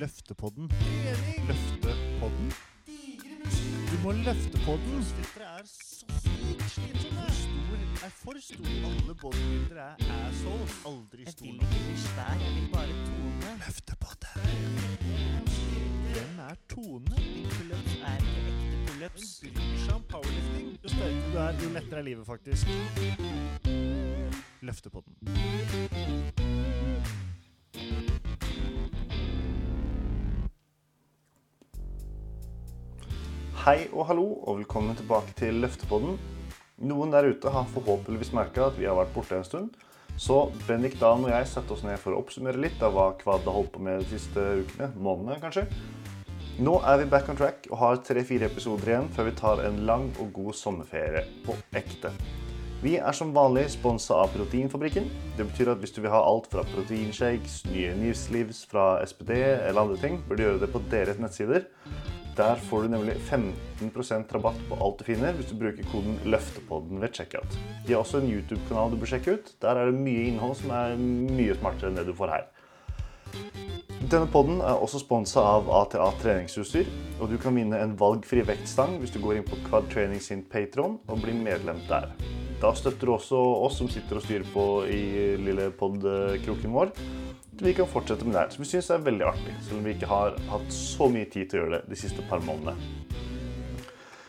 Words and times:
Løftepodden. 0.00 0.70
Løftepodden. 1.48 2.52
Du 3.90 3.96
må 4.02 4.12
løfte 4.12 4.58
podden. 4.64 5.04
Dere 5.36 5.46
er 5.58 5.62
så 5.64 6.06
sykt 6.24 6.70
slitsomme. 6.70 7.20
Er 8.04 8.08
for 8.08 8.32
stor. 8.40 8.66
Alle 8.88 9.14
bodybuildere 9.22 9.80
er 9.80 10.28
assholes. 10.28 10.74
Aldri 10.86 11.22
Jeg 11.24 11.32
stor 11.32 11.44
vil 11.46 11.54
ikke 11.54 11.66
bli 11.86 11.96
svær, 11.96 12.34
jeg 12.44 12.52
vil 12.56 12.68
bare 12.72 12.94
tone. 13.06 13.50
Løftepodden. 13.64 14.32
Hvem 16.12 16.38
er 16.48 16.54
Tone? 16.68 17.16
Pullups 17.56 17.94
er 18.10 18.16
ikke 18.16 18.40
ekte 18.52 18.76
pullups. 18.86 19.24
Hun 19.42 19.52
bryr 19.54 19.78
seg 19.84 19.94
om 19.94 20.02
powerlifting. 20.12 20.66
Jo 20.84 20.88
sterkere 20.88 21.32
du 21.32 21.38
er, 21.38 21.52
jo 21.64 21.68
lettere 21.78 21.98
er 21.98 22.04
livet, 22.10 22.26
faktisk. 22.26 22.66
Løftepodden. 24.60 25.14
Hei 33.66 33.88
og 33.90 34.04
hallo, 34.06 34.24
og 34.46 34.60
velkommen 34.60 34.94
tilbake 34.94 35.32
til 35.34 35.56
Løftepodden. 35.58 36.12
Noen 36.86 37.10
der 37.10 37.26
ute 37.26 37.50
har 37.50 37.64
forhåpentligvis 37.72 38.28
merka 38.36 38.68
at 38.68 38.76
vi 38.78 38.86
har 38.86 38.94
vært 38.94 39.10
borte 39.10 39.34
en 39.34 39.46
stund. 39.48 39.72
Så 40.22 40.36
Bendik 40.68 40.94
Dan 41.00 41.24
og 41.26 41.32
jeg 41.32 41.48
satte 41.50 41.74
oss 41.74 41.82
ned 41.82 41.98
for 41.98 42.14
å 42.14 42.20
oppsummere 42.20 42.60
litt 42.62 42.78
av 42.86 42.94
hva 42.94 43.08
Kvad 43.18 43.42
har 43.42 43.56
holdt 43.56 43.72
på 43.74 43.82
med 43.82 44.04
de 44.04 44.06
siste 44.12 44.44
ukene. 44.60 44.92
Månedene, 44.94 45.40
kanskje. 45.42 45.66
Nå 46.62 46.76
er 46.78 47.00
vi 47.00 47.08
back 47.10 47.32
on 47.32 47.40
track 47.40 47.66
og 47.72 47.80
har 47.80 47.98
tre-fire 48.06 48.46
episoder 48.46 48.92
igjen 48.92 49.10
før 49.16 49.26
vi 49.32 49.36
tar 49.42 49.64
en 49.66 49.82
lang 49.88 50.12
og 50.22 50.30
god 50.36 50.54
sommerferie 50.60 51.24
på 51.42 51.58
ekte. 51.74 52.14
Vi 52.86 52.94
er 53.02 53.18
som 53.18 53.34
vanlig 53.34 53.64
sponsa 53.74 54.20
av 54.22 54.30
Proteinfabrikken. 54.36 55.10
Det 55.34 55.48
betyr 55.48 55.72
at 55.72 55.82
hvis 55.82 55.96
du 55.96 56.04
vil 56.04 56.14
ha 56.14 56.22
alt 56.22 56.46
fra 56.54 56.62
proteinshakes, 56.70 57.64
nye 57.72 57.98
Newslivs 57.98 58.62
fra 58.70 58.92
SPD 59.02 59.34
eller 59.40 59.88
andre 59.88 59.98
ting, 60.06 60.22
bør 60.28 60.38
du 60.38 60.46
gjøre 60.46 60.62
det 60.62 60.70
på 60.70 60.84
deres 60.94 61.18
nettsider. 61.18 61.66
Der 62.36 62.58
får 62.68 62.82
du 62.82 62.88
nemlig 62.92 63.14
15% 63.30 64.32
rabatt 64.34 64.58
på 64.68 64.76
alt 64.84 64.98
du 65.00 65.06
finner 65.08 65.32
hvis 65.38 65.48
du 65.48 65.54
bruker 65.56 65.86
koden 65.88 66.18
LØFTEPODDEN 66.28 67.00
ved 67.00 67.14
checkout. 67.16 67.56
De 67.86 67.94
har 67.94 68.02
også 68.02 68.20
en 68.20 68.28
YouTube-kanal 68.28 68.92
du 68.92 68.98
bør 69.00 69.08
sjekke 69.14 69.38
ut. 69.38 69.54
Der 69.64 69.80
er 69.80 69.88
det 69.88 70.02
mye 70.02 70.26
innhold 70.28 70.52
som 70.60 70.74
er 70.76 70.98
mye 71.00 71.56
smartere 71.56 71.88
enn 71.88 71.96
det 71.96 72.04
du 72.10 72.12
får 72.18 72.34
her. 72.34 72.44
Denne 74.06 74.28
podden 74.30 74.60
er 74.62 74.78
også 74.78 75.00
sponsa 75.02 75.42
av 75.42 75.66
ATA 75.80 76.04
treningsutstyr, 76.20 76.86
og 77.18 77.32
du 77.32 77.40
kan 77.42 77.56
vinne 77.58 77.80
en 77.82 77.96
valgfri 77.98 78.44
vektstang 78.46 79.00
hvis 79.00 79.10
du 79.10 79.18
går 79.18 79.40
inn 79.40 79.46
på 79.48 79.58
Quad 79.64 79.88
Training 79.90 80.20
sin 80.22 80.44
Patron 80.46 81.00
og 81.10 81.24
blir 81.24 81.34
medlem 81.34 81.80
der. 81.88 82.12
Da 82.62 82.70
støtter 82.78 83.02
du 83.02 83.16
også 83.16 83.40
oss 83.66 83.80
som 83.80 83.90
sitter 83.90 84.20
og 84.20 84.22
styrer 84.22 84.46
på 84.52 84.66
i 84.86 85.00
lille 85.42 85.72
pod-kroken 85.74 86.76
vår. 86.76 86.94
Vi 87.58 87.74
kan 87.74 87.90
fortsette 87.90 88.22
med 88.22 88.36
det 88.36 88.44
her, 88.44 88.54
som 88.54 88.62
vi 88.62 88.70
syns 88.70 88.92
er 88.94 89.02
veldig 89.08 89.26
artig, 89.26 89.58
selv 89.66 89.80
om 89.80 89.90
vi 89.90 89.96
ikke 89.96 90.12
har 90.12 90.38
hatt 90.52 90.70
så 90.78 91.10
mye 91.10 91.26
tid 91.26 91.50
til 91.50 91.58
å 91.58 91.64
gjøre 91.64 91.74
det 91.80 91.96
de 91.96 92.00
siste 92.04 92.30
par 92.30 92.46
månedene. 92.46 92.78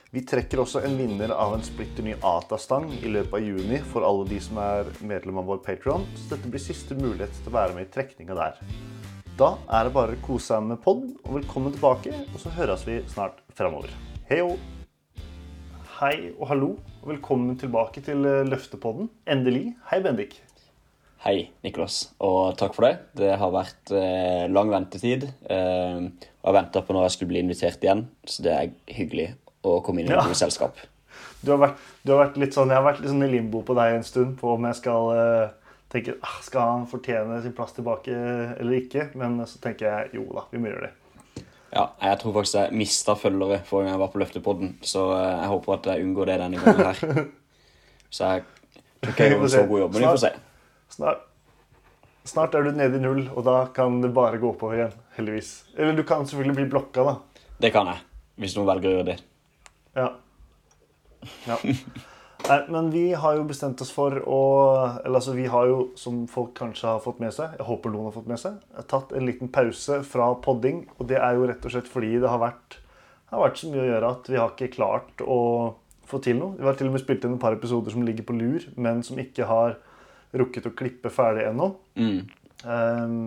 Vi 0.09 0.25
trekker 0.25 0.64
også 0.64 0.81
en 0.88 0.97
vinner 0.97 1.36
av 1.38 1.53
en 1.53 1.66
splitter 1.67 2.08
ny 2.08 2.17
ATA-stang 2.25 2.89
i 2.97 3.14
løpet 3.14 3.38
av 3.38 3.45
juni 3.45 3.84
for 3.94 4.09
alle 4.09 4.25
de 4.25 4.41
som 4.41 4.58
er 4.64 4.89
medlem 5.06 5.38
av 5.38 5.52
vår 5.53 5.62
Patron, 5.69 6.09
så 6.17 6.31
dette 6.34 6.50
blir 6.50 6.66
siste 6.66 6.97
mulighet 6.97 7.44
til 7.44 7.53
å 7.53 7.59
være 7.59 7.78
med 7.78 7.86
i 7.86 7.94
trekninga 7.94 8.41
der. 8.41 8.64
Da 9.38 9.52
er 9.69 9.85
det 9.88 9.93
bare 9.93 10.16
å 10.17 10.21
kose 10.25 10.49
seg 10.53 10.63
med 10.66 10.80
pod, 10.81 11.03
og 11.25 11.35
velkommen 11.38 11.73
tilbake, 11.75 12.13
og 12.33 12.39
så 12.41 12.52
høres 12.55 12.83
vi 12.88 12.97
snart 13.11 13.39
framover. 13.57 13.91
Heio! 14.31 14.55
Hei 15.99 16.31
og 16.38 16.47
hallo, 16.52 16.71
og 17.02 17.11
velkommen 17.11 17.57
tilbake 17.61 18.02
til 18.05 18.25
eh, 18.29 18.44
Løftepodden. 18.49 19.09
Endelig. 19.29 19.71
Hei, 19.91 19.99
Bendik. 20.05 20.35
Hei, 21.25 21.49
Niklas, 21.66 21.99
og 22.23 22.55
takk 22.59 22.75
for 22.77 22.85
det. 22.88 22.94
Det 23.17 23.31
har 23.41 23.53
vært 23.53 23.94
eh, 23.97 24.45
lang 24.53 24.69
ventetid. 24.73 25.25
Eh, 25.49 26.01
og 26.07 26.49
jeg 26.51 26.57
venta 26.59 26.83
på 26.85 26.95
når 26.95 27.07
jeg 27.07 27.16
skulle 27.17 27.33
bli 27.33 27.41
invitert 27.45 27.85
igjen, 27.85 28.05
så 28.29 28.45
det 28.45 28.53
er 28.55 28.73
hyggelig 28.97 29.31
å 29.67 29.79
komme 29.85 30.01
inn 30.03 30.11
i 30.11 30.16
Ja. 30.17 30.22
noe 30.25 30.38
selskap. 30.38 30.77
Du 31.41 31.51
har, 31.53 31.62
vært, 31.62 31.81
du 32.06 32.13
har 32.13 32.23
vært 32.25 32.38
litt 32.41 32.56
sånn, 32.57 32.69
Jeg 32.73 32.79
har 32.81 32.85
vært 32.85 33.01
litt 33.03 33.12
sånn 33.13 33.25
i 33.25 33.29
limbo 33.31 33.62
på 33.66 33.75
deg 33.78 33.97
en 34.00 34.06
stund 34.06 34.38
på 34.41 34.56
om 34.56 34.66
jeg 34.69 34.78
skal 34.81 35.12
eh, 35.13 35.66
tenke 35.92 36.18
ah, 36.22 36.38
Skal 36.44 36.72
han 36.72 36.88
fortjene 36.90 37.42
sin 37.44 37.56
plass 37.56 37.75
tilbake 37.78 38.14
eller 38.14 38.80
ikke? 38.80 39.09
Men 39.20 39.40
så 39.48 39.62
tenker 39.64 39.88
jeg 39.88 40.18
jo 40.20 40.28
da, 40.36 40.48
vi 40.52 40.62
må 40.62 40.72
gjøre 40.72 40.90
det. 40.90 40.94
Ja, 41.74 41.90
jeg 42.02 42.20
tror 42.22 42.34
faktisk 42.38 42.58
jeg 42.58 42.80
mista 42.80 43.14
følgere 43.20 43.59
forrige 43.68 43.90
gang 43.90 43.98
jeg 43.98 44.02
var 44.02 44.12
på 44.14 44.22
Løftepodden, 44.22 44.70
så 44.88 45.09
eh, 45.18 45.34
jeg 45.42 45.50
håper 45.52 45.74
at 45.75 45.90
jeg 45.92 46.06
unngår 46.06 46.30
det 46.30 46.38
denne 46.42 46.62
gangen 46.64 46.86
her. 46.88 47.25
Så 48.09 48.24
jeg 48.24 48.44
tror 49.03 49.12
ikke 49.12 49.25
jeg 49.25 49.34
gjør 49.34 49.42
en 49.44 49.50
så 49.52 49.64
god 49.68 49.81
jobb, 49.81 49.94
men 49.94 50.00
vi 50.00 50.08
får 50.08 50.20
se. 50.22 50.30
Snart, 50.96 51.25
snart 52.31 52.54
er 52.56 52.64
du 52.64 52.69
nede 52.72 52.96
i 52.96 53.02
null, 53.04 53.25
og 53.36 53.44
da 53.44 53.56
kan 53.75 53.98
det 54.00 54.14
bare 54.16 54.40
gå 54.40 54.54
oppover 54.54 54.78
igjen. 54.78 54.94
Heldigvis. 55.18 55.50
Eller 55.75 55.98
du 55.98 56.06
kan 56.08 56.24
selvfølgelig 56.24 56.56
bli 56.62 56.69
blokka, 56.72 57.04
da. 57.04 57.44
Det 57.59 57.74
kan 57.75 57.92
jeg, 57.92 58.00
hvis 58.40 58.56
noen 58.56 58.69
velger 58.72 58.94
å 58.94 58.96
gjøre 58.96 59.09
det. 59.09 59.18
Ja. 60.00 60.08
ja. 61.50 61.59
Nei, 62.47 62.59
men 62.72 62.90
vi 62.94 63.12
har 63.13 63.35
jo 63.35 63.46
bestemt 63.47 63.81
oss 63.84 63.90
for 63.91 64.22
å 64.24 64.41
Eller 65.03 65.19
altså, 65.19 65.34
vi 65.35 65.47
har 65.52 65.68
jo, 65.68 65.80
som 66.00 66.22
folk 66.31 66.53
kanskje 66.58 66.94
har 66.94 67.02
fått 67.03 67.19
med 67.24 67.34
seg, 67.35 67.58
jeg 67.59 67.68
håper 67.68 67.91
noen 67.91 68.08
har 68.08 68.16
fått 68.16 68.30
med 68.30 68.40
seg, 68.40 68.62
tatt 68.88 69.12
en 69.12 69.28
liten 69.28 69.52
pause 69.52 70.00
fra 70.08 70.30
podding. 70.44 70.86
Og 70.97 71.09
det 71.12 71.19
er 71.19 71.36
jo 71.36 71.50
rett 71.50 71.68
og 71.68 71.74
slett 71.74 71.90
fordi 71.91 72.13
det 72.24 72.31
har 72.31 72.40
vært, 72.41 72.80
har 73.34 73.44
vært 73.44 73.59
så 73.59 73.72
mye 73.72 73.84
å 73.84 73.90
gjøre 73.90 74.13
at 74.16 74.31
vi 74.31 74.40
har 74.40 74.53
ikke 74.53 74.72
klart 74.78 75.25
å 75.25 75.41
få 76.07 76.22
til 76.24 76.40
noe. 76.40 76.56
Vi 76.56 76.68
har 76.68 76.80
til 76.80 76.88
og 76.88 76.96
med 76.96 77.03
spilt 77.03 77.28
inn 77.28 77.36
et 77.36 77.44
par 77.44 77.57
episoder 77.57 77.94
som 77.94 78.06
ligger 78.07 78.28
på 78.28 78.38
lur, 78.38 78.63
men 78.80 79.03
som 79.03 79.19
ikke 79.19 79.50
har 79.50 79.75
rukket 80.38 80.69
å 80.69 80.75
klippe 80.78 81.12
ferdig 81.12 81.47
ennå. 81.50 81.74
Mm. 82.00 82.19
Um, 82.63 83.19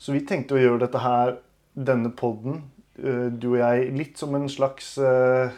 så 0.00 0.16
vi 0.16 0.24
tenkte 0.24 0.56
å 0.56 0.62
gjøre 0.62 0.86
dette 0.86 1.02
her, 1.04 1.36
denne 1.76 2.12
podden, 2.16 2.62
du 3.00 3.46
og 3.54 3.60
jeg, 3.60 3.92
litt 3.96 4.18
som 4.20 4.34
en 4.36 4.48
slags 4.52 4.98
uh, 5.00 5.48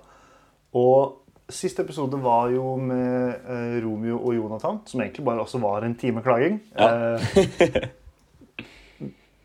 Og 0.76 1.22
siste 1.48 1.86
episode 1.86 2.20
var 2.20 2.50
jo 2.52 2.74
med 2.82 3.46
eh, 3.48 3.78
Romeo 3.84 4.18
og 4.18 4.36
Jonathan, 4.36 4.82
som 4.90 5.00
egentlig 5.00 5.24
bare 5.24 5.46
også 5.46 5.62
var 5.64 5.86
en 5.88 5.96
time 5.96 6.24
klaging. 6.26 6.60
Ja. 6.76 7.16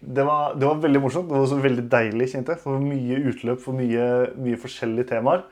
Det 0.00 0.24
var, 0.24 0.54
det 0.56 0.66
var 0.66 0.80
veldig 0.80 1.00
morsomt. 1.02 1.28
Det 1.28 1.36
var 1.36 1.44
også 1.44 1.60
veldig 1.60 1.86
deilig, 1.92 2.30
kjente 2.32 2.54
jeg. 2.54 2.62
For 2.62 2.82
mye 2.82 3.18
utløp 3.30 3.60
for 3.62 3.76
mye, 3.76 4.06
mye 4.40 4.60
forskjellige 4.60 5.10
temaer. 5.12 5.44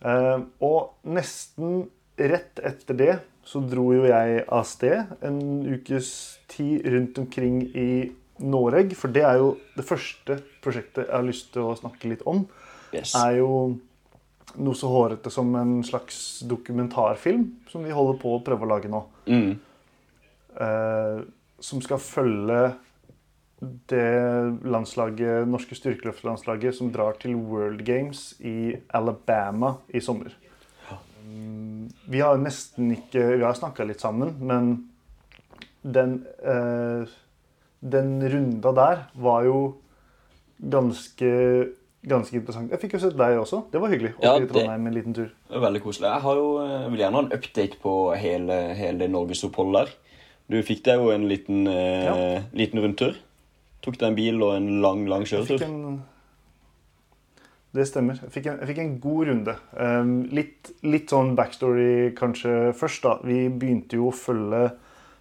Eh, 0.00 0.38
og 0.64 1.08
nesten 1.08 1.86
rett 2.16 2.62
etter 2.64 2.96
det 2.96 3.14
så 3.46 3.60
dro 3.62 3.90
jo 3.94 4.06
jeg 4.08 4.40
av 4.50 4.64
sted 4.66 5.12
en 5.24 5.40
ukes 5.68 6.08
tid 6.50 6.86
rundt 6.90 7.18
omkring 7.22 7.60
i 7.78 7.90
Noreg. 8.42 8.96
For 8.98 9.12
det 9.12 9.22
er 9.28 9.42
jo 9.42 9.52
det 9.76 9.84
første 9.86 10.40
prosjektet 10.64 11.06
jeg 11.06 11.14
har 11.14 11.26
lyst 11.26 11.52
til 11.54 11.68
å 11.68 11.76
snakke 11.78 12.10
litt 12.10 12.24
om. 12.26 12.46
Yes. 12.94 13.12
er 13.18 13.40
jo 13.40 13.76
noe 14.62 14.78
så 14.78 14.88
hårete 14.88 15.30
som 15.32 15.50
en 15.58 15.80
slags 15.84 16.40
dokumentarfilm 16.48 17.44
som 17.68 17.82
vi 17.84 17.92
holder 17.92 18.18
på 18.22 18.36
å 18.36 18.42
prøve 18.46 18.64
å 18.64 18.70
lage 18.70 18.90
nå. 18.90 19.02
Mm. 19.28 19.56
Eh, 20.64 21.18
som 21.60 21.82
skal 21.84 22.00
følge 22.00 22.60
det 23.60 24.58
landslaget, 24.68 25.46
norske 25.48 25.76
styrkeløftlandslaget 25.78 26.74
som 26.76 26.90
drar 26.92 27.16
til 27.20 27.36
World 27.36 27.80
Games 27.86 28.34
i 28.44 28.74
Alabama 28.94 29.76
i 29.94 30.00
sommer. 30.00 30.34
Mm, 31.26 31.88
Vi 32.08 32.20
har 32.20 32.36
nesten 32.38 32.92
ikke 32.94 33.38
Vi 33.38 33.42
har 33.42 33.54
snakka 33.54 33.84
litt 33.88 34.00
sammen, 34.00 34.34
men 34.40 34.88
den, 35.82 36.26
eh, 36.44 37.06
den 37.80 38.20
runda 38.28 38.72
der 38.74 39.02
var 39.14 39.44
jo 39.44 39.58
ganske, 40.60 41.68
ganske 42.06 42.36
interessant. 42.36 42.70
Jeg 42.70 42.80
fikk 42.80 42.96
jo 42.96 42.98
sett 43.04 43.16
deg 43.18 43.38
også. 43.38 43.64
Det 43.72 43.80
var 43.80 43.88
hyggelig. 43.92 44.14
Oppe 44.16 44.24
Ja, 44.26 44.36
i 44.36 44.40
det- 44.40 44.50
Trondheim 44.52 44.86
en 44.86 44.94
liten 44.94 45.14
tur. 45.14 45.30
Veldig 45.50 45.82
koselig. 45.82 46.08
Jeg 46.12 46.22
har 46.22 46.34
jo, 46.34 46.48
jeg 46.66 46.90
vil 46.90 46.98
gjerne 47.00 47.12
ha 47.12 47.22
en 47.22 47.32
update 47.32 47.76
på 47.82 48.16
hele, 48.16 48.74
hele 48.74 49.08
norgesoppholdet 49.08 49.86
der. 49.86 49.92
Du 50.48 50.62
fikk 50.62 50.82
deg 50.84 50.98
jo 50.98 51.10
en 51.10 51.28
liten, 51.28 51.66
eh, 51.66 52.42
liten 52.52 52.80
rundtur. 52.80 53.14
Tok 53.86 53.98
deg 54.00 54.08
en 54.10 54.18
bil 54.18 54.42
og 54.42 54.56
en 54.56 54.68
lang, 54.82 55.04
lang 55.06 55.26
kjøretur. 55.28 55.62
en 55.62 56.00
Det 57.76 57.84
stemmer. 57.86 58.18
Jeg 58.24 58.32
fikk 58.34 58.48
en, 58.50 58.58
jeg 58.62 58.70
fikk 58.72 58.80
en 58.82 58.96
god 59.02 59.28
runde. 59.28 59.54
Um, 59.76 60.16
litt, 60.34 60.72
litt 60.82 61.12
sånn 61.12 61.36
backstory 61.38 62.10
kanskje 62.18 62.72
først, 62.74 63.04
da. 63.04 63.18
Vi 63.26 63.44
begynte 63.52 64.00
jo 64.00 64.08
å 64.10 64.16
følge 64.16 64.64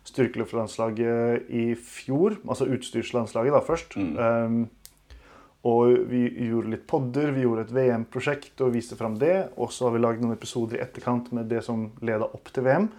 styrkeløftlandslaget 0.06 1.52
i 1.54 1.66
fjor. 1.78 2.40
Altså 2.48 2.70
utstyrslandslaget, 2.74 3.54
da, 3.54 3.62
først. 3.66 3.98
Um, 4.00 4.64
og 5.66 6.10
vi 6.10 6.24
gjorde 6.48 6.72
litt 6.76 6.86
podder, 6.90 7.32
vi 7.34 7.44
gjorde 7.46 7.66
et 7.66 7.74
VM-prosjekt 7.74 8.62
og 8.62 8.74
viste 8.76 8.98
fram 8.98 9.20
det. 9.22 9.36
Og 9.58 9.74
så 9.74 9.88
har 9.88 9.96
vi 9.96 10.02
lagd 10.04 10.22
noen 10.24 10.38
episoder 10.38 10.80
i 10.80 10.84
etterkant 10.86 11.32
med 11.38 11.50
det 11.50 11.64
som 11.66 11.88
leda 12.06 12.30
opp 12.38 12.50
til 12.54 12.66
VM. 12.66 12.90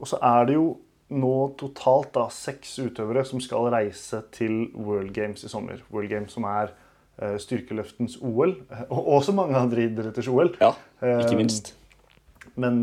Og 0.00 0.08
så 0.08 0.20
er 0.20 0.48
det 0.48 0.58
jo 0.58 0.66
nå 1.12 1.36
totalt 1.60 2.12
da 2.16 2.26
seks 2.32 2.74
utøvere 2.82 3.24
som 3.28 3.40
skal 3.42 3.70
reise 3.74 4.22
til 4.34 4.66
World 4.74 5.12
Games 5.16 5.44
i 5.44 5.50
sommer. 5.52 5.82
World 5.92 6.10
Games 6.12 6.34
som 6.36 6.46
er 6.48 6.72
uh, 7.22 7.36
styrkeløftens 7.40 8.18
OL, 8.22 8.56
og 8.88 9.08
også 9.18 9.34
mange 9.36 9.58
andre 9.58 9.86
idretters 9.88 10.28
OL. 10.28 10.54
Ja, 10.60 10.72
ikke 11.02 11.38
minst. 11.38 11.72
minst. 11.72 11.74
Men 12.54 12.82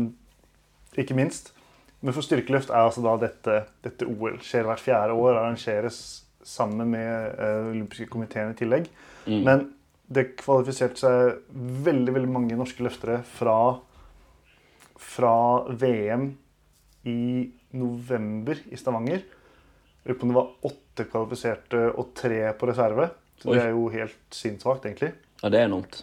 ikke 0.98 1.14
minst. 1.14 1.52
Men 2.00 2.16
for 2.16 2.24
styrkeløft 2.24 2.70
er 2.70 2.86
altså 2.86 3.02
da 3.04 3.16
dette, 3.20 3.60
dette 3.84 4.08
OL. 4.08 4.38
Skjer 4.44 4.68
hvert 4.68 4.80
fjerde 4.80 5.16
år, 5.16 5.36
arrangeres 5.36 6.24
sammen 6.46 6.88
med 6.94 7.36
uh, 7.36 7.68
olympiske 7.70 8.08
komiteen 8.10 8.54
i 8.54 8.58
tillegg. 8.58 8.88
Mm. 9.26 9.42
Men 9.44 9.68
det 10.10 10.32
kvalifiserte 10.40 10.98
seg 10.98 11.54
veldig 11.86 12.14
veldig 12.16 12.32
mange 12.32 12.58
norske 12.58 12.82
løftere 12.82 13.20
fra, 13.36 13.78
fra 14.98 15.34
VM 15.70 16.32
i 17.06 17.20
november 17.76 18.58
i 18.70 18.78
Stavanger. 18.78 19.24
Jeg 20.00 20.08
lurer 20.08 20.18
på 20.18 20.26
om 20.26 20.32
det 20.32 20.38
var 20.38 20.70
åtte 20.70 21.06
kvalifiserte 21.10 21.82
og 21.92 22.14
tre 22.16 22.44
på 22.56 22.70
reserve. 22.70 23.10
Så 23.40 23.50
Oi. 23.50 23.56
det 23.56 23.64
er 23.64 23.74
jo 23.74 23.88
helt 23.92 24.36
sinnssvakt, 24.36 24.86
egentlig. 24.88 25.12
Ja, 25.40 25.48
det 25.52 25.60
er 25.60 25.68
enormt. 25.68 26.02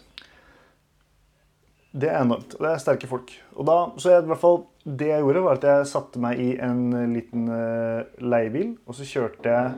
Det 1.98 2.10
er 2.10 2.22
enormt. 2.22 2.56
Det 2.58 2.68
er 2.68 2.80
sterke 2.82 3.10
folk. 3.10 3.32
Og 3.56 3.66
da, 3.68 3.76
så 3.98 4.12
jeg, 4.12 4.24
i 4.26 4.32
hvert 4.32 4.42
fall, 4.42 4.60
Det 4.88 5.08
jeg 5.10 5.20
gjorde, 5.20 5.44
var 5.44 5.58
at 5.58 5.64
jeg 5.68 5.86
satte 5.90 6.20
meg 6.22 6.38
i 6.40 6.50
en 6.64 6.92
eh, 6.96 7.08
liten 7.12 7.48
uh, 7.52 8.06
leiebil. 8.24 8.70
Og 8.88 8.96
så 8.96 9.04
kjørte 9.04 9.52
jeg 9.52 9.74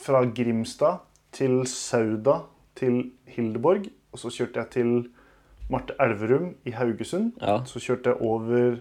fra 0.00 0.22
Grimstad 0.24 1.02
til 1.36 1.66
Sauda 1.68 2.38
til 2.78 3.10
Hildeborg. 3.28 3.90
Og 4.12 4.22
så 4.22 4.32
kjørte 4.32 4.62
jeg 4.62 4.70
til 4.72 4.94
Marte 5.70 5.94
Elverum 6.00 6.54
i 6.64 6.72
Haugesund. 6.74 7.34
Ja. 7.42 7.60
Så 7.68 7.82
kjørte 7.82 8.14
jeg 8.14 8.24
over 8.24 8.80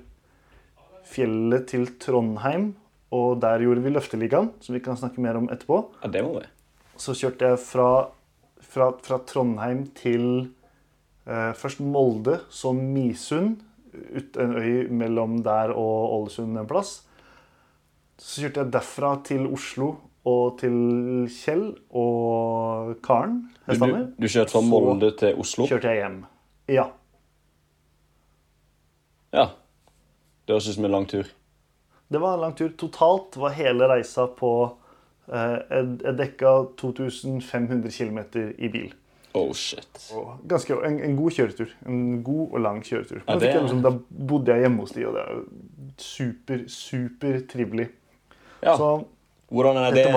fjellet 1.09 1.67
til 1.71 1.87
Trondheim. 2.01 2.71
Og 3.15 3.39
der 3.41 3.63
gjorde 3.65 3.81
vi 3.81 3.93
Løfteligaen, 3.95 4.51
som 4.61 4.75
vi 4.75 4.83
kan 4.85 4.97
snakke 4.99 5.21
mer 5.23 5.39
om 5.39 5.49
etterpå. 5.49 5.81
ja, 6.03 6.09
det 6.13 6.21
må 6.25 6.35
vi. 6.37 6.45
Så 6.99 7.15
kjørte 7.17 7.53
jeg 7.53 7.61
fra, 7.63 7.89
fra, 8.61 8.91
fra 9.01 9.17
Trondheim 9.25 9.87
til 9.97 10.25
eh, 11.25 11.53
først 11.57 11.79
Molde, 11.81 12.41
så 12.53 12.73
Misund, 12.75 13.63
ut 13.89 14.37
en 14.37 14.53
øy 14.59 14.89
mellom 14.93 15.39
der 15.43 15.73
og 15.73 16.13
Ålesund 16.19 16.59
en 16.59 16.67
plass. 16.69 16.99
Så 18.19 18.43
kjørte 18.43 18.61
jeg 18.65 18.73
derfra 18.75 19.15
til 19.25 19.47
Oslo 19.49 19.93
og 20.29 20.59
til 20.59 20.75
Kjell 21.31 21.69
og 21.95 22.91
Karen 23.05 23.39
Du, 23.65 23.73
du, 23.79 23.95
du 24.19 24.27
kjørte 24.27 24.51
fra 24.51 24.61
Molde 24.65 25.13
til 25.17 25.39
Oslo? 25.39 25.65
kjørte 25.71 25.93
jeg 25.93 26.03
hjem. 26.03 26.19
Ja. 26.69 26.85
Ja. 29.33 29.47
Det 30.49 30.55
høres 30.55 30.67
ut 30.71 30.75
som 30.79 30.85
en 30.87 30.93
lang 30.95 31.05
tur. 31.05 31.27
Det 32.09 32.17
var 32.23 32.33
en 32.33 32.41
lang 32.41 32.55
tur. 32.57 32.71
Totalt 32.73 33.35
var 33.37 33.53
hele 33.53 33.85
reisa 33.91 34.23
på 34.33 34.49
eh, 35.29 35.57
Jeg 35.69 36.15
dekka 36.17 36.53
2500 36.81 37.91
km 37.93 38.17
i 38.57 38.69
bil. 38.73 38.87
Oh, 39.37 39.51
shit. 39.53 39.99
Og 40.17 40.39
Ganske, 40.49 40.73
en, 40.87 40.95
en 41.05 41.13
god 41.19 41.35
kjøretur. 41.35 41.75
En 41.85 41.99
god 42.25 42.47
og 42.47 42.63
lang 42.65 42.79
kjøretur. 42.81 43.19
Ja, 43.27 43.35
det 43.37 43.51
liksom, 43.59 43.83
da 43.85 43.91
bodde 44.09 44.55
jeg 44.55 44.65
hjemme 44.65 44.81
hos 44.81 44.93
de, 44.95 45.03
og 45.05 45.19
det 45.19 45.25
er 45.27 45.43
super, 46.01 46.63
super 46.73 47.37
trivelig. 47.51 47.85
Ja. 48.63 48.73
Så 48.73 48.89
Hvordan 49.53 49.77
er 49.77 49.93
det? 49.93 50.07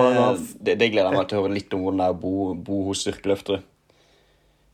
Det, 0.65 0.75
det 0.81 0.87
gleder 0.93 1.11
jeg 1.11 1.17
meg 1.19 1.29
til 1.29 1.37
å 1.39 1.43
høre 1.45 1.53
litt 1.59 1.77
om 1.77 1.85
hvordan 1.85 2.01
det 2.01 2.07
er 2.09 2.15
å 2.15 2.17
bo, 2.21 2.33
bo 2.57 2.79
hos 2.89 3.05
styrkeløftere. 3.05 3.61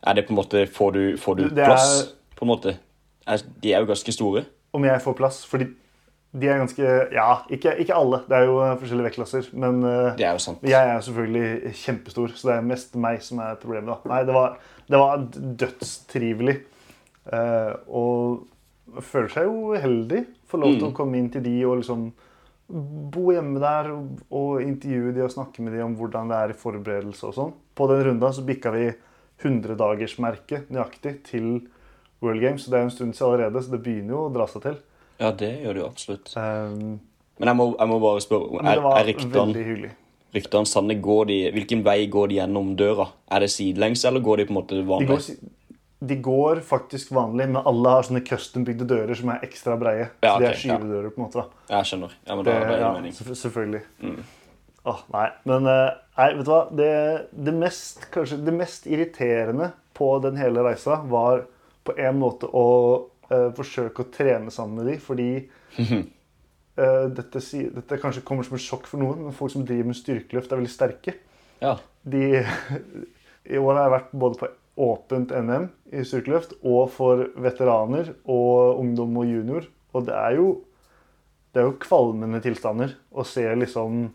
Er 0.08 0.16
det 0.16 0.24
på 0.28 0.32
en 0.32 0.40
måte 0.40 0.64
Får 0.72 0.96
du, 0.96 1.04
får 1.20 1.36
du 1.36 1.44
er- 1.50 1.60
plass, 1.68 1.92
på 2.40 2.48
en 2.48 2.52
måte? 2.54 2.78
Er, 3.28 3.44
de 3.60 3.74
er 3.76 3.84
jo 3.84 3.92
ganske 3.92 4.16
store. 4.16 4.46
Om 4.74 4.84
jeg 4.86 5.02
får 5.02 5.16
plass 5.18 5.46
Fordi 5.50 5.66
de 6.40 6.48
er 6.48 6.60
ganske 6.62 6.90
Ja, 7.16 7.42
ikke, 7.50 7.72
ikke 7.82 7.96
alle. 7.98 8.20
Det 8.30 8.36
er 8.38 8.44
jo 8.46 8.58
forskjellige 8.78 9.08
vektklasser. 9.10 9.48
Men 9.58 9.80
eh, 9.84 10.16
Det 10.20 10.26
er 10.28 10.36
jo 10.38 10.44
sant. 10.44 10.60
jeg 10.62 10.92
er 10.96 11.00
selvfølgelig 11.02 11.74
kjempestor, 11.80 12.36
så 12.38 12.48
det 12.52 12.56
er 12.60 12.68
mest 12.70 12.96
meg 12.96 13.22
som 13.26 13.40
er 13.42 13.56
problemet. 13.56 13.90
da. 13.90 14.10
Nei, 14.14 14.24
det 14.28 14.36
var, 14.36 14.58
det 14.88 15.00
var 15.02 15.24
dødstrivelig. 15.64 16.60
Eh, 17.34 17.74
og 17.90 18.46
føler 19.02 19.30
seg 19.34 19.50
jo 19.50 19.74
heldig. 19.82 20.26
Får 20.50 20.60
lov 20.62 20.76
til 20.78 20.86
Mm. 20.88 20.92
å 20.94 20.98
komme 20.98 21.18
inn 21.18 21.30
til 21.34 21.42
de 21.44 21.56
og 21.66 21.78
liksom 21.82 22.12
bo 22.70 23.32
hjemme 23.34 23.58
der 23.60 23.90
og, 23.96 24.20
og 24.30 24.62
intervjue 24.62 25.12
de 25.16 25.24
og 25.26 25.32
snakke 25.34 25.62
med 25.66 25.74
de 25.74 25.82
om 25.82 25.96
hvordan 25.98 26.30
det 26.30 26.38
er 26.38 26.50
i 26.54 26.58
forberedelse 26.62 27.26
og 27.26 27.34
sånn. 27.34 27.54
På 27.74 27.88
den 27.90 28.04
runda 28.06 28.30
så 28.32 28.46
bikka 28.46 28.70
vi 28.72 28.92
100-dagersmerket 29.42 30.70
nøyaktig 30.74 31.14
til 31.28 31.50
World 32.22 32.42
Games. 32.44 32.64
Så 32.66 32.72
det 32.74 32.80
er 32.80 32.88
en 32.88 32.94
stund 32.94 33.14
siden 33.16 33.28
allerede, 33.32 33.64
så 33.64 33.72
det 33.76 33.82
begynner 33.86 34.16
jo 34.16 34.26
å 34.28 34.34
dra 34.34 34.48
seg 34.52 34.66
til. 34.66 34.80
Ja, 35.20 35.32
det 35.36 35.52
gjør 35.64 35.74
det 35.78 35.82
jo 35.84 35.88
absolutt. 35.90 36.34
Um, 36.36 37.00
Men 37.40 37.52
jeg 37.52 37.56
må, 37.60 37.66
jeg 37.80 37.88
må 37.92 38.00
bare 38.04 38.22
spørre 38.24 38.62
det 38.64 38.72
Er, 38.74 38.84
er 39.00 39.08
ryktene, 39.10 40.66
sanne? 40.70 40.96
Går 41.02 41.26
de, 41.30 41.38
hvilken 41.56 41.84
vei 41.84 42.02
går 42.12 42.32
de 42.32 42.40
gjennom 42.40 42.74
døra? 42.80 43.10
Er 43.32 43.44
det 43.46 43.50
sidelengs, 43.52 44.04
eller 44.06 44.24
går 44.24 44.38
de 44.44 44.46
på 44.50 44.54
en 44.54 44.60
måte 44.62 44.78
De 44.78 44.84
vanlig? 44.88 45.10
går, 45.10 45.54
de 46.10 46.16
går 46.24 46.62
faktisk 46.64 47.12
vanlig, 47.16 47.50
men 47.52 47.62
alle 47.68 47.96
har 47.96 48.08
sånne 48.08 48.22
custom-bygde 48.28 48.88
dører 48.88 49.18
som 49.20 49.32
er 49.34 49.44
ekstra 49.48 49.76
breie. 49.80 50.10
Ja, 50.24 50.36
så 50.36 50.40
de 50.44 50.50
er 50.52 50.60
skyvedører, 50.62 51.10
på 51.16 51.20
en 51.20 51.26
måte. 51.28 51.44
da. 51.44 51.64
Jeg 51.76 51.90
skjønner. 51.92 52.14
Ja, 52.28 52.36
men 52.36 52.46
Det, 52.46 52.54
da, 52.54 52.60
da 52.60 52.70
det 52.72 52.80
ja, 52.80 52.92
mening. 52.96 53.16
selvfølgelig. 53.44 53.82
Mm. 54.04 54.20
Åh, 54.90 55.00
nei, 55.12 55.28
men 55.52 55.68
eh, 55.68 55.90
nei, 56.18 56.28
vet 56.38 56.46
du 56.48 56.52
hva? 56.54 56.62
Det, 56.80 56.92
det, 57.36 57.54
mest, 57.60 58.06
kanskje, 58.14 58.40
det 58.48 58.54
mest 58.56 58.88
irriterende 58.88 59.74
på 60.00 60.14
den 60.24 60.40
hele 60.40 60.64
reisa 60.64 61.02
var 61.12 61.44
på 61.90 61.98
en 61.98 62.22
måte 62.22 62.50
å 62.50 62.68
uh, 63.32 63.50
forsøke 63.58 64.06
å 64.06 64.12
trene 64.14 64.54
sammen 64.54 64.82
med 64.82 64.92
de, 64.94 64.98
fordi 65.04 65.32
uh, 65.80 67.08
dette, 67.18 67.42
dette 67.76 68.00
kanskje 68.02 68.24
kommer 68.28 68.48
som 68.48 68.58
et 68.58 68.66
sjokk 68.66 68.88
for 68.90 69.02
noen, 69.02 69.26
men 69.28 69.36
folk 69.36 69.54
som 69.56 69.66
driver 69.68 69.92
med 69.92 70.00
styrkeløft, 70.00 70.52
er 70.52 70.62
veldig 70.62 70.74
sterke. 70.74 71.18
Ja. 71.60 71.76
De, 72.08 72.42
I 73.50 73.60
år 73.60 73.76
har 73.76 73.86
jeg 73.86 73.96
vært 73.98 74.18
både 74.24 74.42
på 74.42 74.54
åpent 74.80 75.34
NM 75.36 75.68
i 75.92 76.06
styrkeløft 76.08 76.56
og 76.64 76.88
for 76.96 77.26
veteraner 77.44 78.14
og 78.24 78.80
ungdom 78.80 79.18
og 79.20 79.28
junior. 79.28 79.68
Og 79.92 80.06
det 80.08 80.16
er 80.16 80.38
jo, 80.38 80.48
det 81.52 81.62
er 81.62 81.68
jo 81.68 81.80
kvalmende 81.84 82.40
tilstander 82.44 82.96
å 83.12 83.26
se 83.28 83.44
liksom 83.60 84.06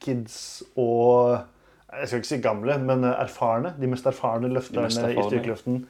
kids 0.00 0.62
og 0.80 1.40
Jeg 1.90 2.06
skal 2.06 2.20
ikke 2.20 2.28
si 2.28 2.36
gamle, 2.38 2.76
men 2.78 3.02
erfarne. 3.02 3.72
De 3.74 3.88
mest 3.90 4.06
erfarne 4.06 4.46
løfterne 4.54 4.86
mest 4.86 5.02
i 5.02 5.24
styrkeløften 5.26 5.80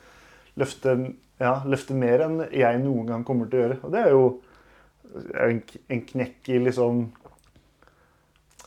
løfte, 0.59 0.95
ja, 1.41 1.55
løfte 1.67 1.95
mer 1.95 2.25
enn 2.27 2.41
jeg 2.53 2.81
noen 2.83 3.07
gang 3.07 3.25
kommer 3.25 3.47
til 3.51 3.61
å 3.61 3.63
gjøre. 3.65 3.79
Og 3.87 3.93
det 3.95 4.01
er 4.05 4.11
jo 4.11 4.25
en, 5.47 5.63
en 5.91 6.03
knekk 6.07 6.49
i 6.55 6.59
liksom 6.63 7.05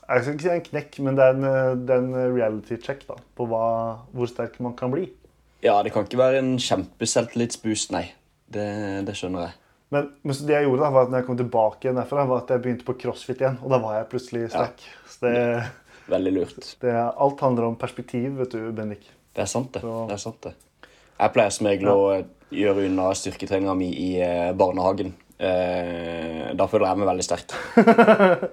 Jeg 0.03 0.23
skal 0.25 0.33
ikke 0.35 0.43
si 0.45 0.51
en 0.51 0.65
knekk, 0.67 0.97
men 1.05 1.15
det 1.17 1.25
er 1.25 1.37
en, 1.37 1.45
det 1.87 1.95
er 1.95 2.01
en 2.03 2.15
reality 2.35 2.77
check 2.83 3.05
da, 3.07 3.15
på 3.37 3.45
hva, 3.47 3.65
hvor 4.11 4.27
sterk 4.29 4.57
man 4.63 4.75
kan 4.79 4.91
bli. 4.91 5.05
Ja, 5.63 5.77
det 5.85 5.93
kan 5.95 6.03
ikke 6.03 6.19
være 6.19 6.41
en 6.43 6.57
kjempeselvtillitsboost, 6.59 7.93
nei. 7.95 8.09
Det, 8.53 8.65
det 9.07 9.15
skjønner 9.15 9.45
jeg. 9.47 9.55
Men, 9.93 10.09
men 10.25 10.35
så 10.35 10.47
det 10.49 10.57
jeg 10.57 10.65
gjorde 10.67 10.83
da, 10.83 10.89
var 10.91 11.05
at 11.07 11.13
når 11.13 11.21
jeg 11.21 11.27
kom 11.29 11.37
tilbake 11.39 11.85
igjen 11.87 11.97
derfra, 12.01 12.25
var 12.27 12.43
at 12.43 12.51
jeg 12.51 12.63
begynte 12.65 12.85
på 12.87 12.95
crossfit 12.99 13.39
igjen. 13.45 13.59
Og 13.63 13.71
da 13.71 13.79
var 13.81 13.95
jeg 13.99 14.09
plutselig 14.11 14.43
sterk. 14.51 14.83
Så 15.07 15.23
det, 15.23 15.37
Veldig 16.11 16.33
lurt. 16.35 16.67
det, 16.83 16.93
alt 16.97 17.43
handler 17.45 17.69
om 17.69 17.77
perspektiv, 17.79 18.33
vet 18.41 18.51
du, 18.57 18.59
Bendik. 18.75 19.05
Det 19.33 19.45
er 19.45 19.49
sant, 19.49 19.71
det. 19.77 19.85
Så- 19.85 20.03
det, 20.09 20.17
er 20.17 20.23
sant 20.25 20.41
det. 20.49 20.53
Jeg 21.23 21.31
pleier 21.35 21.53
som 21.55 21.67
regel 21.69 21.91
å 21.93 21.99
gjøre 22.53 22.87
unna 22.89 23.09
styrketreninga 23.15 23.75
mi 23.77 23.89
i 23.95 24.09
eh, 24.21 24.51
barnehagen. 24.57 25.13
Eh, 25.39 26.51
da 26.57 26.67
føler 26.69 26.89
jeg 26.89 26.99
meg 27.01 27.09
veldig 27.13 27.25
sterk. 27.25 27.55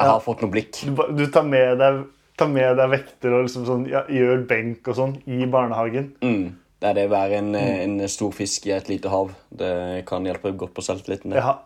Jeg 0.00 0.08
har 0.08 0.22
fått 0.24 0.40
noe 0.40 0.48
blikk. 0.48 0.78
Du, 0.88 1.00
du 1.12 1.26
tar, 1.28 1.44
med 1.44 1.74
deg, 1.76 1.98
tar 2.40 2.48
med 2.48 2.78
deg 2.78 2.88
vekter 2.88 3.34
og 3.36 3.42
liksom 3.44 3.66
sånn, 3.68 3.82
ja, 3.90 4.00
gjør 4.08 4.46
benk 4.48 4.88
og 4.88 4.96
sånn 4.96 5.10
i 5.28 5.44
barnehagen. 5.50 6.06
Mm. 6.24 6.46
Det 6.80 6.88
er 6.88 6.96
det 6.96 7.04
å 7.10 7.12
være 7.12 7.40
en, 7.42 7.50
eh, 7.58 7.82
en 7.84 7.98
stor 8.08 8.32
fisk 8.32 8.70
i 8.70 8.72
et 8.72 8.88
lite 8.88 9.12
hav. 9.12 9.34
Det 9.52 9.74
kan 10.08 10.24
hjelpe 10.24 10.54
godt 10.56 10.72
på 10.78 10.84
selvtilliten. 10.86 11.36
Ja. 11.36 11.58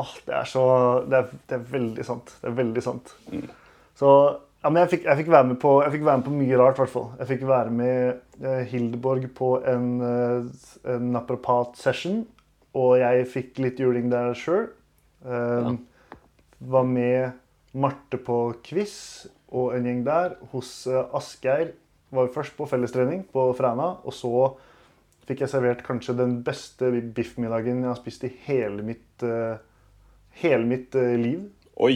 Åh, 0.00 0.14
det 0.24 0.38
er 0.38 0.48
så 0.48 0.64
det 1.04 1.20
er, 1.20 1.36
det 1.50 1.58
er 1.58 1.68
veldig 1.74 2.08
sant. 2.08 2.32
Det 2.40 2.48
er 2.48 2.56
veldig 2.62 2.86
sant. 2.86 3.12
Så 4.00 4.14
ja, 4.64 4.70
men 4.70 4.80
jeg 4.80 4.94
fikk, 4.94 5.02
jeg, 5.04 5.18
fikk 5.20 5.30
være 5.34 5.48
med 5.50 5.58
på, 5.60 5.70
fikk 5.92 6.06
være 6.06 6.20
med 6.22 6.24
på 6.24 6.34
mye 6.38 6.56
rart, 6.56 6.78
i 6.78 6.80
hvert 6.80 6.92
fall. 6.94 7.10
Jeg 7.20 7.30
fikk 7.34 7.42
være 7.50 7.72
med 7.76 8.40
eh, 8.40 8.62
Hildeborg 8.70 9.26
på 9.36 9.50
en, 9.68 9.90
eh, 10.08 10.70
en 10.94 11.10
naprapat-session. 11.12 12.22
Og 12.80 12.94
jeg 13.02 13.26
fikk 13.30 13.60
litt 13.60 13.82
juling 13.82 14.08
der 14.10 14.32
sjøl. 14.34 14.70
Ja. 15.24 15.74
Var 16.74 16.88
med 16.88 17.36
Marte 17.76 18.18
på 18.22 18.38
quiz 18.64 18.94
og 19.54 19.74
en 19.76 19.86
gjeng 19.86 20.00
der. 20.06 20.38
Hos 20.54 20.72
eh, 20.88 21.02
Asgeir 21.12 21.74
var 22.14 22.28
vi 22.28 22.34
først 22.34 22.56
på 22.56 22.66
fellestrening 22.70 23.26
på 23.34 23.50
Fræna. 23.58 23.90
Og 24.08 24.16
så 24.16 24.32
fikk 25.28 25.44
jeg 25.44 25.52
servert 25.52 25.84
kanskje 25.84 26.16
den 26.18 26.38
beste 26.46 26.88
biffmiddagen 27.14 27.84
jeg 27.84 27.90
har 27.90 28.00
spist 28.00 28.24
i 28.24 28.32
hele 28.44 28.84
mitt, 28.84 29.24
uh, 29.24 29.56
hele 30.40 30.66
mitt 30.68 30.96
uh, 30.96 31.14
liv. 31.20 31.46
Oi! 31.80 31.94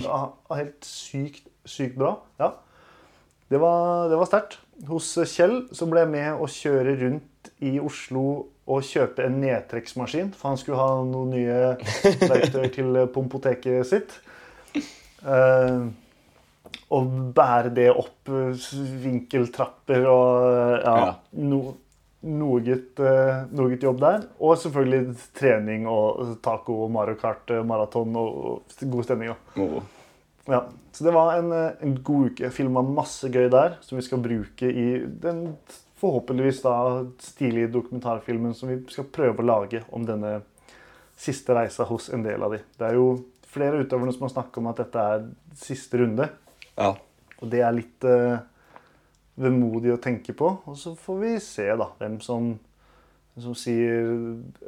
helt 0.57 0.87
sykt, 0.87 1.47
sykt 1.69 1.97
bra. 2.01 2.17
Ja. 2.41 2.53
Det 3.49 3.61
var, 3.63 4.09
det 4.11 4.19
var 4.21 4.29
sterkt. 4.29 4.59
Hos 4.89 5.09
Kjell 5.33 5.63
så 5.75 5.87
ble 5.91 6.05
jeg 6.05 6.13
med 6.13 6.43
å 6.43 6.47
kjøre 6.53 6.93
rundt 7.01 7.49
i 7.65 7.79
Oslo 7.83 8.25
og 8.69 8.85
kjøpe 8.85 9.25
en 9.25 9.39
nedtrekksmaskin. 9.41 10.35
For 10.37 10.51
han 10.53 10.61
skulle 10.61 10.79
ha 10.83 10.99
noen 11.09 11.33
nye 11.33 11.57
verktøy 12.29 12.69
til 12.77 13.01
pompoteket 13.15 13.89
sitt. 13.89 14.19
Eh, 14.77 15.89
og 16.95 17.09
bære 17.37 17.73
det 17.77 17.89
opp 17.91 18.29
eh, 18.31 18.69
vinkeltrapper 19.03 20.07
og 20.13 20.49
ja, 20.85 20.95
Ja. 21.09 21.13
no, 21.41 21.63
noe, 22.29 22.61
gutt 22.67 23.01
noe 23.57 23.79
jobb 23.81 24.03
der. 24.05 24.27
Og 24.45 24.59
selvfølgelig 24.61 25.17
trening 25.39 25.89
og 25.91 26.37
taco 26.45 26.83
og 26.85 26.93
Mario 26.95 27.17
Kart 27.21 27.51
eh, 27.57 27.65
maraton 27.65 28.13
og, 28.21 28.67
god 28.85 29.09
stemning. 29.09 29.33
da. 29.33 29.41
Moro. 29.57 29.83
Ja, 30.49 30.63
så 30.97 31.05
det 31.05 31.13
var 31.13 31.35
en, 31.37 31.53
eh, 31.53 31.77
en 31.85 31.99
god 32.03 32.31
uke. 32.31 32.47
Jeg 32.47 32.57
filma 32.57 32.83
masse 32.83 33.29
gøy 33.29 33.51
der, 33.53 33.77
som 33.85 33.99
vi 33.99 34.05
skal 34.07 34.23
bruke 34.25 34.71
i 34.71 34.87
den 35.07 35.43
forhåpentligvis 36.01 36.63
da 36.63 36.75
stilige 37.23 37.73
dokumentarfilmen 37.75 38.55
som 38.55 38.71
vi 38.71 38.79
skal 38.93 39.09
prøve 39.13 39.43
å 39.43 39.49
lage 39.49 39.83
om 39.93 40.07
denne 40.07 40.39
siste 41.19 41.55
reisa 41.57 41.85
hos 41.89 42.09
en 42.15 42.23
del 42.23 42.43
av 42.47 42.55
de. 42.55 42.61
Det 42.79 42.87
er 42.87 42.95
jo 42.99 43.09
flere 43.49 43.83
utøvere 43.83 44.15
som 44.15 44.27
har 44.29 44.35
snakket 44.37 44.61
om 44.61 44.71
at 44.71 44.83
dette 44.85 45.05
er 45.15 45.27
siste 45.59 45.99
runde, 45.99 46.29
Ja. 46.79 46.93
og 47.43 47.51
det 47.51 47.61
er 47.65 47.75
litt 47.75 48.05
uh, 48.07 48.39
vemodig 49.35 49.93
å 49.95 50.01
tenke 50.03 50.35
på. 50.37 50.53
Og 50.67 50.77
så 50.79 50.95
får 50.95 51.19
vi 51.25 51.33
se 51.43 51.67
da, 51.67 51.89
hvem 51.99 52.21
som, 52.23 52.53
som 53.43 53.55
sier 53.59 54.09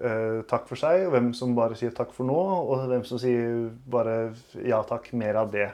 eh, 0.00 0.40
takk 0.50 0.66
for 0.68 0.80
seg, 0.80 1.06
og 1.06 1.14
hvem 1.14 1.30
som 1.36 1.54
bare 1.56 1.78
sier 1.78 1.94
takk 1.96 2.12
for 2.16 2.28
nå, 2.28 2.38
og 2.38 2.86
hvem 2.90 3.04
som 3.08 3.20
sier 3.20 3.68
bare 3.90 4.32
ja 4.66 4.82
takk, 4.88 5.12
mer 5.18 5.42
av 5.42 5.52
det. 5.54 5.68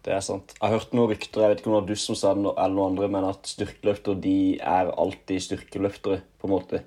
Det 0.00 0.14
er 0.16 0.22
sant. 0.24 0.54
Jeg 0.56 0.64
har 0.64 0.78
hørt 0.78 0.94
noen 0.96 1.10
rykter, 1.12 1.42
jeg 1.44 1.52
vet 1.52 1.60
ikke 1.60 1.68
om 1.68 1.76
det 1.76 1.80
var 1.80 1.90
du 1.90 2.00
som 2.00 2.16
sa 2.16 2.32
det, 2.32 2.46
eller 2.54 2.76
noen 2.76 2.94
andre, 2.94 3.10
men 3.12 3.28
at 3.28 3.52
styrkeløfter 3.52 4.16
de 4.24 4.38
er 4.56 4.92
alltid 4.94 5.44
styrkeløftere, 5.44 6.22
på 6.40 6.48
en 6.48 6.54
måte. 6.54 6.82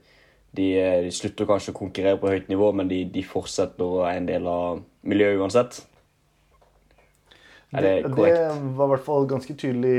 De, 0.53 0.67
eh, 0.77 1.00
de 1.05 1.13
slutter 1.13 1.50
kanskje 1.50 1.73
å 1.73 1.77
konkurrere 1.77 2.21
på 2.21 2.29
høyt 2.29 2.50
nivå, 2.50 2.71
men 2.77 2.89
de, 2.89 3.03
de 3.09 3.25
fortsetter 3.25 3.85
å 3.85 4.03
være 4.03 4.21
en 4.21 4.29
del 4.29 4.50
av 4.50 4.83
miljøet 5.05 5.41
uansett. 5.41 5.81
Er 7.73 7.85
det 7.85 7.93
korrekt? 8.13 8.38
Det 8.38 8.75
var 8.77 8.85
i 8.85 8.93
hvert 8.93 9.05
fall 9.07 9.25
ganske 9.29 9.55
tydelig 9.57 9.97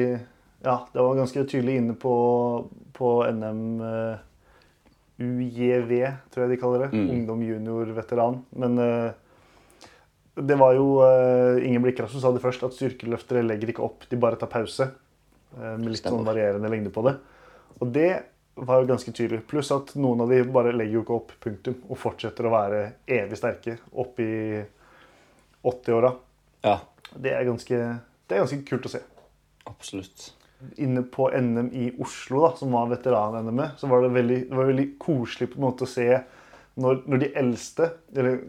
Ja, 0.64 0.76
det 0.92 1.02
var 1.02 1.18
ganske 1.18 1.42
tydelig 1.50 1.74
inne 1.80 1.96
på, 2.00 2.14
på 2.96 3.08
NM 3.34 3.64
eh, 3.84 4.22
UJV, 5.18 5.92
tror 6.33 6.44
jeg 6.44 6.54
de 6.54 6.59
kaller 6.61 6.87
det. 6.87 6.90
Mm. 6.97 7.06
Ungdom 7.16 7.44
junior 7.47 7.92
veteran. 7.94 8.40
Men 8.59 8.78
uh, 8.80 9.12
det 10.35 10.59
var 10.59 10.75
jo 10.75 10.99
uh, 11.04 11.62
Ingen 11.62 11.85
Blikra 11.85 12.09
som 12.11 12.23
sa 12.23 12.33
det 12.35 12.42
først, 12.42 12.66
at 12.66 12.75
styrkeløftere 12.75 13.44
legger 13.47 13.71
ikke 13.75 13.85
opp, 13.87 14.09
de 14.11 14.18
bare 14.21 14.40
tar 14.40 14.50
pause. 14.52 14.90
Uh, 15.54 15.75
med 15.78 15.92
litt 15.92 16.06
sånn 16.06 16.26
varierende 16.26 16.71
lengde 16.73 16.92
på 16.94 17.06
det. 17.06 17.16
Og 17.78 17.90
det 17.94 18.12
var 18.54 18.83
jo 18.83 18.90
ganske 18.90 19.14
tydelig. 19.14 19.44
Pluss 19.50 19.71
at 19.75 19.94
noen 19.99 20.25
av 20.25 20.30
de 20.30 20.42
bare 20.54 20.75
legger 20.75 20.99
jo 20.99 21.04
ikke 21.06 21.18
opp, 21.18 21.35
punktum. 21.42 21.78
Og 21.90 21.99
fortsetter 21.99 22.47
å 22.47 22.54
være 22.54 22.85
evig 23.11 23.38
sterke 23.38 23.78
opp 23.90 24.18
i 24.23 24.62
80-åra. 25.64 26.14
Ja, 26.64 26.78
Det 27.14 27.35
er 27.35 27.44
ganske, 27.47 27.78
det 28.26 28.35
er 28.35 28.42
ganske 28.42 28.64
kult 28.66 28.87
å 28.88 28.97
se. 28.97 29.02
absolutt. 29.71 30.33
Inne 30.83 31.02
på 31.02 31.28
NM 31.30 31.68
i 31.73 31.90
Oslo, 32.02 32.44
da, 32.47 32.52
som 32.59 32.73
var 32.75 32.88
veteran-NM, 32.92 33.62
så 33.80 33.90
var 33.90 34.04
det 34.04 34.14
veldig, 34.14 34.40
det 34.50 34.59
var 34.59 34.71
veldig 34.71 34.88
koselig 35.02 35.50
på 35.52 35.61
en 35.61 35.66
måte 35.68 35.87
å 35.87 35.90
se 35.90 36.09
når, 36.75 37.04
når 37.06 37.21
de 37.23 37.28
eldste, 37.38 37.90
eller 38.16 38.40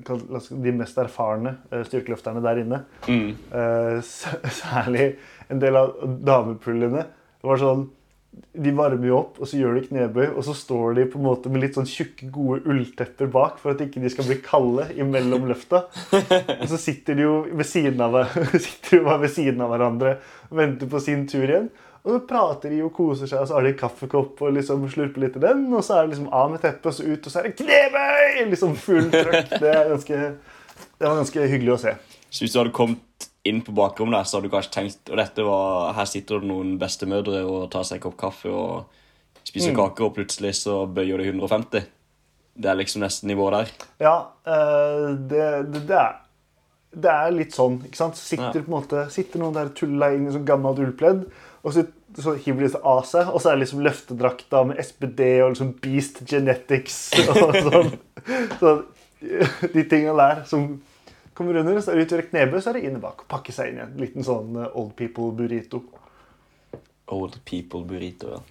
de 0.65 0.71
mest 0.73 0.97
erfarne 0.97 1.57
eh, 1.69 1.83
styrkeløfterne 1.85 2.41
der 2.41 2.63
inne, 2.63 2.79
Mm. 3.05 3.35
uh, 3.53 3.99
særlig 4.63 5.11
en 5.49 5.61
del 5.61 5.77
av 5.77 5.93
damepullene, 6.25 7.05
det 7.05 7.51
var 7.51 7.61
sånn 7.61 7.85
de 8.55 8.71
varmer 8.75 9.07
jo 9.07 9.17
opp, 9.17 9.37
og 9.39 9.47
så 9.47 9.59
gjør 9.59 9.77
de 9.77 9.83
knebøy, 9.89 10.25
og 10.35 10.43
så 10.47 10.55
står 10.57 10.95
de 10.97 11.05
på 11.11 11.19
en 11.19 11.25
måte 11.27 11.51
med 11.51 11.61
litt 11.63 11.77
sånn 11.77 11.87
tjukke, 11.87 12.27
gode 12.33 12.65
ulltepper 12.71 13.29
bak 13.31 13.59
for 13.61 13.73
at 13.73 13.83
ikke 13.85 14.01
de 14.03 14.11
skal 14.11 14.27
bli 14.29 14.37
kalde 14.43 14.87
imellom 14.99 15.47
løfta. 15.49 15.85
Og 16.57 16.65
så 16.71 16.79
sitter 16.81 17.15
de 17.19 17.25
jo 17.25 17.35
ved 17.47 17.67
siden 17.69 18.01
av, 18.03 18.17
sitter 18.65 18.97
de 18.97 19.03
bare 19.05 19.21
ved 19.23 19.33
siden 19.35 19.63
av 19.63 19.71
hverandre 19.71 20.17
og 20.49 20.59
venter 20.59 20.91
på 20.91 21.03
sin 21.03 21.25
tur 21.31 21.45
igjen. 21.45 21.69
Og 22.05 22.11
så 22.13 22.19
prater 22.29 22.69
de 22.69 22.83
og 22.85 22.91
koser 22.93 23.25
seg, 23.29 23.39
og 23.41 23.47
så 23.49 23.55
har 23.57 23.65
de 23.65 23.71
en 23.73 23.79
kaffekopp 23.79 24.41
og 24.45 24.51
liksom 24.53 24.83
slurper 24.93 25.23
litt 25.25 25.37
i 25.39 25.41
den. 25.41 25.63
Og 25.73 25.81
så 25.83 25.95
er 25.97 26.03
det 26.05 26.11
liksom 26.15 26.27
av 26.37 26.51
med 26.53 26.61
teppet, 26.61 26.85
og 26.91 26.93
så 26.93 27.05
ut, 27.07 27.25
og 27.25 27.33
så 27.33 27.39
er 27.41 27.47
det 27.49 27.55
knebøy! 27.63 28.43
Liksom 28.51 28.75
full 28.77 29.07
trøkk. 29.13 29.55
Det, 29.63 29.71
ganske, 29.89 30.19
det 30.99 31.07
var 31.09 31.17
ganske 31.17 31.47
hyggelig 31.49 31.73
å 31.73 31.79
se. 31.87 31.95
Så 32.29 32.43
hvis 32.45 32.53
du 32.53 32.59
hadde 32.61 32.75
kommet 32.77 33.29
inn 33.45 33.63
på 33.65 33.73
bakrommet 33.77 34.19
der, 34.19 34.27
så 34.29 34.37
hadde 34.37 34.49
du 34.49 34.53
kanskje 34.53 34.73
tenkt 34.75 35.09
og 35.13 35.17
dette 35.21 35.43
var, 35.47 35.91
her 35.97 36.07
sitter 36.09 36.41
det 36.41 36.49
noen 36.49 36.75
bestemødre 36.81 37.41
og 37.45 37.65
tar 37.73 37.85
seg 37.89 37.97
en 37.99 38.05
kopp 38.05 38.15
kaffe 38.21 38.49
og 38.53 39.01
spiser 39.45 39.71
Mm. 39.73 39.77
kaker, 39.77 40.07
og 40.07 40.15
plutselig 40.15 40.53
så 40.57 40.79
bøyer 40.89 41.21
det 41.21 41.27
150. 41.33 41.85
Det 42.57 42.69
er 42.71 42.77
liksom 42.79 43.01
nesten 43.03 43.29
nivået 43.29 43.57
der. 43.57 43.73
Ja, 44.01 44.15
eh, 44.45 45.09
det, 45.29 45.43
det, 45.73 45.81
det, 45.89 45.97
er, 45.99 46.15
det 46.95 47.11
er 47.11 47.35
litt 47.35 47.53
sånn. 47.57 47.81
ikke 47.85 47.99
sant? 47.99 48.17
Sitter, 48.17 48.61
Ja. 48.61 48.69
måte, 48.71 49.05
sitter 49.13 49.41
noen 49.41 49.53
der 49.57 49.69
tulla 49.77 50.09
inn 50.15 50.27
i 50.29 50.33
sånn 50.33 50.45
gammelt 50.47 50.79
ullpledd, 50.81 51.25
og 51.65 51.73
så, 51.73 51.83
så 52.21 52.35
hiver 52.45 52.61
de 52.67 52.69
seg 52.75 52.83
av 52.85 53.01
seg, 53.09 53.27
og 53.33 53.41
så 53.41 53.49
er 53.51 53.55
det 53.57 53.63
liksom 53.65 53.81
løftedrakta 53.85 54.59
med 54.69 54.77
SPD 54.85 55.21
og 55.41 55.55
liksom 55.55 55.71
Beast 55.81 56.21
Genetics 56.29 56.99
og 57.25 57.57
sånn. 57.67 57.89
Så 58.61 58.75
de 59.73 59.83
tingene 59.89 60.13
der 60.19 60.43
som 60.47 60.67
kommer 61.35 61.57
under, 61.59 61.81
så 61.81 61.91
er 61.91 61.97
det 61.99 62.05
utover 62.07 62.27
knebøy, 62.29 62.59
så 62.61 62.69
er 62.71 62.77
det 62.79 62.85
inne 62.87 63.01
bak 63.03 63.25
og 63.25 63.29
pakke 63.33 63.51
seg 63.55 63.71
inn 63.73 63.79
igjen. 63.81 63.95
Liten 63.99 64.23
sånn 64.27 64.53
eh, 64.61 64.69
old 64.77 64.93
people 64.99 65.31
burrito. 65.35 65.81
Old 67.11 67.39
people 67.49 67.81
burrito, 67.89 68.37
ja. 68.37 68.43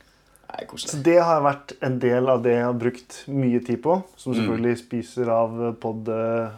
Nei, 0.55 0.67
Så 0.79 1.01
det 1.03 1.17
har 1.25 1.41
vært 1.43 1.73
en 1.83 1.97
del 2.03 2.29
av 2.31 2.43
det 2.45 2.53
jeg 2.59 2.67
har 2.69 2.77
brukt 2.79 3.17
mye 3.33 3.63
tid 3.67 3.81
på, 3.83 3.97
som 4.21 4.35
Mm. 4.35 4.37
selvfølgelig 4.43 4.77
spiser 4.83 5.31
av 5.35 5.57
pod, 5.83 6.11
eh, 6.13 6.53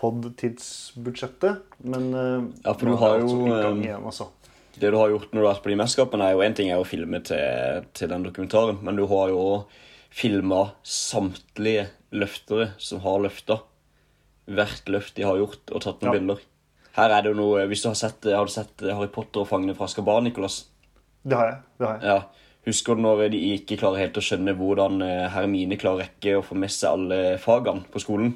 pod-tidsbudsjettet. 0.00 1.62
Men 1.84 2.08
eh, 2.14 2.42
Ja, 2.64 2.74
for 2.74 2.86
du 2.90 2.96
har 3.00 3.18
jo, 3.22 3.44
gang 3.46 3.78
eh, 3.80 3.86
igjen, 3.88 4.04
altså. 4.04 4.28
Det 4.78 4.90
du 4.92 4.96
har 4.96 5.10
gjort 5.10 5.32
når 5.32 5.40
du 5.40 5.46
har 5.46 5.54
vært 5.54 5.64
på 5.64 5.70
de 5.72 5.78
mesterskapene, 5.80 6.26
er 6.28 6.36
jo 6.36 6.42
en 6.46 6.54
ting 6.54 6.70
er 6.70 6.78
å 6.82 6.86
filme 6.86 7.20
til, 7.26 7.84
til 7.98 8.10
den 8.12 8.26
dokumentaren, 8.26 8.78
men 8.84 8.96
du 8.98 9.06
har 9.10 9.32
jo 9.32 9.38
òg 9.42 9.78
filma 10.14 10.60
samtlige 10.86 11.88
løftere 12.16 12.70
som 12.80 13.02
har 13.04 13.18
løfta. 13.26 13.58
Hvert 14.48 14.88
løft 14.88 15.16
de 15.18 15.26
har 15.28 15.36
gjort, 15.40 15.60
og 15.74 15.82
tatt 15.84 16.00
noen 16.02 16.14
Ja. 16.14 16.18
bilder. 16.18 16.44
Her 16.98 17.10
er 17.14 17.22
det 17.22 17.30
jo 17.30 17.38
noe 17.38 17.66
Hvis 17.68 17.82
du 17.84 17.88
har 17.90 17.94
sett, 17.94 18.24
har 18.24 18.44
du 18.48 18.50
sett 18.50 18.80
Harry 18.80 19.06
Potter 19.12 19.40
og 19.44 19.48
Fangene 19.50 19.76
fra 19.76 19.86
Skabar, 19.86 20.20
Nicolas? 20.24 20.64
Det 21.24 21.36
har 21.36 21.46
jeg. 21.52 21.58
det 21.78 21.86
har 21.86 21.98
jeg. 21.98 22.08
Ja. 22.08 22.22
Husker 22.66 22.96
du 22.96 23.02
når 23.02 23.30
de 23.30 23.38
ikke 23.56 23.78
klarer 23.78 23.98
helt 24.02 24.16
å 24.18 24.24
skjønne 24.24 24.54
hvordan 24.56 25.02
eh, 25.02 25.28
Hermine 25.32 25.76
klarer 25.78 26.00
å 26.00 26.02
rekke 26.06 26.38
å 26.38 26.42
få 26.44 26.56
med 26.58 26.70
seg 26.74 26.90
alle 26.90 27.38
fagene 27.38 27.84
på 27.92 28.00
skolen? 28.02 28.34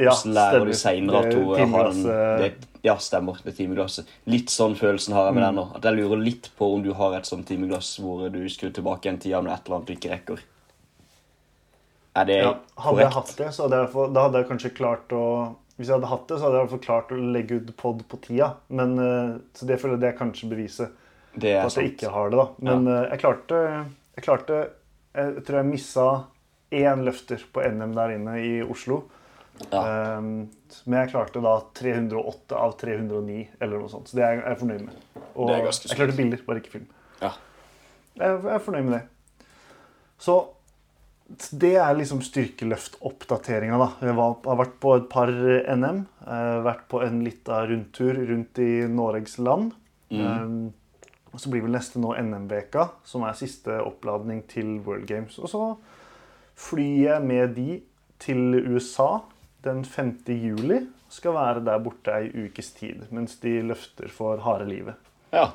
Ja, 0.00 0.10
Hvordan 0.14 0.34
lærer 0.34 0.64
du 0.66 0.72
seinere 0.72 1.18
at 1.24 1.30
Det 1.30 1.38
hun 1.44 1.72
har 1.74 1.90
den 1.90 2.02
det, 2.04 2.52
Ja, 2.82 2.94
stemmer. 2.96 3.36
Det 3.44 3.52
timeglasset. 3.58 4.06
Litt 4.26 4.48
sånn 4.48 4.74
følelsen 4.78 5.12
har 5.12 5.26
jeg 5.28 5.34
med 5.34 5.42
Mm. 5.44 5.48
den 5.48 5.58
nå. 5.60 5.76
At 5.76 5.82
jeg 5.84 5.96
lurer 5.98 6.22
litt 6.24 6.50
på 6.58 6.74
om 6.74 6.82
du 6.82 6.92
har 6.96 7.12
et 7.18 7.26
sånt 7.28 7.46
timeglass 7.46 7.98
hvor 8.00 8.30
du 8.32 8.38
skrur 8.48 8.72
tilbake 8.72 9.06
en 9.10 9.18
tida 9.18 9.42
med 9.42 9.52
et 9.52 9.66
eller 9.66 9.76
annet 9.76 9.86
du 9.86 9.92
ikke 9.94 10.10
rekker. 10.14 10.38
Er 12.16 12.24
det 12.26 12.38
Ja, 12.42 12.54
hadde 12.76 13.02
jeg 13.04 13.12
hatt 13.14 13.34
det, 13.38 13.50
så 13.54 13.68
hadde 13.68 13.80
jeg, 13.84 14.12
da 14.14 14.22
hadde 14.26 14.40
jeg 14.40 14.48
kanskje 14.48 14.72
klart 14.74 15.12
å 15.14 15.24
Hvis 15.78 15.88
jeg 15.88 15.94
hadde 15.96 16.08
hatt 16.10 16.26
det, 16.28 16.36
så 16.38 16.44
hadde 16.44 16.56
jeg 16.58 16.64
iallfall 16.66 16.82
klart 16.84 17.12
å 17.14 17.18
legge 17.32 17.56
ut 17.56 17.70
pod 17.78 18.02
på 18.10 18.18
tida. 18.20 18.50
Men, 18.68 18.98
eh, 18.98 19.38
så 19.56 19.64
det 19.66 19.78
føler 19.80 19.94
jeg 19.96 20.00
det 20.02 20.08
er 20.14 20.18
kanskje 20.18 20.48
beviset 20.50 20.90
Det 21.38 21.54
på 21.54 21.66
at 21.66 21.70
at 21.70 21.74
jeg 21.80 21.92
ikke 21.94 22.10
har 22.12 22.28
det. 22.30 22.36
da. 22.36 22.48
Men 22.60 22.84
ja. 22.86 22.98
jeg 23.14 23.20
klarte 23.20 23.60
Jeg 24.16 24.24
klarte 24.24 24.58
Jeg 25.14 25.44
tror 25.44 25.56
jeg 25.56 25.70
missa 25.70 26.24
én 26.72 27.02
løfter 27.04 27.40
på 27.52 27.62
NM 27.64 27.94
der 27.94 28.10
inne 28.14 28.34
i 28.38 28.62
Oslo. 28.62 29.04
Ja. 29.68 30.16
Um, 30.18 30.48
men 30.86 31.02
jeg 31.02 31.12
klarte 31.12 31.42
da 31.44 31.56
308 31.76 32.56
av 32.56 32.76
309, 32.80 33.42
eller 33.60 33.82
noe 33.82 33.92
sånt. 33.92 34.08
Så 34.08 34.18
det 34.18 34.24
er 34.26 34.40
jeg 34.40 34.60
fornøyd 34.62 34.86
med. 34.86 35.02
Og 35.34 35.52
jeg 35.52 35.96
klarte 35.96 36.16
bilder, 36.16 36.44
bare 36.46 36.62
ikke 36.62 36.78
film. 36.78 36.88
Ja. 37.20 37.34
Jeg, 38.16 38.40
er 38.54 38.64
fornøyd 38.64 38.88
med 38.88 38.96
det. 38.96 39.04
Så 40.20 40.38
det 41.60 41.76
er 41.78 41.94
liksom 41.94 42.22
styrkeløftoppdateringa, 42.26 43.78
da. 43.78 43.90
Jeg 44.08 44.16
var, 44.18 44.34
har 44.48 44.60
vært 44.64 44.76
på 44.82 44.96
et 44.98 45.06
par 45.12 45.30
NM. 45.30 46.02
eh, 46.26 46.56
vært 46.66 46.88
på 46.90 47.02
en 47.04 47.20
lita 47.24 47.62
rundtur 47.70 48.18
rundt 48.32 48.58
i 48.62 48.70
Noregs 48.90 49.38
land. 49.38 49.76
Um, 50.10 50.72
og 51.30 51.38
så 51.38 51.52
blir 51.52 51.62
vel 51.62 51.76
neste 51.76 52.00
nå 52.02 52.16
NM-veka, 52.18 52.88
som 53.06 53.22
er 53.22 53.38
siste 53.38 53.76
oppladning 53.84 54.42
til 54.50 54.80
World 54.82 55.06
Games. 55.06 55.38
Og 55.38 55.52
så 55.52 55.66
flyr 56.58 56.96
jeg 57.04 57.28
med 57.28 57.54
de 57.54 57.78
til 58.20 58.58
USA 58.66 59.20
den 59.64 59.84
5. 59.84 60.12
juli. 60.28 60.80
Skal 61.10 61.34
være 61.34 61.64
der 61.66 61.78
borte 61.82 62.12
ei 62.14 62.28
ukes 62.46 62.70
tid 62.78 63.06
mens 63.10 63.34
de 63.42 63.56
løfter 63.66 64.08
for 64.14 64.38
harde 64.46 64.68
livet. 64.70 64.94
ja. 65.32 65.48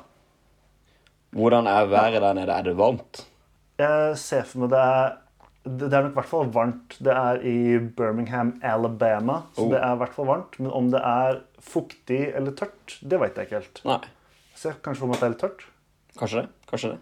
Hvordan 1.36 1.66
er 1.66 1.84
været 1.90 2.22
der 2.22 2.32
nede? 2.32 2.52
Er 2.52 2.62
det 2.62 2.76
varmt? 2.78 3.26
Jeg 3.78 4.14
ser 4.18 4.44
for 4.48 4.62
meg 4.62 4.70
det 4.72 4.78
er 4.80 5.16
det 5.66 5.88
er 5.92 6.02
nok 6.06 6.12
i 6.12 6.14
hvert 6.20 6.28
fall 6.30 6.50
varmt. 6.54 6.94
Det 7.02 7.12
er 7.12 7.40
i 7.42 7.78
Birmingham, 7.98 8.52
Alabama, 8.62 9.40
så 9.56 9.64
Oh. 9.64 9.70
det 9.72 9.80
er 9.82 9.92
i 9.94 9.96
hvert 9.98 10.14
fall 10.14 10.26
varmt. 10.26 10.54
Men 10.60 10.70
om 10.70 10.90
det 10.92 11.00
er 11.04 11.40
fuktig 11.60 12.20
eller 12.38 12.52
tørt, 12.54 12.94
det 13.02 13.18
vet 13.20 13.34
jeg 13.36 13.48
ikke 13.48 13.58
helt. 13.58 13.80
Nei. 13.84 13.98
Jeg 14.54 14.62
ser 14.62 14.76
kanskje 14.84 15.00
for 15.00 15.06
meg 15.10 15.16
at 15.16 15.20
det 15.20 15.26
er 15.26 15.34
litt 15.34 15.40
tørt. 15.42 15.64
Kanskje 16.20 16.40
det? 16.44 16.48
Kanskje 16.70 16.90
det? 16.94 16.98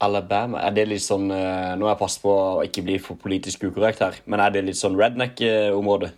Alabama, 0.00 0.58
er 0.66 0.70
det 0.74 0.88
litt 0.88 1.02
sånn 1.02 1.30
eh, 1.30 1.76
Nå 1.78 1.86
har 1.86 1.94
jeg 1.94 1.98
passet 2.02 2.22
på 2.22 2.34
å 2.34 2.64
ikke 2.66 2.82
bli 2.84 2.98
for 2.98 3.16
politisk 3.16 3.64
ukorrekt 3.70 4.02
her, 4.04 4.18
men 4.26 4.40
er 4.40 4.50
det 4.50 4.64
litt 4.66 4.76
sånn 4.82 4.98
redneck-område? 4.98 6.10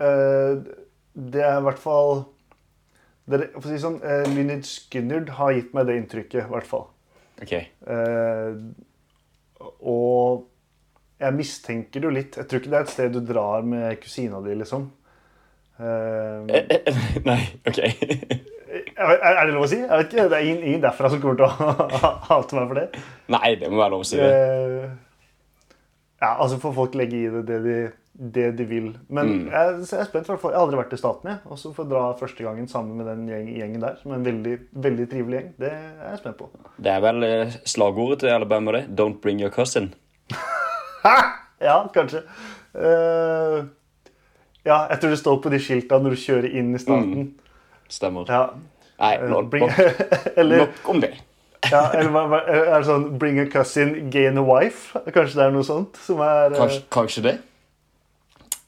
Eh, 0.00 0.58
Det 1.18 1.42
er 1.42 1.56
i 1.58 1.64
hvert 1.66 1.80
fall 1.82 2.20
det 3.28 3.48
For 3.58 3.66
å 3.66 3.72
si 3.72 3.80
sånn, 3.82 3.96
eh, 4.06 4.24
Lynyrd 4.32 4.64
Skinnerd 4.64 5.28
har 5.36 5.50
gitt 5.52 5.74
meg 5.76 5.86
det 5.88 5.96
inntrykket, 6.00 6.46
i 6.46 6.52
hvert 6.52 6.64
fall. 6.68 6.86
Ok. 7.42 7.52
Eh, 7.52 8.54
og 9.84 10.46
jeg 11.20 11.34
mistenker 11.36 12.00
det 12.00 12.08
jo 12.08 12.14
litt. 12.14 12.38
Jeg 12.38 12.48
tror 12.48 12.62
ikke 12.62 12.70
det 12.72 12.78
er 12.78 12.86
et 12.86 12.92
sted 12.94 13.12
du 13.12 13.20
drar 13.26 13.66
med 13.66 13.98
kusina 14.00 14.40
di, 14.44 14.54
liksom. 14.56 14.86
Eh, 15.78 16.40
Nei, 17.26 17.40
ok. 17.68 17.78
er, 18.98 19.12
er 19.20 19.44
det 19.44 19.52
lov 19.54 19.66
å 19.66 19.70
si? 19.70 19.82
Jeg 19.82 19.90
vet 19.92 20.08
ikke, 20.14 20.28
Det 20.32 20.38
er 20.40 20.48
ingen, 20.54 20.80
derfra 20.82 21.10
som 21.12 21.20
kommer 21.22 21.36
til 21.42 21.46
å 21.46 21.52
hate 22.30 22.58
meg 22.58 22.66
for 22.72 22.80
det. 22.80 22.86
Nei, 23.34 23.52
det 23.60 23.68
må 23.70 23.82
være 23.82 23.92
lov 23.98 24.06
å 24.06 24.08
si 24.08 24.18
det. 24.18 24.30
Eh, 24.32 24.88
ja, 26.24 26.32
altså 26.32 26.56
får 26.62 26.74
folk 26.80 26.96
legge 26.98 27.20
i 27.20 27.28
det 27.36 27.44
det 27.50 27.60
de, 27.66 27.76
det 28.18 28.56
de 28.58 28.64
vil. 28.66 28.96
Men 29.08 29.26
Mm. 29.28 29.50
jeg, 29.50 29.86
så 29.86 29.96
jeg 29.96 30.00
er 30.00 30.08
spent. 30.08 30.26
Jeg 30.28 30.38
har 30.42 30.52
aldri 30.58 30.76
vært 30.76 30.92
i 30.92 30.96
Staten, 30.96 31.30
jeg. 31.30 31.38
Og 31.46 31.58
så 31.58 31.72
får 31.74 31.88
dra 31.88 32.12
første 32.18 32.42
gangen 32.44 32.68
sammen 32.68 32.96
med 32.96 33.06
den 33.06 33.26
gjeng, 33.28 33.48
gjengen 33.56 33.80
der. 33.80 33.96
Som 34.02 34.10
er 34.12 34.16
en 34.16 34.24
veldig, 34.26 34.58
veldig 34.72 35.06
trivelig 35.10 35.38
gjeng. 35.38 35.52
Det 35.58 35.70
er 35.72 36.10
jeg 36.10 36.18
spent 36.18 36.36
på. 36.38 36.48
Det 36.82 36.90
er 36.92 37.00
vel 37.00 37.22
eh, 37.24 37.52
slagordet 37.64 38.18
til 38.20 38.28
Alabama, 38.34 38.72
det. 38.72 38.86
Don't 38.98 39.20
bring 39.22 39.40
your 39.40 39.50
cousin. 39.50 39.94
Ja, 41.60 41.88
kanskje. 41.94 42.20
Uh, 42.74 43.64
ja, 44.66 44.84
jeg 44.90 45.00
tror 45.00 45.10
det 45.10 45.18
står 45.18 45.38
på 45.42 45.50
de 45.50 45.58
skilta 45.58 45.98
når 45.98 46.14
du 46.14 46.20
kjører 46.22 46.52
inn 46.60 46.74
i 46.74 46.78
staten. 46.78 47.32
Stemmer. 47.90 48.28
Ja. 48.30 48.44
Nei, 49.00 49.14
eh, 49.16 49.28
nok, 49.30 49.54
eller, 50.38 50.58
nok 50.66 50.90
om 50.94 51.00
det. 51.02 51.10
ja, 51.72 51.80
eller 51.98 52.36
er 52.46 52.76
det 52.76 52.86
sånn 52.86 53.18
'bring 53.18 53.40
a 53.42 53.46
cousin, 53.50 54.10
gain 54.10 54.38
a 54.38 54.42
wife'? 54.46 54.94
Kanskje 55.10 55.34
det 55.40 55.44
er 55.48 55.50
noe 55.50 55.66
sånt? 55.66 55.96
Som 56.06 56.20
er, 56.22 56.54
Kanskje, 56.54 56.82
kanskje 56.94 57.22
det? 57.22 57.34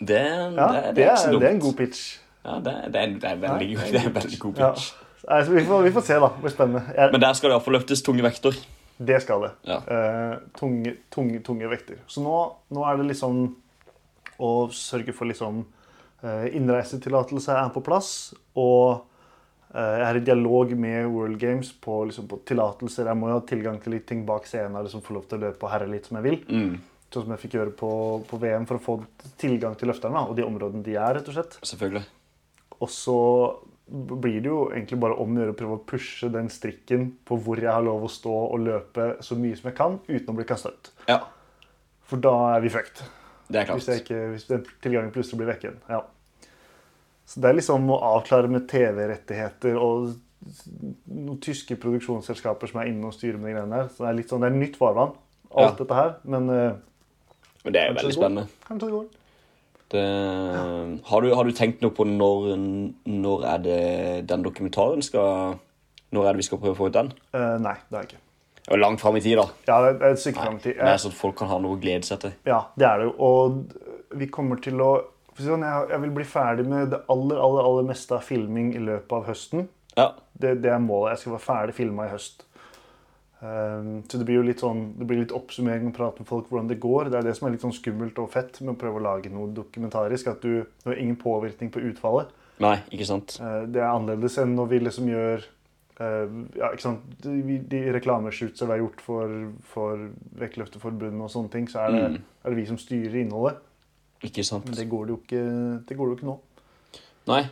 Det, 0.01 0.21
ja, 0.25 0.67
det, 0.73 0.95
det, 0.97 1.05
er, 1.05 1.39
det 1.39 1.47
er 1.47 1.55
en 1.55 1.61
god 1.61 1.77
pitch. 1.77 2.03
Ja, 2.45 2.57
det, 2.65 2.73
er, 2.73 2.91
det, 2.91 3.25
er 3.29 3.41
veldig, 3.43 3.71
Ja, 3.77 3.87
det 3.93 4.01
er 4.01 4.07
en 4.09 4.15
veldig 4.17 4.39
god 4.41 4.61
Ja. 4.63 4.71
pitch. 4.73 4.93
Nei, 5.29 5.41
så 5.45 5.53
vi, 5.53 5.65
får, 5.69 5.83
vi 5.85 5.91
får 5.93 6.05
se, 6.09 6.15
da. 6.23 6.31
Det 6.35 6.41
blir 6.47 6.55
spennende. 6.55 6.81
Jeg, 6.97 7.13
Men 7.13 7.21
der 7.21 7.35
skal 7.37 7.51
det 7.51 7.57
iallfall 7.59 7.77
løftes 7.77 8.03
tunge 8.07 8.25
vekter. 8.25 8.57
Det 9.01 9.19
skal 9.25 9.45
det. 9.45 9.51
Ja. 9.69 9.77
Eh, 9.85 10.39
tunge, 10.57 10.95
tunge, 11.13 11.43
tunge 11.45 11.69
vekter. 11.71 12.01
Så 12.11 12.25
nå, 12.25 12.39
nå 12.73 12.87
er 12.89 12.97
det 13.01 13.07
liksom 13.11 13.43
å 14.41 14.51
sørge 14.73 15.13
for 15.17 15.29
liksom 15.29 15.63
eh, 16.25 16.49
Innreisetillatelse 16.57 17.53
er 17.61 17.71
på 17.75 17.83
plass. 17.85 18.11
Og 18.57 19.03
eh, 19.75 19.97
jeg 20.01 20.07
er 20.09 20.19
i 20.21 20.25
dialog 20.27 20.73
med 20.77 21.07
World 21.13 21.39
Games 21.41 21.73
på, 21.85 22.01
liksom, 22.09 22.29
på 22.33 22.41
tillatelser. 22.49 23.09
Jeg 23.13 23.21
må 23.21 23.29
jo 23.31 23.39
ha 23.39 23.45
tilgang 23.53 23.77
til 23.85 23.97
litt 23.99 24.09
ting 24.09 24.25
bak 24.29 24.49
scenen. 24.49 24.81
Liksom 24.85 25.05
få 25.05 25.17
lov 25.19 25.29
til 25.29 25.41
å 25.41 25.45
løpe 25.49 25.69
og 25.69 25.73
herre 25.77 25.89
litt 25.93 26.09
som 26.09 26.17
jeg 26.21 26.29
vil. 26.31 26.41
Mm, 26.49 26.75
Sånn 27.11 27.25
som 27.27 27.33
jeg 27.35 27.41
fikk 27.43 27.55
gjøre 27.59 27.73
på, 27.75 27.89
på 28.31 28.39
VM 28.39 28.67
for 28.71 28.79
å 28.79 28.83
få 28.85 28.95
tilgang 29.41 29.75
til 29.79 29.91
løfterne 29.91 30.21
og 30.29 30.37
de 30.39 30.45
områdene 30.47 30.85
de 30.87 30.95
er. 30.95 31.15
rett 31.19 31.27
og 31.29 31.35
slett. 31.35 31.57
selvfølgelig. 31.67 32.05
Og 32.81 32.89
så 32.91 33.17
blir 33.91 34.37
det 34.45 34.47
jo 34.47 34.61
egentlig 34.71 35.01
bare 35.03 35.17
om 35.19 35.33
å 35.35 35.41
gjøre 35.43 35.51
å 35.57 35.59
prøve 35.59 35.77
å 35.81 35.85
pushe 35.91 36.29
den 36.31 36.47
strikken 36.49 37.09
på 37.27 37.37
hvor 37.43 37.59
jeg 37.59 37.73
har 37.73 37.83
lov 37.83 38.05
å 38.07 38.11
stå 38.15 38.31
og 38.55 38.61
løpe 38.63 39.17
så 39.27 39.35
mye 39.35 39.57
som 39.59 39.67
jeg 39.73 39.77
kan 39.81 39.97
uten 40.07 40.31
å 40.31 40.37
bli 40.39 40.47
kasta 40.47 40.71
ut. 40.71 40.93
Ja, 41.11 41.19
For 42.07 42.23
da 42.23 42.31
er 42.55 42.63
vi 42.63 42.71
fucked. 42.71 43.03
det 43.51 43.59
er 43.61 43.67
klart. 43.67 43.83
Hvis, 43.83 44.01
ikke, 44.05 44.21
hvis 44.37 44.47
den 44.47 44.63
tilgangen 44.83 45.11
plutselig 45.11 45.41
blir 45.43 45.51
vekk 45.51 45.65
igjen. 45.67 45.81
Ja. 45.91 46.05
Så 47.27 47.43
det 47.43 47.51
er 47.51 47.59
liksom 47.59 47.91
å 47.91 47.99
avklare 48.15 48.49
med 48.51 48.69
TV-rettigheter 48.71 49.75
og 49.79 50.13
noen 51.11 51.41
tyske 51.43 51.75
produksjonsselskaper 51.83 52.71
som 52.71 52.81
er 52.81 52.89
inne 52.93 53.11
og 53.11 53.15
styrer 53.19 53.37
med 53.39 53.51
de 53.51 53.57
greiene 53.59 53.75
der. 53.83 53.91
Så 53.91 54.05
det 54.07 54.09
er 54.13 54.17
litt 54.21 54.31
sånn, 54.33 54.41
det 54.47 54.53
er 54.53 54.57
nytt 54.63 54.79
farvann, 54.81 55.13
alt 55.51 55.75
Ja. 55.75 55.77
dette 55.83 55.99
her. 55.99 56.15
Men 56.25 56.49
eh, 56.55 56.79
Men 57.65 57.75
det 57.75 57.81
er 57.81 57.91
jo 57.91 57.99
veldig 58.01 58.15
spennende. 58.17 58.47
Kanskje 58.69 58.93
det 59.91 60.01
ja. 60.01 60.65
Har, 61.11 61.23
du, 61.25 61.33
har 61.35 61.45
du 61.45 61.51
tenkt 61.51 61.81
noe 61.83 61.91
på 61.91 62.05
når, 62.07 62.53
når 63.11 63.47
er 63.51 63.63
det 63.65 63.79
den 64.31 64.45
dokumentaren 64.47 65.03
skal 65.03 65.57
Når 66.15 66.27
er 66.27 66.37
det 66.37 66.45
vi 66.45 66.47
skal 66.47 66.61
prøve 66.63 66.77
å 66.77 66.79
få 66.79 66.91
ut 66.91 66.95
den? 66.95 67.11
Uh, 67.35 67.57
nei, 67.63 67.75
det 67.89 67.97
er 67.97 68.05
jeg 68.05 68.11
ikke. 68.13 68.21
Det 68.61 68.77
er 68.77 68.83
langt 68.85 69.03
fram 69.03 69.17
i 69.19 69.23
tid, 69.25 69.41
da. 69.41 69.47
Ja, 69.67 69.79
det 69.83 69.99
er 69.99 70.15
et 70.15 70.23
stykke 70.23 70.45
fram 70.45 70.59
i 70.61 70.63
tid. 70.63 70.79
Er 70.79 71.01
sånn 71.03 71.15
at 71.15 71.19
folk 71.19 71.37
kan 71.41 71.51
ha 71.51 71.59
noe 71.63 71.75
å 71.75 71.81
glede 71.81 72.07
seg 72.07 72.21
til. 72.23 72.35
Ja, 72.47 72.61
det 72.79 72.87
er 72.87 73.01
det 73.01 73.09
jo. 73.09 73.15
Og 73.27 74.19
vi 74.21 74.29
kommer 74.31 74.61
til 74.63 74.83
å 74.85 74.91
sånn, 75.41 75.65
jeg 75.65 76.03
vil 76.03 76.13
bli 76.15 76.27
ferdig 76.29 76.67
med 76.69 76.91
det 76.93 77.01
aller, 77.11 77.39
aller, 77.41 77.67
aller 77.67 77.87
meste 77.89 78.15
av 78.17 78.27
filming 78.27 78.75
i 78.77 78.83
løpet 78.85 79.15
av 79.17 79.27
høsten. 79.31 79.67
Ja, 79.97 80.13
Det, 80.33 80.55
det 80.63 80.71
er 80.73 80.83
målet. 80.83 81.15
Jeg 81.15 81.23
skal 81.25 81.35
være 81.35 81.47
ferdig 81.47 81.77
filma 81.81 82.07
i 82.07 82.13
høst. 82.13 82.45
Um, 83.41 84.03
så 84.05 84.19
det 84.21 84.27
blir 84.29 84.37
jo 84.37 84.43
litt 84.45 84.61
sånn, 84.61 84.83
det 85.01 85.07
blir 85.09 85.23
litt 85.23 85.33
oppsummering 85.33 85.87
og 85.89 85.95
prate 85.97 86.21
med 86.21 86.29
folk 86.29 86.51
hvordan 86.51 86.69
det 86.69 86.77
går. 86.83 87.09
Det 87.09 87.19
er 87.23 87.29
det 87.31 87.33
som 87.39 87.47
er 87.49 87.55
litt 87.55 87.63
sånn 87.65 87.73
skummelt 87.73 88.19
og 88.21 88.29
fett 88.35 88.59
med 88.61 88.75
å 88.75 88.81
prøve 88.83 89.01
å 89.01 89.05
lage 89.07 89.31
noe 89.33 89.49
dokumentarisk. 89.57 90.29
At 90.35 90.43
du, 90.45 90.67
du 90.83 90.91
har 90.91 90.99
ingen 91.01 91.17
påvirkning 91.17 91.71
på 91.73 91.81
utfallet. 91.89 92.29
Nei, 92.61 92.75
ikke 92.93 93.07
sant? 93.09 93.39
Eh, 93.41 93.63
det 93.73 93.81
er 93.81 93.89
annerledes 93.95 94.37
enn 94.43 94.53
når 94.59 94.69
vi 94.75 94.81
liksom 94.85 95.09
gjør 95.09 95.47
eh, 96.05 96.35
ja, 96.61 96.69
ikke 96.75 96.85
sant? 96.85 97.07
De, 97.25 97.57
de 97.73 97.81
reklameshootser 97.97 98.69
vi 98.69 98.75
har 98.77 98.83
gjort 98.83 99.01
for, 99.07 99.33
for 99.73 100.05
Vektløfteforbundet 100.43 101.25
og 101.25 101.33
sånne 101.33 101.55
ting, 101.57 101.71
så 101.73 101.87
er 101.87 101.97
det, 101.97 102.03
Mm. 102.11 102.21
er 102.45 102.51
det 102.53 102.61
vi 102.61 102.67
som 102.69 102.77
styrer 102.83 103.17
innholdet. 103.23 103.63
Ikke 104.29 104.45
sant? 104.45 104.69
Men 104.69 104.77
det 104.77 104.89
går 104.93 105.07
det 105.09 105.15
jo 105.17 105.21
ikke, 105.25 105.45
det 105.89 105.97
går 105.97 106.11
det 106.11 106.13
jo 106.13 106.19
ikke 106.21 106.29
nå. 106.29 106.37
Nei. 107.33 107.43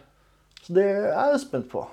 Så 0.67 0.75
det 0.77 0.85
er 0.85 1.31
jeg 1.33 1.41
spent 1.47 1.71
på. 1.73 1.87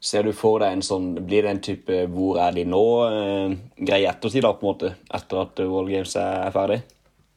Ser 0.00 0.26
du 0.26 0.32
for 0.36 0.60
deg 0.60 0.74
en 0.76 0.84
sånn 0.84 1.14
Blir 1.26 1.46
det 1.46 1.50
en 1.54 1.62
type 1.64 2.02
'hvor 2.12 2.38
er 2.42 2.52
de 2.52 2.64
nå?'-greie 2.68 4.04
i 4.04 4.10
ettertid, 4.10 4.42
da, 4.42 4.52
på 4.52 4.66
en 4.66 4.74
måte? 4.74 4.94
Etter 5.10 5.40
at 5.40 5.58
World 5.64 5.90
Games 5.90 6.16
er 6.16 6.50
ferdig? 6.52 6.82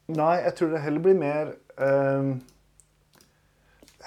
Nei, 0.08 0.36
jeg 0.44 0.54
tror 0.58 0.70
det 0.74 0.82
heller 0.84 1.00
blir 1.00 1.14
mer 1.14 1.54
eh, 1.78 2.34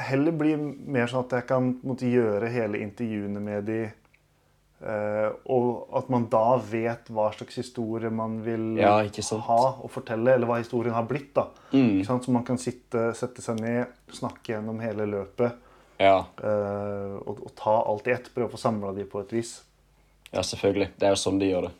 Heller 0.04 0.32
blir 0.32 0.58
mer 0.58 1.08
sånn 1.08 1.26
at 1.26 1.36
jeg 1.38 1.48
kan 1.48 1.76
måtte, 1.84 2.10
gjøre 2.10 2.50
hele 2.50 2.82
intervjuene 2.82 3.40
med 3.40 3.66
de 3.70 3.80
eh, 3.86 5.30
Og 5.46 5.88
at 5.96 6.10
man 6.10 6.28
da 6.30 6.58
vet 6.58 7.10
hva 7.10 7.32
slags 7.34 7.56
historie 7.56 8.10
man 8.10 8.42
vil 8.44 8.78
Ja, 8.78 8.98
ha 9.02 9.62
og 9.82 9.90
fortelle, 9.92 10.34
eller 10.34 10.48
hva 10.48 10.60
historien 10.60 10.94
har 10.94 11.06
blitt. 11.06 11.34
da. 11.34 11.48
Mm. 11.74 12.04
Så 12.04 12.32
man 12.32 12.44
kan 12.44 12.58
sitte, 12.58 13.14
sette 13.16 13.42
seg 13.42 13.62
ned, 13.62 13.88
snakke 14.12 14.54
gjennom 14.54 14.80
hele 14.80 15.06
løpet 15.06 15.63
Ja. 16.00 16.26
Uh, 16.44 17.20
og, 17.28 17.44
og 17.46 17.52
ta 17.56 17.76
alt 17.88 18.08
i 18.08 18.12
ett. 18.16 18.30
Prøve 18.34 18.50
å 18.50 18.52
få 18.56 18.58
samla 18.62 18.94
de 18.96 19.06
på 19.06 19.22
et 19.22 19.32
vis. 19.34 19.62
ja, 20.34 20.42
selvfølgelig. 20.42 20.90
Det 20.98 21.06
er 21.08 21.14
jo 21.14 21.20
sånn 21.22 21.40
de 21.40 21.52
gjør 21.52 21.68
det. 21.68 21.72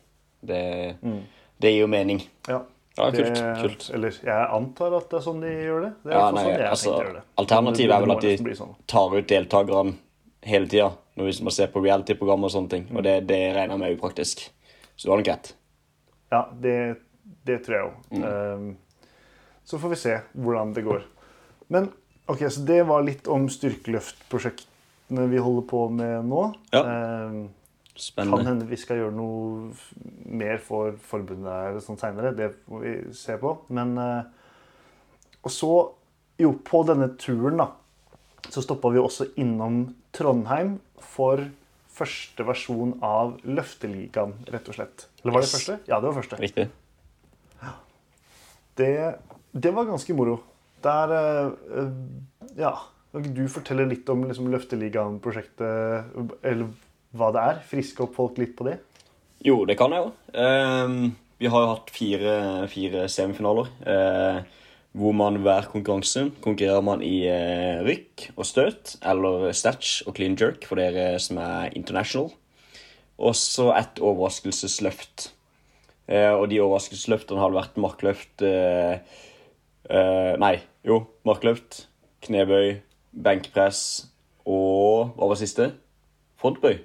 Det, 0.44 0.96
Mm. 1.02 1.22
det 1.60 1.70
gir 1.72 1.80
jo 1.80 1.86
mening. 1.88 2.20
Ja. 2.48 2.60
Ja, 2.96 3.10
kult. 3.10 3.34
Det- 3.34 3.56
kult. 3.62 3.90
Eller 3.94 4.10
jeg 4.22 4.48
antar 4.54 4.94
at 4.96 5.08
det 5.10 5.16
er 5.18 5.24
sånn 5.24 5.40
de 5.40 5.48
gjør 5.48 5.80
det. 5.82 5.92
Det 6.04 6.12
er 6.12 6.18
Ja, 6.18 6.30
nei, 6.30 6.44
sånn 6.44 6.52
jeg 6.58 6.68
altså, 6.70 6.92
gjør 7.00 7.12
det. 7.14 7.22
alternativet 7.38 7.90
er 7.96 8.00
vel 8.06 8.12
at 8.12 8.20
de- 8.20 8.54
sånn. 8.54 8.74
Tar 8.86 9.16
ut 9.16 9.26
deltakerne 9.26 9.96
hele 10.42 10.66
tida 10.68 10.92
hvis 11.16 11.40
man 11.42 11.50
ser 11.50 11.66
på 11.68 11.82
reality-program 11.82 12.44
og 12.44 12.50
sånne 12.50 12.70
ting. 12.70 12.86
Og 12.96 13.02
det, 13.02 13.26
det 13.26 13.54
regner 13.56 13.70
jeg 13.70 13.78
med 13.78 13.90
er 13.90 13.96
upraktisk. 13.96 14.48
Så 14.96 15.04
du 15.06 15.10
har 15.10 15.16
nok 15.18 15.26
rett. 15.26 15.52
Ja, 16.30 16.44
det, 16.60 16.96
det 17.44 17.64
tror 17.66 17.74
jeg 17.74 17.92
Mm. 18.20 18.24
Um, 18.24 18.76
så 19.66 19.78
får 19.78 19.88
vi 19.90 19.96
se 19.96 20.20
hvordan 20.36 20.72
det 20.74 20.84
går. 20.84 21.02
Men 21.68 21.92
ok, 22.30 22.46
så 22.50 22.64
det 22.66 22.80
var 22.88 23.04
litt 23.06 23.28
om 23.30 23.48
styrkeløftprosjektene 23.52 25.26
vi 25.30 25.42
holder 25.42 25.66
på 25.68 25.84
med 25.92 26.24
nå. 26.30 26.46
Ja. 26.74 26.82
spennende. 27.94 28.38
kan 28.40 28.46
hende 28.48 28.66
vi 28.66 28.78
skal 28.80 28.98
gjøre 28.98 29.14
noe 29.14 29.72
mer 30.26 30.58
for 30.62 30.96
forbundet 31.10 31.50
her 31.52 31.80
sånn 31.84 32.00
seinere. 32.00 32.34
Det 32.34 32.50
får 32.66 32.80
vi 32.82 32.94
se 33.14 33.36
på. 33.38 33.52
Men 33.68 33.96
eh, 33.98 34.22
Og 35.44 35.52
så, 35.52 35.72
jo, 36.40 36.54
på 36.64 36.80
denne 36.88 37.10
turen, 37.20 37.60
da, 37.60 37.68
så 38.48 38.62
stoppa 38.64 38.90
vi 38.94 39.02
også 39.02 39.28
innom 39.40 39.94
Trondheim 40.16 40.78
for 41.04 41.42
første 41.94 42.46
versjon 42.48 42.96
av 43.04 43.36
Løfteligaen, 43.46 44.32
rett 44.50 44.70
og 44.72 44.78
slett. 44.78 45.06
Eller 45.22 45.36
var 45.36 45.44
det 45.44 45.52
første? 45.52 45.76
Ja, 45.86 46.00
det 46.00 46.08
var 46.08 46.16
første. 46.16 46.40
Riktig. 46.40 46.66
Det, 48.74 48.90
det 49.52 49.70
var 49.76 49.86
ganske 49.86 50.16
moro. 50.18 50.40
Der 50.84 51.14
eh, 51.18 51.80
eh, 51.80 51.92
Ja. 52.58 52.74
Kan 53.14 53.30
du 53.30 53.44
fortelle 53.46 53.84
litt 53.86 54.08
om 54.10 54.24
liksom, 54.26 54.48
Løfteligaen-prosjektet, 54.50 56.16
eller 56.42 56.70
hva 57.14 57.28
det 57.30 57.42
er? 57.46 57.60
Friske 57.68 58.02
opp 58.02 58.16
folk 58.16 58.40
litt 58.42 58.56
på 58.58 58.66
det? 58.66 58.80
Jo, 59.46 59.60
det 59.68 59.76
kan 59.78 59.92
jeg 59.94 60.02
jo. 60.02 60.08
Ehm, 60.34 61.12
vi 61.38 61.46
har 61.46 61.62
jo 61.62 61.68
hatt 61.76 61.92
fire, 61.94 62.32
fire 62.72 63.04
semifinaler. 63.12 63.68
Uh, 63.86 64.40
hvor 64.98 65.14
man 65.14 65.38
hver 65.44 65.68
konkurranse 65.70 66.24
konkurrerer 66.42 66.82
man 66.82 67.04
i 67.06 67.20
uh, 67.30 67.84
rykk 67.86 68.32
og 68.34 68.48
støt, 68.50 68.96
eller 69.06 69.46
statch 69.54 70.00
og 70.08 70.16
clean 70.18 70.34
jerk 70.34 70.66
for 70.66 70.82
dere 70.82 71.12
som 71.22 71.38
er 71.38 71.70
international. 71.78 72.32
Og 73.22 73.38
så 73.38 73.68
et 73.76 74.02
overraskelsesløft. 74.02 75.28
Og 76.10 76.48
de 76.50 76.58
overraskelsesløftene 76.60 77.40
har 77.40 77.54
vært 77.54 77.78
markløft 77.80 78.42
eh, 79.90 80.34
Nei, 80.40 80.56
jo, 80.86 81.00
markløft, 81.26 81.86
knebøy, 82.24 82.80
benkpress 83.24 83.80
og 84.44 85.14
Hva 85.16 85.30
var 85.30 85.40
siste? 85.40 85.70
Frontbøy. 86.40 86.76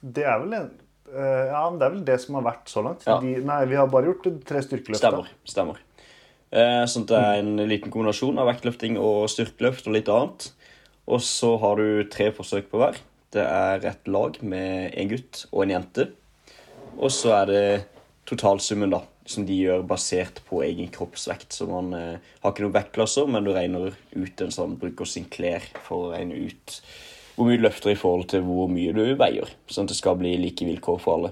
Det 0.00 0.24
er 0.24 0.38
vel 0.42 0.54
en, 0.56 0.68
eh, 1.10 1.46
ja, 1.50 1.64
men 1.66 1.78
det 1.80 1.86
er 1.86 1.94
vel 1.96 2.04
det 2.06 2.18
som 2.22 2.38
har 2.38 2.46
vært 2.46 2.70
så 2.70 2.84
langt. 2.86 3.06
Ja. 3.06 3.18
De, 3.22 3.36
nei, 3.44 3.60
vi 3.68 3.78
har 3.78 3.90
bare 3.90 4.12
gjort 4.12 4.28
tre 4.46 4.62
styrkeløft. 4.62 5.02
Stemmer. 5.02 5.32
stemmer. 5.48 5.80
Eh, 6.50 6.84
sånn 6.90 7.06
at 7.06 7.12
det 7.12 7.18
er 7.18 7.42
en 7.42 7.64
liten 7.70 7.92
kombinasjon 7.92 8.38
av 8.42 8.48
vektløfting 8.50 8.96
og 8.98 9.28
styrkeløft 9.30 9.86
og 9.86 9.96
litt 9.98 10.10
annet. 10.10 10.50
Og 11.10 11.22
så 11.26 11.56
har 11.62 11.80
du 11.80 12.06
tre 12.10 12.30
forsøk 12.34 12.70
på 12.70 12.80
hver. 12.80 12.98
Det 13.34 13.42
er 13.42 13.86
et 13.86 14.10
lag 14.10 14.38
med 14.42 14.94
en 14.98 15.10
gutt 15.10 15.44
og 15.50 15.64
en 15.64 15.74
jente. 15.76 16.08
Og 16.98 17.10
så 17.14 17.34
er 17.40 17.50
det 17.50 17.64
totalsummen, 18.30 18.90
da, 18.92 19.02
som 19.30 19.46
de 19.46 19.56
gjør 19.56 19.84
basert 19.88 20.40
på 20.48 20.62
egen 20.66 20.90
kroppsvekt. 20.92 21.54
Så 21.56 21.68
man 21.70 21.92
eh, 21.96 22.32
har 22.42 22.52
ikke 22.52 22.66
noen 22.66 22.76
vektklasser, 22.76 23.30
men 23.30 23.46
du 23.46 23.52
regner 23.54 23.94
ut 24.12 24.44
en 24.44 24.54
sånn 24.54 24.76
bruker 24.80 25.08
Sinclair 25.08 25.64
for 25.86 26.08
å 26.08 26.12
regne 26.14 26.38
ut 26.50 26.80
hvor 27.36 27.48
mye 27.48 27.60
du 27.60 27.64
løfter 27.64 27.94
i 27.94 27.96
forhold 27.98 28.28
til 28.32 28.42
hvor 28.44 28.68
mye 28.68 28.92
du 28.92 29.04
veier. 29.16 29.48
Sånn 29.70 29.88
at 29.88 29.94
det 29.94 30.00
skal 30.00 30.18
bli 30.20 30.34
like 30.42 30.66
vilkår 30.66 30.98
for 31.00 31.16
alle. 31.16 31.30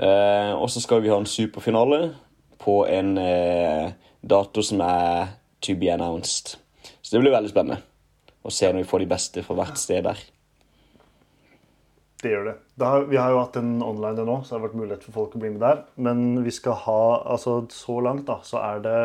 Eh, 0.00 0.52
og 0.56 0.70
så 0.72 0.80
skal 0.80 1.02
vi 1.04 1.10
ha 1.12 1.18
en 1.20 1.28
superfinale 1.28 2.14
på 2.62 2.78
en 2.88 3.16
eh, 3.20 3.92
dato 4.22 4.64
som 4.64 4.80
er 4.86 5.34
to 5.62 5.76
be 5.78 5.90
announced. 5.92 6.56
Så 7.02 7.14
det 7.14 7.22
blir 7.24 7.34
veldig 7.34 7.52
spennende 7.52 7.82
å 8.42 8.50
se 8.50 8.70
når 8.70 8.82
vi 8.82 8.88
får 8.90 9.02
de 9.02 9.10
beste 9.10 9.44
fra 9.46 9.58
hvert 9.58 9.80
sted 9.80 10.06
der. 10.06 10.22
Det 12.22 12.30
gjør 12.30 12.44
det. 12.46 12.54
det 12.78 12.86
har, 12.86 13.04
vi 13.10 13.16
har 13.18 13.32
jo 13.34 13.40
hatt 13.42 13.56
en 13.58 13.72
online 13.82 14.24
nå, 14.28 14.36
så 14.44 14.54
det 14.54 14.60
har 14.60 14.68
vært 14.68 14.78
mulighet 14.78 15.04
for 15.08 15.16
folk 15.16 15.32
å 15.34 15.40
bli 15.42 15.50
med 15.50 15.60
der. 15.64 15.80
Men 15.96 16.20
vi 16.44 16.52
skal 16.54 16.76
ha 16.84 17.00
Altså, 17.34 17.56
så 17.74 17.96
langt, 18.04 18.26
da, 18.28 18.36
så 18.46 18.60
er 18.62 18.82
det 18.84 18.98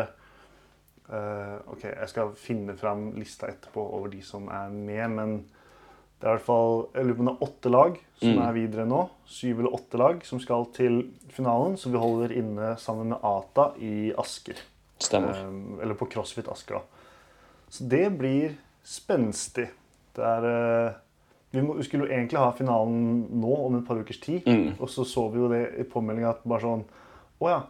uh, 1.10 1.56
OK, 1.72 1.82
jeg 1.88 2.10
skal 2.12 2.34
finne 2.38 2.76
fram 2.78 3.08
lista 3.18 3.48
etterpå 3.50 3.82
over 3.98 4.12
de 4.12 4.20
som 4.22 4.46
er 4.52 4.70
med, 4.74 5.04
men 5.16 5.32
det 6.18 6.26
er 6.26 6.32
i 6.32 6.36
hvert 6.38 6.46
fall 6.48 6.80
Jeg 6.96 7.06
lurer 7.06 7.16
på 7.18 7.22
om 7.22 7.28
det 7.28 7.34
er 7.36 7.46
åtte 7.48 7.70
lag 7.74 7.98
som 8.18 8.32
Mm. 8.34 8.38
er 8.48 8.52
videre 8.56 8.84
nå. 8.90 9.00
Syv 9.30 9.60
eller 9.60 9.74
åtte 9.76 9.98
lag 10.00 10.24
som 10.26 10.40
skal 10.42 10.64
til 10.74 10.96
finalen, 11.30 11.76
så 11.78 11.90
vi 11.92 11.98
holder 12.02 12.32
inne 12.34 12.72
sammen 12.82 13.12
med 13.12 13.18
ATA 13.22 13.68
i 13.78 14.12
Asker. 14.18 14.58
Stemmer. 14.98 15.38
Um, 15.46 15.78
eller 15.80 15.94
på 15.94 16.08
CrossFit 16.10 16.48
Asker, 16.50 16.80
da. 16.80 16.82
Så 17.70 17.86
det 17.86 18.08
blir 18.18 18.56
spenstig. 18.82 19.68
Det 20.16 20.24
er 20.24 20.46
eh, 20.48 20.92
vi, 21.50 21.62
må, 21.64 21.78
vi 21.78 21.86
skulle 21.86 22.06
jo 22.06 22.12
egentlig 22.12 22.40
ha 22.40 22.50
finalen 22.56 23.24
nå 23.40 23.54
om 23.64 23.78
et 23.78 23.86
par 23.88 24.00
ukers 24.00 24.20
tid. 24.20 24.44
Mm. 24.44 24.76
Og 24.76 24.90
så 24.92 25.06
så 25.08 25.28
vi 25.32 25.40
jo 25.40 25.50
det 25.52 25.62
i 25.80 25.86
påmeldinga 25.88 26.34
at 26.34 26.44
bare 26.48 26.64
sånn 26.64 26.84
Å 27.38 27.50
ja. 27.52 27.60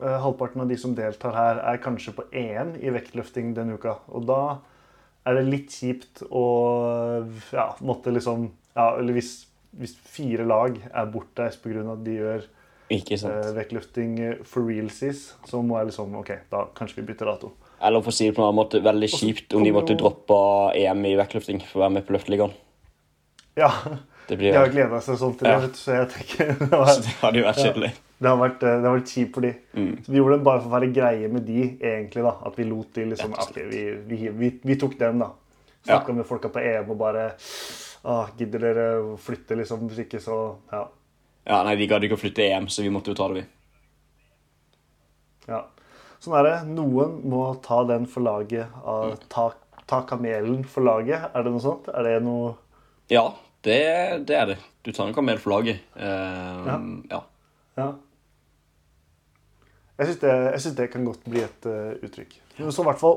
eh, 0.00 0.18
Halvparten 0.22 0.64
av 0.64 0.70
de 0.70 0.78
som 0.80 0.94
deltar 0.96 1.36
her, 1.36 1.60
er 1.72 1.82
kanskje 1.84 2.16
på 2.16 2.28
EM 2.32 2.76
i 2.80 2.92
vektløfting 2.94 3.52
denne 3.56 3.76
uka. 3.76 3.98
Og 4.08 4.24
da 4.28 4.42
er 5.28 5.36
det 5.36 5.48
litt 5.48 5.74
kjipt 5.74 6.24
å 6.30 6.46
ja, 7.52 7.72
måtte 7.84 8.14
liksom 8.14 8.48
Ja, 8.78 8.94
eller 8.94 9.16
hvis, 9.16 9.42
hvis 9.76 9.96
fire 10.06 10.46
lag 10.46 10.78
er 10.88 11.10
bortreist 11.12 11.60
pga. 11.64 11.82
at 11.92 12.04
de 12.06 12.14
gjør 12.14 12.44
eh, 12.94 13.48
vektløfting 13.58 14.14
for 14.48 14.64
realsies, 14.64 15.34
så 15.44 15.60
må 15.60 15.80
jeg 15.80 15.90
liksom 15.90 16.14
OK, 16.22 16.30
da 16.48 16.62
kanskje 16.78 17.02
vi 17.02 17.10
bytter 17.10 17.28
dato. 17.28 17.52
Eller 17.84 18.00
for 18.02 18.14
å 18.14 18.14
si 18.14 18.30
det 18.30 18.36
på 18.38 18.40
en 18.40 18.48
annen 18.48 18.58
måte, 18.58 18.80
veldig 18.82 19.10
kjipt 19.12 19.54
om 19.54 19.66
de 19.66 19.74
måtte 19.74 19.98
droppe 19.98 20.38
EM 20.78 21.04
i 21.10 21.18
vektløfting 21.18 21.60
for 21.66 21.82
å 21.82 21.84
være 21.84 21.98
med 21.98 22.08
på 22.08 22.16
Løfteligaen. 22.16 22.56
Ja. 23.58 23.70
Det 24.28 24.36
De 24.38 24.50
har 24.52 24.68
gleda 24.68 24.98
seg 25.00 25.16
sånn 25.16 25.34
til 25.40 25.48
det, 25.48 25.54
Ja. 25.54 25.68
så 25.72 25.94
jeg 25.96 26.08
tenker 26.12 26.50
det, 26.60 26.68
Så 26.68 27.00
det 27.06 27.14
hadde 27.22 27.38
jo 27.40 27.44
vært 27.46 27.58
Ja. 27.58 27.64
kjedelig. 27.64 27.90
det, 28.20 28.28
har 28.28 28.36
vært, 28.42 28.62
eh, 28.68 28.74
det 28.82 28.84
har 28.90 28.96
vært 28.98 29.12
kjipt 29.14 29.34
for 29.34 29.40
de. 29.46 29.52
Mm. 29.74 29.92
Så 30.04 30.12
vi 30.12 30.18
gjorde 30.20 30.36
det 30.36 30.44
bare 30.44 30.60
for 30.60 30.68
å 30.68 30.74
være 30.76 30.90
greie 30.92 31.28
med 31.32 31.46
de, 31.48 31.62
egentlig. 31.80 32.22
da, 32.26 32.34
At 32.50 32.56
vi 32.60 32.64
lot 32.68 32.92
de 32.98 33.04
liksom 33.12 33.32
okay, 33.32 33.64
ok, 33.64 33.72
vi, 33.72 33.82
vi, 34.10 34.28
vi, 34.42 34.50
vi 34.68 34.76
tok 34.76 34.98
den, 35.00 35.18
da. 35.24 35.30
Snakka 35.86 36.08
Ja. 36.12 36.14
med 36.20 36.26
folka 36.28 36.48
på 36.52 36.60
EM 36.60 36.90
og 36.90 36.98
bare 36.98 37.24
ah, 38.04 38.28
Gidder 38.38 38.58
dere 38.66 38.86
å 39.00 39.16
flytte, 39.18 39.56
liksom? 39.56 39.88
Hvis 39.88 40.04
ikke, 40.06 40.20
så 40.20 40.38
Ja. 40.72 40.84
Ja, 41.48 41.62
nei, 41.64 41.76
De 41.80 41.86
gadd 41.88 42.02
ikke 42.04 42.18
å 42.18 42.20
flytte 42.20 42.44
EM, 42.44 42.66
så 42.68 42.82
vi 42.84 42.90
måtte 42.92 43.08
jo 43.08 43.14
ta 43.14 43.28
det, 43.32 43.40
vi. 43.40 43.46
ja. 45.48 45.62
Sånn 46.20 46.34
er 46.36 46.42
det. 46.48 46.54
Noen 46.74 47.20
må 47.30 47.42
ta 47.64 47.84
den 47.88 48.04
for 48.10 48.20
laget. 48.26 48.66
Av, 48.84 49.14
ta, 49.30 49.52
ta 49.88 50.02
kamelen 50.08 50.64
for 50.68 50.82
laget. 50.84 51.30
Er 51.32 51.46
det 51.46 51.52
noe 51.54 51.62
sånt? 51.62 51.88
Er 51.94 52.02
det 52.08 52.16
noe 52.26 52.56
Ja, 53.08 53.30
det, 53.68 53.80
det 54.28 54.36
er 54.36 54.52
det. 54.52 54.58
Du 54.84 54.92
tar 54.92 55.10
en 55.10 55.24
mer 55.24 55.40
for 55.42 55.54
laget. 55.54 55.82
Eh, 55.96 56.68
Ja. 57.10 57.22
ja. 57.76 57.88
Jeg 59.98 60.06
syns 60.06 60.20
det, 60.22 60.76
det 60.78 60.90
kan 60.92 61.04
godt 61.04 61.24
bli 61.26 61.42
et 61.42 61.66
uh, 61.66 61.96
uttrykk. 62.06 62.36
Så 62.58 62.82
i 62.82 62.86
hvert 62.86 63.00
fall 63.00 63.16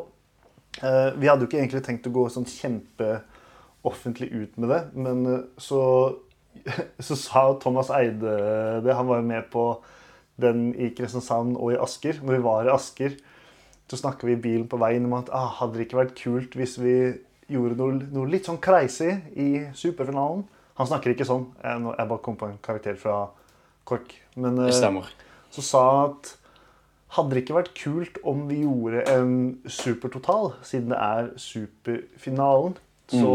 uh, 0.82 1.14
Vi 1.14 1.30
hadde 1.30 1.46
jo 1.46 1.50
ikke 1.50 1.60
egentlig 1.60 1.84
tenkt 1.86 2.08
å 2.10 2.14
gå 2.16 2.24
sånn 2.34 2.48
kjempeoffentlig 2.50 4.32
ut 4.34 4.58
med 4.58 4.74
det, 4.74 4.80
men 4.98 5.22
uh, 5.30 5.44
så, 5.62 5.82
så 7.08 7.18
sa 7.20 7.44
Thomas 7.62 7.94
Eide 7.94 8.34
det. 8.82 8.96
Han 8.98 9.10
var 9.12 9.22
jo 9.22 9.30
med 9.30 9.46
på 9.54 9.66
den 10.42 10.72
i 10.74 10.90
Kristiansand 10.98 11.54
og 11.60 11.76
i 11.76 11.78
Asker. 11.78 12.18
Når 12.26 12.40
vi 12.40 12.46
var 12.48 12.66
i 12.66 12.74
Asker, 12.74 13.14
så 13.92 14.00
snakka 14.00 14.26
vi 14.26 14.34
i 14.34 14.42
bilen 14.42 14.66
på 14.72 14.80
veien 14.82 15.06
om 15.06 15.20
at 15.20 15.30
ah, 15.36 15.52
hadde 15.60 15.78
det 15.78 15.86
ikke 15.86 16.02
vært 16.02 16.18
kult 16.18 16.58
hvis 16.58 16.80
vi 16.82 16.96
gjorde 17.52 17.78
noe, 17.80 18.10
noe 18.14 18.32
litt 18.32 18.48
sånn 18.50 18.62
crazy 18.64 19.12
i 19.36 19.50
superfinalen. 19.78 20.46
Han 20.80 20.90
snakker 20.90 21.14
ikke 21.14 21.28
sånn. 21.28 21.50
Jeg, 21.62 21.96
bare 21.98 22.22
kom 22.26 22.38
på 22.40 22.50
en 22.50 22.60
karakter 22.64 22.96
fra 23.00 23.26
KORK. 23.90 24.16
Men 24.42 24.62
eh, 24.64 24.72
så 25.52 25.66
sa 25.66 25.84
at 26.06 26.36
hadde 27.18 27.36
det 27.36 27.44
ikke 27.44 27.58
vært 27.58 27.74
kult 27.76 28.22
om 28.28 28.46
vi 28.48 28.62
gjorde 28.62 29.04
en 29.12 29.34
supertotal, 29.68 30.54
siden 30.64 30.94
det 30.94 31.02
er 31.04 31.28
superfinalen, 31.44 32.78
så 33.12 33.34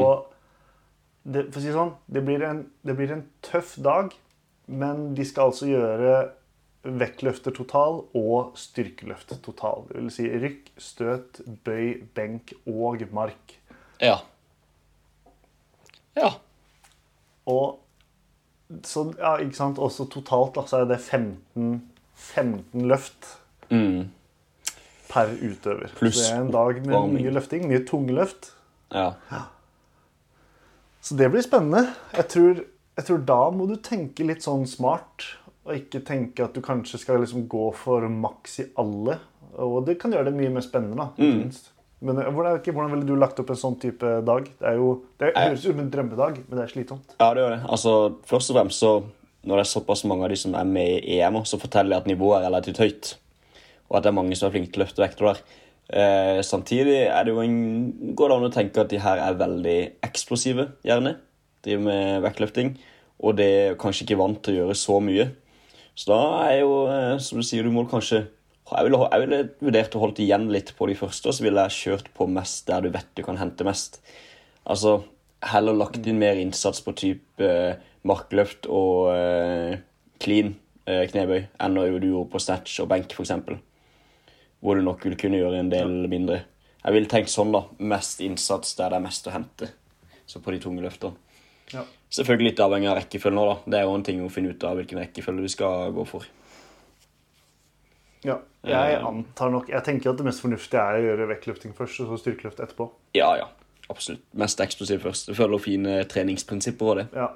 det, 1.26 1.48
For 1.50 1.58
å 1.58 1.62
si 1.64 1.72
sånn, 1.74 1.90
det 2.06 2.22
blir, 2.22 2.42
en, 2.46 2.60
det 2.86 2.94
blir 2.96 3.10
en 3.10 3.24
tøff 3.44 3.74
dag, 3.82 4.12
men 4.70 5.08
de 5.18 5.24
skal 5.26 5.50
altså 5.50 5.66
gjøre 5.66 6.12
vektløfter 6.86 7.50
total 7.50 8.04
og 8.14 8.54
styrkeløft 8.58 9.34
total. 9.42 9.88
Det 9.90 9.98
vil 9.98 10.12
si 10.14 10.28
rykk, 10.30 10.70
støt, 10.78 11.40
bøy, 11.66 12.06
benk 12.14 12.54
og 12.70 13.02
mark. 13.10 13.56
Ja. 14.00 14.18
Ja. 16.16 16.30
Og 17.46 17.78
så, 18.82 19.04
ja, 19.18 19.36
ikke 19.38 19.54
sant, 19.56 19.78
også 19.78 20.08
totalt 20.10 20.54
da, 20.56 20.64
så 20.66 20.80
er 20.82 20.88
det 20.90 21.00
15, 21.00 21.82
15 22.14 22.86
løft 22.90 23.34
Mm. 23.70 24.10
per 25.10 25.26
utøver. 25.42 25.88
Pluss 25.98 26.16
så 26.20 26.22
det 26.22 26.36
er 26.36 26.40
en 26.44 26.50
dag 26.54 26.80
med 26.86 26.94
oppvarming. 26.94 27.22
mye 27.24 27.32
løfting, 27.34 27.68
mye 27.68 27.84
tungeløft. 27.86 28.52
ja. 28.92 29.12
Så 31.00 31.14
det 31.16 31.30
blir 31.30 31.42
spennende. 31.42 31.92
Jeg 32.16 32.28
tror, 32.28 32.60
jeg 32.96 33.04
tror 33.06 33.18
da 33.26 33.50
må 33.50 33.66
du 33.68 33.76
tenke 33.76 34.24
litt 34.26 34.42
sånn 34.42 34.66
smart 34.66 35.22
Og 35.66 35.74
ikke 35.74 36.00
tenke 36.06 36.44
at 36.44 36.52
du 36.54 36.60
kanskje 36.60 36.98
skal 36.98 37.18
liksom 37.20 37.48
gå 37.48 37.72
for 37.74 38.00
maks 38.08 38.58
i 38.60 38.64
alle. 38.78 39.18
Og 39.58 39.84
det 39.86 39.98
kan 39.98 40.12
gjøre 40.12 40.24
det 40.30 40.34
mye 40.34 40.48
mer 40.54 40.60
spennende. 40.62 40.96
da, 40.96 41.08
ikke 41.18 41.38
minst. 41.44 41.70
Men 42.04 42.18
eh, 42.20 42.30
hvordan, 42.32 42.58
hvordan 42.60 42.92
ville 42.92 43.08
du 43.08 43.14
lagt 43.18 43.38
opp 43.40 43.52
en 43.52 43.60
sånn 43.60 43.78
type 43.80 44.16
dag? 44.26 44.48
Det 44.60 44.70
er 44.70 44.80
jo, 44.80 44.88
det 45.20 45.32
høres 45.36 45.64
ut 45.64 45.70
som 45.70 45.84
en 45.84 45.92
drømmedag, 45.92 46.40
men 46.46 46.58
det 46.58 46.64
er 46.64 46.72
slitsomt. 46.72 47.14
Ja, 47.16 47.30
det 47.32 47.44
gjør 47.44 47.54
det. 47.54 47.60
Altså, 47.76 47.92
først 48.28 48.52
og 48.52 48.60
fremst 48.60 48.84
så 48.84 48.96
Når 49.46 49.60
det 49.60 49.62
er 49.62 49.68
såpass 49.70 50.00
mange 50.10 50.26
av 50.26 50.32
de 50.32 50.36
som 50.40 50.56
er 50.58 50.64
med 50.66 51.04
i 51.06 51.20
EM, 51.20 51.36
så 51.46 51.54
forteller 51.62 51.92
de 51.92 51.96
at 52.00 52.08
nivået 52.10 52.40
er 52.40 52.48
relativt 52.48 52.80
høyt. 52.82 53.10
Og 53.86 53.94
at 53.94 54.02
det 54.02 54.10
er 54.10 54.16
mange 54.16 54.34
som 54.34 54.48
er 54.48 54.56
flinke 54.56 54.72
til 54.74 54.80
å 54.80 54.82
løfte 54.82 55.04
vekter 55.04 55.28
der. 55.28 55.42
Eh, 55.86 56.40
samtidig 56.42 56.96
er 57.04 57.22
det 57.22 57.30
jo 57.30 57.44
en, 57.44 57.60
går 58.18 58.32
det 58.32 58.38
an 58.40 58.46
å 58.48 58.50
tenke 58.56 58.82
at 58.82 58.90
de 58.90 58.98
her 58.98 59.22
er 59.22 59.38
veldig 59.38 59.76
eksplosive, 60.02 60.66
gjerne. 60.82 61.14
Driver 61.62 61.84
med 61.86 62.24
vektløfting. 62.26 62.72
Og 63.22 63.38
det 63.38 63.46
er 63.46 63.78
kanskje 63.78 64.08
ikke 64.08 64.18
vant 64.18 64.42
til 64.42 64.56
å 64.56 64.64
gjøre 64.64 64.78
så 64.82 64.98
mye. 64.98 65.28
Så 65.94 66.10
da 66.10 66.18
er 66.48 66.58
jo, 66.64 66.72
eh, 66.90 67.14
som 67.22 67.38
du 67.38 67.46
sier, 67.46 67.62
du 67.62 67.70
må 67.70 67.86
kanskje 67.86 68.26
Jeg 68.66 68.88
ville, 68.88 68.98
jeg 68.98 69.22
ville 69.22 69.42
vurdert 69.62 69.94
å 69.94 70.00
holde 70.02 70.22
igjen 70.24 70.48
litt 70.50 70.72
på 70.74 70.88
de 70.90 70.96
første, 70.98 71.30
og 71.30 71.36
så 71.36 71.44
ville 71.44 71.66
jeg 71.68 71.76
kjørt 71.76 72.08
på 72.16 72.26
mest 72.30 72.66
der 72.66 72.82
du 72.82 72.90
vet 72.94 73.12
du 73.14 73.22
kan 73.22 73.38
hente 73.38 73.66
mest. 73.66 74.00
Altså 74.66 74.98
heller 75.46 75.76
lagt 75.76 76.02
inn 76.02 76.18
mer 76.18 76.38
innsats 76.40 76.82
på 76.82 76.94
type 76.98 77.46
eh, 77.46 77.76
markløft 78.06 78.66
og 78.66 79.12
eh, 79.12 79.76
clean 80.22 80.54
eh, 80.88 81.04
knebøy 81.10 81.38
enn 81.62 81.76
når 81.76 81.98
du 82.02 82.08
gjorde 82.10 82.32
på 82.32 82.42
snatch 82.42 82.80
og 82.82 82.90
benk, 82.90 83.14
f.eks. 83.14 83.34
Hvor 84.64 84.78
du 84.78 84.82
nok 84.82 85.04
ville 85.04 85.18
kunne 85.20 85.38
gjøre 85.38 85.60
en 85.62 85.70
del 85.70 85.94
mindre. 86.10 86.40
Jeg 86.82 86.94
ville 86.96 87.10
tenkt 87.10 87.30
sånn, 87.30 87.52
da. 87.54 87.64
Mest 87.78 88.22
innsats 88.24 88.74
der 88.78 88.90
det 88.94 88.98
er 88.98 89.04
mest 89.04 89.26
å 89.28 89.34
hente. 89.34 89.70
Så 90.26 90.42
på 90.42 90.54
de 90.54 90.58
tunge 90.62 90.82
løftene. 90.82 91.18
Ja. 91.72 91.82
Selvfølgelig 92.14 92.52
litt 92.52 92.62
avhengig 92.62 92.90
av 92.90 92.98
rekkefølgen 93.00 93.42
òg, 93.42 93.52
da. 93.52 93.56
Det 93.70 93.78
er 93.78 93.86
jo 93.86 93.94
en 93.98 94.06
ting 94.06 94.22
å 94.22 94.32
finne 94.32 94.54
ut 94.54 94.66
av 94.66 94.78
hvilken 94.78 95.02
rekkefølge 95.02 95.46
du 95.46 95.52
skal 95.52 95.94
gå 95.94 96.06
for. 96.08 96.26
Ja. 98.24 98.40
Jeg 98.66 98.96
antar 98.98 99.52
nok 99.52 99.68
Jeg 99.70 99.84
tenker 99.86 100.10
at 100.10 100.18
det 100.18 100.24
mest 100.26 100.42
fornuftige 100.42 100.82
er 100.82 100.98
å 100.98 101.04
gjøre 101.04 101.28
vektløfting 101.30 101.74
først, 101.76 102.00
og 102.02 102.10
så 102.10 102.20
styrkeløft 102.24 102.62
etterpå. 102.64 102.88
Ja, 103.14 103.30
ja. 103.38 103.50
Absolutt. 103.92 104.24
Mest 104.34 104.60
eksplosiv 104.62 105.04
først. 105.04 105.28
Det 105.30 105.36
følger 105.38 105.62
fine 105.62 105.98
treningsprinsipper 106.10 106.90
og 106.90 106.96
det. 107.00 107.06
Ja. 107.14 107.28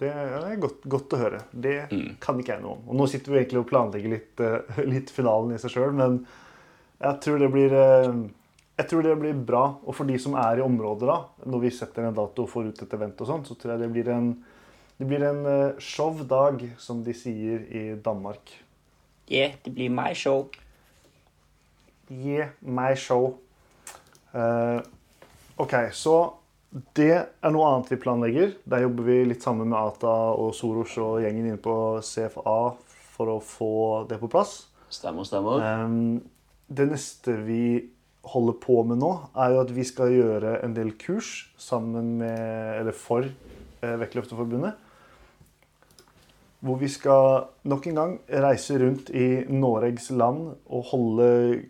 Det 0.00 0.10
er 0.10 0.56
godt, 0.58 0.80
godt 0.90 1.14
å 1.14 1.20
høre. 1.20 1.44
Det 1.52 1.76
kan 2.22 2.40
ikke 2.40 2.56
jeg 2.56 2.64
noe 2.64 2.80
om. 2.80 2.88
Og 2.90 2.98
nå 2.98 3.06
sitter 3.10 3.30
vi 3.30 3.38
egentlig 3.42 3.60
og 3.62 3.68
planlegger 3.70 4.10
litt, 4.16 4.42
eh, 4.42 4.80
litt 4.94 5.12
finalen 5.14 5.54
i 5.54 5.60
seg 5.62 5.76
sjøl, 5.76 5.94
men 5.94 6.24
jeg 6.98 7.20
tror 7.22 7.38
det 7.42 7.50
blir 7.54 7.76
eh, 7.78 8.24
jeg 8.74 8.90
tror 8.90 9.06
det 9.06 9.14
blir 9.20 9.38
bra. 9.46 9.62
Og 9.86 9.94
for 9.94 10.08
de 10.08 10.18
som 10.18 10.34
er 10.40 10.58
i 10.58 10.64
området, 10.64 11.06
da, 11.06 11.20
når 11.46 11.62
vi 11.62 11.72
setter 11.76 12.08
en 12.08 12.16
dato 12.16 12.44
og 12.44 12.50
får 12.50 12.72
ut 12.72 12.82
et 12.82 12.98
event, 12.98 13.22
og 13.22 13.30
sånt, 13.30 13.46
så 13.46 13.54
tror 13.58 13.74
jeg 13.74 13.84
det 13.84 13.90
blir 13.94 14.10
en, 14.10 14.32
det 14.98 15.08
blir 15.10 15.26
en 15.28 15.42
eh, 15.46 15.82
show-dag, 15.82 16.66
som 16.82 17.04
de 17.06 17.14
sier 17.14 17.62
i 17.70 17.84
Danmark. 18.02 18.50
Yeah, 19.28 19.54
det 19.64 19.70
blir 19.70 19.90
my 19.90 20.14
show. 20.14 20.50
Yeah, 22.10 22.50
my 22.60 22.94
show. 22.96 23.38
Uh, 24.34 24.80
OK, 25.56 25.72
så 25.92 26.34
det 26.98 27.12
er 27.14 27.54
noe 27.54 27.70
annet 27.70 27.92
vi 27.94 28.00
planlegger. 28.02 28.54
Der 28.68 28.84
jobber 28.84 29.06
vi 29.06 29.20
litt 29.30 29.44
sammen 29.44 29.70
med 29.70 29.78
Ata 29.78 30.12
og 30.34 30.52
Soros 30.58 30.96
og 31.00 31.22
gjengen 31.22 31.48
inne 31.48 31.62
på 31.62 32.02
CFA 32.04 32.58
for 33.14 33.36
å 33.36 33.40
få 33.40 33.74
det 34.10 34.18
på 34.20 34.30
plass. 34.32 34.64
Stemmer, 34.92 35.26
stemmer. 35.26 35.62
Um, 35.62 36.18
det 36.66 36.88
neste 36.90 37.38
vi 37.46 37.64
holder 38.24 38.56
på 38.60 38.80
med 38.88 39.00
nå, 39.00 39.12
er 39.36 39.54
jo 39.54 39.62
at 39.62 39.72
vi 39.76 39.84
skal 39.86 40.12
gjøre 40.12 40.58
en 40.64 40.74
del 40.76 40.94
kurs 41.00 41.46
sammen 41.60 42.16
med, 42.20 42.40
eller 42.80 42.96
for 42.96 43.28
uh, 43.28 43.94
Vektløfterforbundet. 44.00 44.80
Hvor 46.64 46.78
vi 46.80 46.88
skal 46.88 47.48
nok 47.68 47.86
en 47.90 47.98
gang 47.98 48.12
reise 48.44 48.78
rundt 48.80 49.10
i 49.12 49.44
Noregs 49.52 50.08
land 50.10 50.54
og 50.64 50.86
holde 50.92 51.26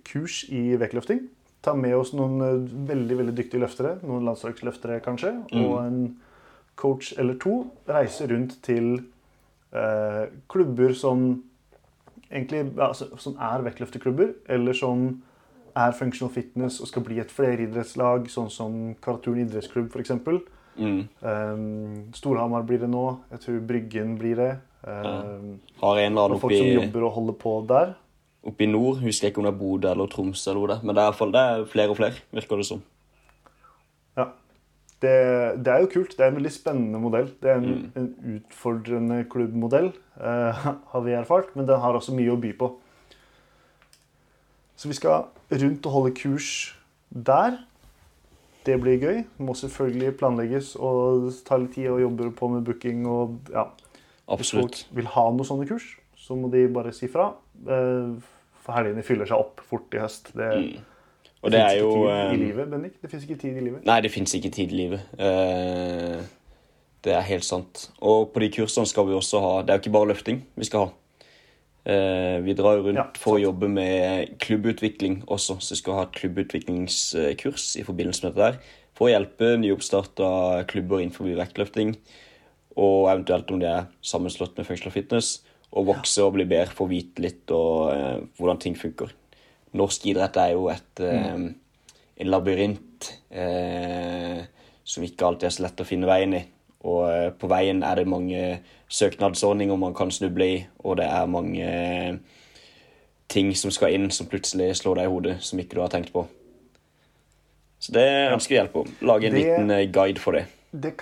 kurs 0.07 0.45
i 0.49 0.77
vektløfting. 0.79 1.25
Ta 1.65 1.75
med 1.75 1.97
oss 1.97 2.13
noen 2.15 2.45
eh, 2.45 2.77
veldig 2.91 3.19
veldig 3.23 3.35
dyktige 3.35 3.63
løftere, 3.65 3.97
noen 4.05 4.27
landslagsløftere 4.29 5.01
kanskje, 5.03 5.33
og 5.59 5.75
en 5.81 5.99
coach 6.79 7.15
eller 7.19 7.39
to. 7.43 7.65
Reise 7.89 8.29
rundt 8.31 8.59
til 8.63 8.93
eh, 9.75 10.25
klubber 10.53 10.95
som 10.95 11.27
egentlig 12.31 12.65
ja, 12.77 12.89
altså, 12.89 13.09
som 13.19 13.39
er 13.41 13.65
vektløfterklubber, 13.65 14.35
eller 14.49 14.77
som 14.77 15.23
er 15.75 15.95
functional 15.99 16.33
fitness 16.35 16.81
og 16.81 16.91
skal 16.91 17.05
bli 17.07 17.19
et 17.23 17.33
fleridrettslag, 17.35 18.29
sånn 18.31 18.51
som 18.53 18.77
Karaturen 19.03 19.43
idrettsklubb 19.45 19.91
f.eks. 19.91 20.15
Mm. 20.75 21.01
Um, 21.23 22.13
Storhamar 22.15 22.65
blir 22.67 22.83
det 22.83 22.91
nå. 22.91 23.05
Jeg 23.35 23.43
tror 23.47 23.67
Bryggen 23.69 24.15
blir 24.19 24.39
det. 24.39 24.53
Um, 24.85 25.61
Har 25.81 25.99
en 25.99 26.13
eller 26.13 26.27
annen 26.27 26.41
folk 26.41 26.53
oppe 26.53 26.61
som 26.61 26.83
jobber 26.83 27.07
og 27.07 27.15
holder 27.15 27.37
på 27.41 27.53
der. 27.69 27.95
oppe 28.45 28.65
i 28.65 28.69
nord. 28.69 28.99
Husker 29.01 29.27
jeg 29.27 29.33
ikke 29.33 29.41
om 29.41 29.47
det 29.49 29.55
er 29.55 29.59
Bodø 29.59 29.91
eller 29.91 30.11
Tromsø, 30.13 30.51
eller 30.51 30.61
hvor 30.61 30.69
det 30.69 30.77
er. 30.77 30.83
men 30.85 30.95
det 30.95 31.01
er, 31.01 31.07
i 31.07 31.11
hvert 31.11 31.21
fall, 31.21 31.33
det 31.33 31.41
er 31.41 31.65
flere 31.73 31.89
og 31.89 31.97
flere, 31.97 32.19
virker 32.37 32.61
det 32.61 32.67
som. 32.69 32.83
Ja. 34.17 34.27
Det, 35.01 35.15
det 35.65 35.73
er 35.73 35.81
jo 35.81 35.91
kult. 35.95 36.17
Det 36.17 36.21
er 36.21 36.33
en 36.33 36.37
veldig 36.37 36.53
spennende 36.53 37.01
modell. 37.01 37.31
Det 37.43 37.51
er 37.51 37.63
en, 37.63 37.93
en 37.97 38.11
utfordrende 38.37 39.25
klubbmodell, 39.31 39.93
eh, 40.21 40.67
har 40.93 41.05
vi 41.07 41.17
erfart, 41.17 41.57
men 41.57 41.69
den 41.69 41.81
har 41.81 41.97
også 41.97 42.15
mye 42.17 42.35
å 42.35 42.41
by 42.41 42.53
på. 42.61 42.75
Så 44.77 44.91
vi 44.91 44.99
skal 44.99 45.25
rundt 45.49 45.87
og 45.87 45.93
holde 45.93 46.13
kurs 46.19 46.75
der. 47.09 47.57
Det 48.67 48.77
blir 48.81 49.01
gøy. 49.01 49.17
Det 49.25 49.45
må 49.45 49.55
selvfølgelig 49.57 50.17
planlegges 50.21 50.75
og 50.77 51.31
ta 51.47 51.57
litt 51.61 51.73
tid 51.77 51.89
og 51.93 52.01
jobbe 52.01 52.31
på 52.37 52.49
med 52.53 52.65
booking. 52.69 53.07
og 53.09 53.53
ja. 53.53 53.65
Hvis 54.25 54.55
folk 54.57 54.79
vil 54.97 55.09
ha 55.13 55.27
noen 55.31 55.47
sånne 55.47 55.67
kurs, 55.69 55.85
så 56.17 56.37
må 56.39 56.49
de 56.53 56.65
bare 56.73 56.93
si 56.97 57.09
fra. 57.13 57.33
Eh, 57.69 58.15
For 58.65 58.73
helgene 58.79 59.05
fyller 59.05 59.29
seg 59.29 59.37
opp 59.37 59.61
fort 59.69 59.93
i 59.93 60.01
høst. 60.01 60.31
Det, 60.33 60.47
Og 61.45 61.53
det 61.53 61.61
er 61.61 61.75
finnes 61.75 61.83
jo 61.83 61.91
tid 61.93 62.09
i 62.09 62.15
eh, 62.33 62.39
livet, 62.47 62.71
Bendik. 62.73 62.95
Det 63.03 63.11
fins 63.13 63.27
ikke 63.27 63.41
tid 63.43 63.59
i 63.61 63.65
livet. 63.67 63.85
Nei, 63.85 63.99
det 64.01 64.11
fins 64.15 64.33
ikke 64.39 64.51
tid 64.57 64.73
i 64.73 64.79
livet. 64.79 65.03
Eh, 65.21 66.23
det 67.05 67.13
er 67.13 67.27
helt 67.29 67.45
sant. 67.45 67.91
Og 68.01 68.31
på 68.33 68.41
de 68.41 68.49
kursene 68.55 68.89
skal 68.89 69.05
vi 69.11 69.13
også 69.13 69.43
ha 69.45 69.51
Det 69.61 69.75
er 69.75 69.77
jo 69.77 69.85
ikke 69.85 69.97
bare 69.99 70.09
løfting 70.15 70.41
vi 70.57 70.65
skal 70.71 70.87
ha. 70.87 70.93
Vi 71.85 72.55
drar 72.57 72.79
jo 72.79 72.87
rundt 72.87 72.97
Ja, 72.97 73.03
for 73.21 73.37
å 73.37 73.43
jobbe 73.43 73.69
med 73.69 74.39
klubbutvikling 74.41 75.19
også, 75.29 75.59
så 75.61 75.75
vi 75.75 75.81
skal 75.83 75.99
ha 75.99 76.05
et 76.07 76.15
klubbutviklingskurs 76.17 77.67
i 77.77 77.85
forbindelse 77.85 78.25
med 78.25 78.33
dette 78.33 78.47
der. 78.47 78.57
For 78.97 79.11
å 79.11 79.13
hjelpe 79.13 79.51
nyoppstarta 79.61 80.65
klubber 80.71 81.03
innenfor 81.03 81.29
vektløfting, 81.37 81.93
og 82.77 83.09
eventuelt 83.13 83.51
om 83.51 83.61
det 83.61 83.69
er 83.71 83.87
sammenslått 84.03 84.57
med 84.59 84.67
functional 84.67 84.93
fitness, 84.95 85.43
og 85.75 85.87
vokse 85.87 86.23
og 86.23 86.35
bli 86.37 86.45
bedre 86.47 86.71
for 86.75 86.87
å 86.87 86.91
vite 86.91 87.23
litt 87.23 87.51
og, 87.51 87.91
eh, 87.95 88.19
hvordan 88.39 88.61
ting 88.63 88.75
funker. 88.79 89.11
Norsk 89.75 90.07
idrett 90.07 90.37
er 90.39 90.53
jo 90.53 90.69
et, 90.71 91.01
eh, 91.01 91.35
en 91.35 92.31
labyrint 92.31 93.09
eh, 93.33 94.45
som 94.85 95.03
ikke 95.03 95.27
alltid 95.27 95.49
er 95.49 95.51
så 95.57 95.63
lett 95.65 95.81
å 95.83 95.87
finne 95.89 96.07
veien 96.07 96.35
i. 96.39 96.45
Og 96.85 97.09
eh, 97.11 97.31
på 97.31 97.49
veien 97.51 97.83
er 97.83 97.97
det 97.97 98.07
mange 98.07 98.61
søknadsordninger 98.89 99.77
man 99.81 99.95
kan 99.95 100.11
snuble 100.15 100.45
i, 100.47 100.67
og 100.85 100.99
det 101.01 101.07
er 101.09 101.27
mange 101.27 101.65
eh, 101.65 102.17
ting 103.29 103.51
som 103.57 103.71
skal 103.75 103.95
inn 103.97 104.11
som 104.15 104.29
plutselig 104.31 104.77
slår 104.79 105.01
deg 105.01 105.09
i 105.09 105.13
hodet, 105.15 105.37
som 105.43 105.59
ikke 105.59 105.75
du 105.75 105.81
har 105.81 105.89
tenkt 105.95 106.13
på. 106.15 106.27
Så 107.83 107.93
det 107.97 108.05
ønsker 108.33 108.55
vi 108.55 108.59
hjelp 108.61 108.77
om. 108.81 108.93
Lage 109.03 109.27
en 109.27 109.35
Det- 109.35 109.41
liten 109.43 109.71
eh, 109.71 109.87
guide 109.91 110.19
for 110.23 110.33
det. 110.39 110.47
Det 110.73 110.95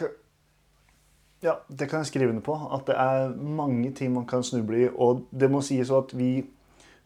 ja, 1.43 1.57
det 1.69 1.89
kan 1.91 1.99
jeg 2.03 2.07
skrive 2.13 2.29
under 2.31 2.43
på. 2.47 2.55
At 2.75 2.87
det 2.87 2.95
er 2.99 3.33
mange 3.37 3.91
ting 3.99 4.13
man 4.15 4.27
kan 4.31 4.43
snuble 4.47 4.85
i. 4.85 4.89
Og 4.95 5.25
det 5.31 5.51
må 5.51 5.61
sies 5.67 5.91
at 5.91 6.13
vi, 6.15 6.45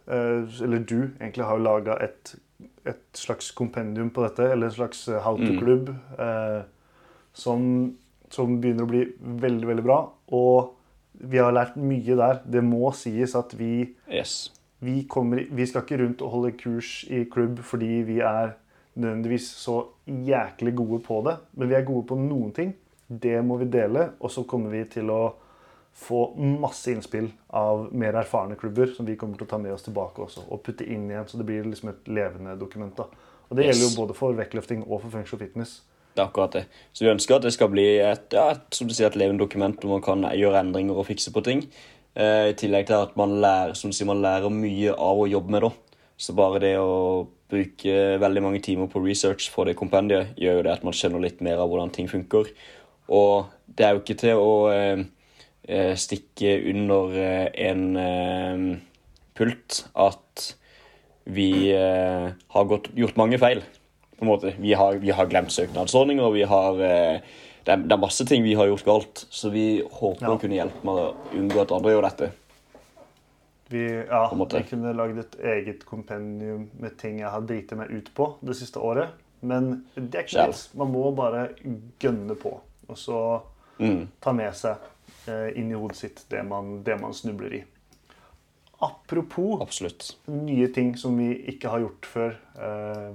eh, 0.06 0.62
eller 0.62 0.78
du, 0.84 1.10
egentlig 1.20 1.44
har 1.48 1.58
laga 1.58 1.96
et, 2.04 2.34
et 2.86 3.00
slags 3.16 3.50
kompendium 3.56 4.10
på 4.10 4.22
dette. 4.26 4.50
Eller 4.52 4.66
en 4.68 4.76
slags 4.76 5.06
eh, 5.08 5.20
how 5.24 5.36
to-klubb. 5.40 5.88
eh, 6.18 6.62
som, 7.36 7.94
som 8.32 8.60
begynner 8.60 8.86
å 8.86 8.90
bli 8.90 9.02
veldig, 9.20 9.66
veldig 9.68 9.84
bra. 9.84 9.98
Og 10.32 10.72
vi 11.20 11.40
har 11.40 11.52
lært 11.56 11.76
mye 11.80 12.16
der. 12.16 12.40
Det 12.44 12.62
må 12.64 12.92
sies 12.96 13.34
at 13.36 13.52
vi 13.58 13.94
Yes. 14.12 14.52
vi, 14.80 15.02
kommer, 15.08 15.44
vi 15.50 15.66
skal 15.66 15.82
ikke 15.84 15.98
rundt 16.04 16.22
og 16.22 16.30
holde 16.30 16.52
kurs 16.60 17.04
i 17.08 17.24
klubb 17.24 17.58
fordi 17.64 18.02
vi 18.08 18.18
er 18.20 18.54
nødvendigvis 18.96 19.48
så 19.60 19.82
jæklig 20.06 20.74
gode 20.76 21.00
på 21.04 21.22
det. 21.26 21.36
Men 21.56 21.68
vi 21.68 21.74
er 21.74 21.84
gode 21.88 22.06
på 22.08 22.16
noen 22.20 22.52
ting. 22.56 22.74
Det 23.06 23.38
må 23.42 23.56
vi 23.60 23.68
dele. 23.70 24.10
Og 24.20 24.32
så 24.32 24.44
kommer 24.48 24.74
vi 24.74 24.84
til 24.90 25.10
å 25.12 25.20
få 25.96 26.34
masse 26.36 26.92
innspill 26.92 27.30
av 27.56 27.86
mer 27.96 28.18
erfarne 28.20 28.58
klubber 28.60 28.90
som 28.92 29.06
vi 29.08 29.16
kommer 29.16 29.38
til 29.38 29.46
å 29.46 29.52
ta 29.54 29.58
med 29.58 29.72
oss 29.72 29.86
tilbake 29.86 30.20
også, 30.26 30.44
og 30.52 30.60
putte 30.66 30.84
inn 30.84 31.08
igjen. 31.08 31.28
Så 31.28 31.40
det 31.40 31.46
blir 31.48 31.64
liksom 31.64 31.94
et 31.94 32.10
levende 32.10 32.56
dokument. 32.60 32.96
da. 32.96 33.08
Og 33.48 33.56
Det 33.56 33.68
gjelder 33.68 33.84
jo 33.86 33.96
både 33.96 34.16
for 34.18 34.36
vektløfting 34.36 34.84
og 34.84 35.00
for 35.00 35.10
functional 35.14 35.46
fitness. 35.46 35.80
Det 36.16 36.22
er 36.22 36.28
akkurat 36.30 36.52
det. 36.52 36.64
Så 36.92 37.04
vi 37.04 37.12
ønsker 37.12 37.36
at 37.36 37.44
det 37.44 37.52
skal 37.52 37.68
bli 37.72 37.86
et, 38.00 38.28
ja, 38.32 38.50
et, 38.56 38.68
som 38.72 38.88
du 38.88 38.94
sier, 38.96 39.10
et 39.10 39.18
levende 39.20 39.44
dokument 39.44 39.76
hvor 39.80 39.98
man 39.98 40.04
kan 40.04 40.24
gjøre 40.36 40.62
endringer 40.64 40.96
og 40.96 41.08
fikse 41.08 41.32
på 41.32 41.42
ting. 41.44 41.66
Eh, 42.16 42.50
I 42.52 42.56
tillegg 42.56 42.88
til 42.88 42.96
at 43.04 43.16
man 43.20 43.36
lærer, 43.42 43.74
som 43.76 43.92
du 43.92 43.96
sier, 43.96 44.08
man 44.08 44.24
lærer 44.24 44.52
mye 44.52 44.94
av 44.96 45.20
å 45.20 45.28
jobbe 45.28 45.52
med 45.52 45.66
da. 45.66 45.72
Så 46.16 46.32
bare 46.36 46.62
det 46.62 46.76
å 46.80 47.26
bruke 47.52 48.16
veldig 48.18 48.42
mange 48.42 48.62
timer 48.64 48.88
på 48.90 49.02
research 49.04 49.50
for 49.52 49.68
det 49.68 49.76
kompendiet 49.78 50.32
gjør 50.40 50.58
jo 50.58 50.64
det 50.66 50.72
at 50.72 50.86
man 50.86 50.96
skjønner 50.96 51.22
litt 51.22 51.42
mer 51.44 51.60
av 51.60 51.68
hvordan 51.70 51.92
ting 51.94 52.08
funker. 52.10 52.48
Og 53.12 53.46
det 53.66 53.86
er 53.86 53.94
jo 53.94 54.02
ikke 54.02 54.18
til 54.18 54.40
å 54.40 54.52
eh, 54.72 55.04
eh, 55.68 55.94
stikke 55.98 56.56
under 56.72 57.16
eh, 57.22 57.48
en 57.68 58.80
pult 59.36 59.82
at 59.94 60.46
vi 61.26 61.50
har 61.74 62.66
gått, 62.70 62.92
gjort 62.94 63.16
mange 63.18 63.38
feil. 63.42 63.64
på 64.16 64.24
en 64.24 64.30
måte. 64.30 64.54
Vi 64.62 64.72
har, 64.78 64.96
vi 65.02 65.10
har 65.10 65.26
glemt 65.28 65.52
søknadsordninger, 65.52 66.30
vi 66.32 66.44
har 66.48 66.78
det, 67.66 67.72
er, 67.74 67.82
det 67.82 67.92
er 67.92 68.00
masse 68.00 68.24
ting 68.24 68.44
vi 68.46 68.54
har 68.56 68.70
gjort 68.70 68.86
galt. 68.86 69.24
Så 69.28 69.50
vi 69.52 69.82
håper 69.82 70.22
Ja. 70.24 70.30
å 70.32 70.40
kunne 70.40 70.56
hjelpe 70.56 70.86
med 70.86 71.00
å 71.02 71.14
unngå 71.36 71.64
at 71.64 71.74
andre 71.74 71.92
gjør 71.92 72.06
dette. 72.06 72.30
Vi, 73.68 73.82
ja, 74.06 74.22
jeg 74.30 74.68
kunne 74.70 74.94
lagd 74.94 75.18
et 75.18 75.36
eget 75.42 75.82
kompendium 75.84 76.68
med 76.78 76.94
ting 77.00 77.18
jeg 77.18 77.32
har 77.32 77.42
driti 77.42 77.74
meg 77.74 77.90
ut 77.90 78.12
på 78.14 78.28
det 78.46 78.54
siste 78.56 78.78
året. 78.78 79.10
Men 79.42 79.82
det 79.96 80.20
er 80.20 80.28
ikke 80.28 80.46
vits. 80.48 80.68
Man 80.78 80.92
må 80.94 81.10
bare 81.16 81.48
gønne 82.02 82.38
på. 82.38 82.54
Og 82.88 82.96
så 82.96 83.20
Mm. 83.78 84.06
ta 84.20 84.32
med 84.32 84.54
seg 84.56 84.76
eh, 85.28 85.50
inn 85.58 85.70
i 85.70 85.74
hodet 85.76 85.96
sitt 85.96 86.24
det 86.30 86.40
man, 86.48 86.82
det 86.82 86.94
man 87.00 87.12
snubler 87.12 87.52
i. 87.52 87.64
Apropos 88.80 89.60
Absolutt. 89.62 90.16
nye 90.26 90.68
ting 90.68 90.94
som 90.96 91.16
vi 91.18 91.30
ikke 91.52 91.68
har 91.72 91.80
gjort 91.80 92.06
før. 92.08 92.34
Eh, 92.60 93.12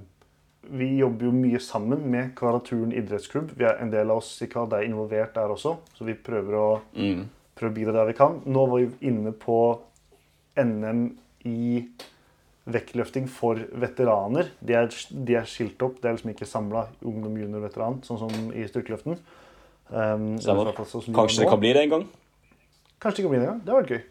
vi 0.71 0.87
jobber 0.99 1.25
jo 1.25 1.31
mye 1.33 1.59
sammen 1.61 2.03
med 2.11 2.33
Kvadraturen 2.37 2.93
idrettsklubb. 2.93 3.51
Vi 3.57 3.65
er 3.65 3.79
en 3.81 3.89
del 3.93 4.09
av 4.11 4.17
oss 4.21 4.29
i 4.41 4.47
KAD 4.47 4.73
er 4.77 4.85
involvert 4.87 5.33
der 5.33 5.49
også, 5.53 5.75
så 5.97 6.05
vi 6.05 6.13
prøver 6.13 6.53
å, 6.57 6.81
Mm. 6.95 7.27
prøver 7.55 7.71
å 7.71 7.75
bidra 7.75 7.93
der 7.93 8.05
vi 8.05 8.13
kan. 8.13 8.41
Nå 8.45 8.67
var 8.69 8.79
vi 8.79 9.07
inne 9.07 9.31
på 9.33 9.79
NM 10.57 11.17
i 11.45 11.87
vektløfting 12.67 13.27
for 13.27 13.55
veteraner. 13.55 14.49
De 14.63 14.73
er, 14.73 14.87
de 15.11 15.35
er 15.35 15.45
skilt 15.45 15.81
opp. 15.81 16.01
Det 16.01 16.05
er 16.09 16.13
liksom 16.17 16.33
ikke 16.35 16.45
samla 16.47 16.87
ungdom, 17.03 17.37
junior, 17.37 17.61
veteran, 17.61 18.01
sånn 18.03 18.19
som 18.19 18.51
i 18.53 18.65
styrkeløften. 18.67 19.17
Um, 19.91 20.37
Stemmer. 20.39 20.71
fall 20.71 20.87
sånn 20.87 21.15
Kanskje 21.15 21.43
det 21.43 21.49
kan 21.51 21.59
bli 21.59 21.73
det 21.75 21.83
en 21.83 21.95
gang? 21.95 22.05
Kanskje 23.01 23.19
det 23.19 23.25
kan 23.25 23.33
bli 23.33 23.41
det 23.41 23.47
en 23.47 23.51
gang. 23.51 23.63
Det 23.65 23.73
har 23.73 23.81
vært 23.81 23.91
gøy. 23.91 24.03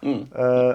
Mm. 0.00 0.22
Uh, 0.32 0.74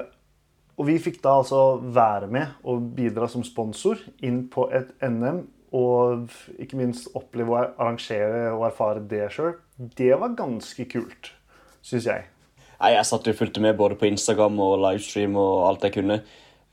og 0.75 0.89
vi 0.89 0.97
fikk 1.01 1.21
da 1.23 1.38
altså 1.39 1.62
være 1.79 2.29
med 2.29 2.67
og 2.67 2.84
bidra 2.97 3.29
som 3.31 3.45
sponsor 3.47 4.01
inn 4.25 4.43
på 4.51 4.67
et 4.75 4.91
NM. 5.01 5.45
Og 5.75 6.29
ikke 6.62 6.77
minst 6.79 7.10
oppleve 7.17 7.51
å 7.51 7.63
arrangere 7.73 8.51
og 8.53 8.67
erfare 8.69 9.01
det 9.10 9.25
sjøl. 9.34 9.58
Det 9.75 10.13
var 10.21 10.38
ganske 10.38 10.86
kult, 10.88 11.34
syns 11.84 12.08
jeg. 12.08 12.27
Nei, 12.75 12.91
Jeg 12.93 13.08
satt 13.08 13.27
og 13.27 13.39
fulgte 13.39 13.63
med 13.63 13.75
både 13.79 13.97
på 13.99 14.08
Instagram 14.08 14.60
og 14.62 14.77
livestream 14.84 15.36
og 15.41 15.65
alt 15.71 15.88
jeg 15.88 15.97
kunne. 15.97 16.21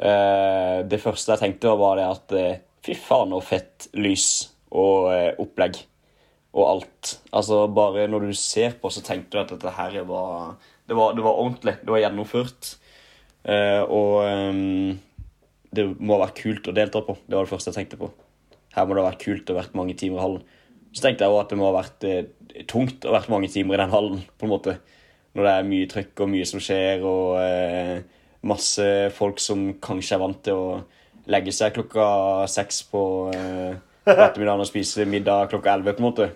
Uh, 0.03 0.83
det 0.87 1.01
første 1.03 1.33
jeg 1.33 1.43
tenkte, 1.47 1.73
var 1.79 1.99
det 1.99 2.11
at 2.11 2.37
uh, 2.37 2.61
fy 2.85 2.99
faen, 2.99 3.33
så 3.33 3.41
fett 3.47 3.89
lys 3.97 4.29
og 4.73 5.11
opplegg 5.43 5.83
og 6.53 6.69
alt. 6.69 7.15
Altså, 7.33 7.67
Bare 7.73 8.07
når 8.09 8.29
du 8.29 8.33
ser 8.37 8.77
på, 8.81 8.91
så 8.93 9.03
tenker 9.05 9.31
du 9.33 9.41
at 9.43 9.55
dette 9.55 9.77
her 9.79 10.03
var 10.09 10.57
Det 10.89 10.97
var, 10.97 11.15
det 11.15 11.25
var 11.25 11.39
ordentlig. 11.39 11.77
Det 11.81 11.89
var 11.89 12.03
gjennomført. 12.03 12.77
Eh, 13.45 13.83
og 13.83 14.27
um, 14.27 14.99
det 15.73 15.87
må 15.99 16.17
ha 16.17 16.27
vært 16.27 16.43
kult 16.43 16.69
å 16.69 16.75
delta 16.77 17.01
på. 17.07 17.17
Det 17.27 17.37
var 17.37 17.47
det 17.47 17.53
første 17.53 17.71
jeg 17.71 17.79
tenkte 17.79 18.01
på. 18.01 18.11
Her 18.75 18.87
må 18.87 18.97
det 18.97 19.05
ha 19.05 19.11
vært 19.11 19.23
kult 19.23 19.49
ha 19.49 19.57
vært 19.57 19.77
mange 19.79 19.95
timer 19.99 20.21
i 20.21 20.25
hallen. 20.27 20.43
Så 20.93 21.05
tenkte 21.05 21.25
jeg 21.25 21.33
også 21.33 21.45
at 21.47 21.53
det 21.53 21.59
må 21.61 21.69
ha 21.71 21.77
vært 21.79 22.09
eh, 22.09 22.65
tungt 22.69 23.07
å 23.07 23.13
ha 23.13 23.21
vært 23.21 23.31
mange 23.33 23.49
timer 23.53 23.79
i 23.79 23.83
den 23.83 23.95
hallen. 23.95 24.25
på 24.37 24.49
en 24.49 24.53
måte. 24.53 24.77
Når 25.33 25.49
det 25.49 25.53
er 25.55 25.71
mye 25.71 25.89
trøkk 25.89 26.25
og 26.25 26.33
mye 26.35 26.49
som 26.51 26.61
skjer, 26.61 27.07
og 27.09 27.39
eh, 27.41 28.03
masse 28.45 28.89
folk 29.17 29.41
som 29.41 29.71
kanskje 29.81 30.19
er 30.19 30.21
vant 30.21 30.43
til 30.45 30.59
å 30.59 30.83
legge 31.33 31.55
seg 31.55 31.73
klokka 31.77 32.05
seks 32.51 32.83
på 32.91 33.03
eh, 33.33 33.73
ettermiddagen 34.13 34.67
og 34.67 34.69
spise 34.69 35.07
middag 35.09 35.49
klokka 35.55 35.73
elleve, 35.73 35.97
på 35.97 36.05
en 36.05 36.11
måte. 36.11 36.29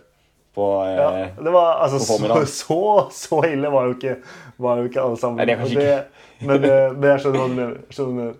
På, 0.56 0.66
eh, 0.88 0.96
Ja, 0.96 1.08
det 1.36 1.52
var, 1.52 1.82
altså, 1.84 1.98
på 2.00 2.16
så, 2.24 2.46
så, 2.48 2.80
så 3.12 3.40
ille 3.44 3.68
var 3.72 3.90
jo 3.90 3.96
ikke, 3.98 4.16
var 4.64 4.78
jo 4.80 4.88
ikke 4.88 5.02
alle 5.04 5.18
sammen. 5.20 5.36
Nei, 5.36 5.44
det 5.50 5.52
er 5.52 5.60
kanskje 5.60 5.80
ikke 5.82 5.88
det, 5.90 6.46
men, 6.48 6.60
men 7.00 7.10
jeg 7.12 7.20
skjønner 7.26 7.42
hva 7.42 7.48
du 7.50 7.56
mener. 7.58 7.74
Skjønner 7.92 8.30
du. 8.30 8.38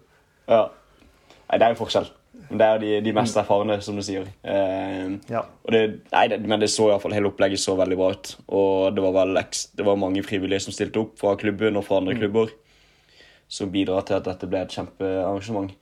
Ja. 0.48 0.62
Nei, 1.50 1.58
det 1.60 1.66
er 1.66 1.74
jo 1.74 1.80
forskjell. 1.84 2.08
Men 2.48 2.60
det 2.60 2.66
er 2.66 2.74
jo 2.76 2.80
de, 2.86 2.88
de 3.04 3.12
mest 3.16 3.36
erfarne, 3.40 3.76
som 3.82 3.96
du 3.98 4.02
sier. 4.06 4.26
Eh, 4.44 5.12
Ja. 5.32 5.42
det, 5.72 5.80
nei, 6.12 6.24
det, 6.32 6.40
men 6.46 6.60
det 6.62 6.68
så 6.72 6.86
i 6.88 6.92
hvert 6.94 7.02
fall 7.04 7.14
hele 7.16 7.28
opplegget 7.32 7.60
så 7.60 7.74
veldig 7.78 7.96
bra 8.00 8.10
ut. 8.16 8.32
Og 8.48 8.94
det 8.96 9.02
var, 9.04 9.12
vel, 9.20 9.40
det 9.76 9.86
var 9.88 9.96
mange 10.00 10.22
frivillige 10.24 10.60
som 10.66 10.72
stilte 10.76 11.00
opp 11.02 11.18
fra 11.20 11.34
klubben 11.40 11.76
og 11.76 11.84
fra 11.88 11.98
andre 12.00 12.14
klubber. 12.16 12.52
Som 13.48 13.68
bidrar 13.74 14.02
til 14.08 14.16
at 14.18 14.24
dette 14.26 14.48
ble 14.50 14.62
et 14.64 14.72
kjempearrangement. 14.74 15.74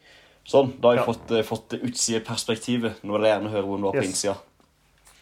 Sånn, 0.45 0.75
da 0.81 0.91
har 0.91 0.99
vi 0.99 1.01
Ja. 1.01 1.07
fått, 1.09 1.31
eh, 1.39 1.43
fått 1.47 1.79
utsideperspektivet. 1.79 2.99
Nå 3.05 3.15
vil 3.17 3.23
jeg 3.29 3.33
gjerne 3.39 3.53
høre 3.55 3.65
hvordan 3.69 3.81
det 3.81 3.89
var 3.89 3.93
på 3.95 4.03
Yes. 4.03 4.11
innsida. 4.11 4.35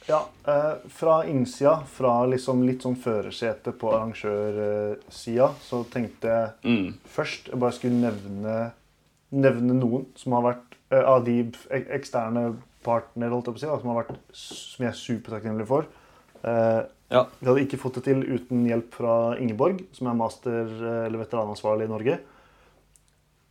Ja, 0.09 0.27
eh, 0.49 0.75
fra 0.88 1.21
innsida, 1.27 1.77
fra 1.87 2.27
liksom 2.27 2.65
litt 2.67 2.83
sånn 2.83 2.97
førersetet 2.99 3.77
på 3.79 3.93
arrangørsida, 3.95 5.51
så 5.62 5.85
tenkte 5.91 6.29
jeg 6.29 6.51
Mm. 6.65 6.95
først 7.07 7.51
jeg 7.51 7.59
bare 7.61 7.73
skulle 7.73 8.01
nevne, 8.01 8.73
nevne 9.33 9.75
noen 9.79 10.07
som 10.17 10.33
har 10.33 10.43
vært 10.55 10.75
eh, 10.91 11.03
av 11.09 11.25
de 11.25 11.51
eksterne 11.71 12.57
partner, 12.85 13.31
holdt 13.31 13.47
jeg 13.47 13.55
på 13.55 13.59
å 13.59 13.61
si, 13.61 13.67
da, 13.67 13.79
som, 13.81 13.88
har 13.95 14.05
vært, 14.05 14.19
som 14.33 14.85
jeg 14.85 14.93
er 14.93 14.99
supertakknemlig 15.05 15.67
for. 15.67 15.87
Eh, 16.45 16.83
Ja. 17.12 17.27
Vi 17.41 17.47
hadde 17.47 17.61
ikke 17.69 17.77
fått 17.79 17.95
det 17.95 18.05
til 18.05 18.23
uten 18.25 18.65
hjelp 18.67 18.91
fra 18.95 19.37
Ingeborg, 19.38 19.83
som 19.93 20.07
er 20.07 20.15
master- 20.15 20.65
eh, 20.83 21.07
eller 21.07 21.19
veteranansvarlig 21.19 21.85
i 21.85 21.88
Norge. 21.93 22.19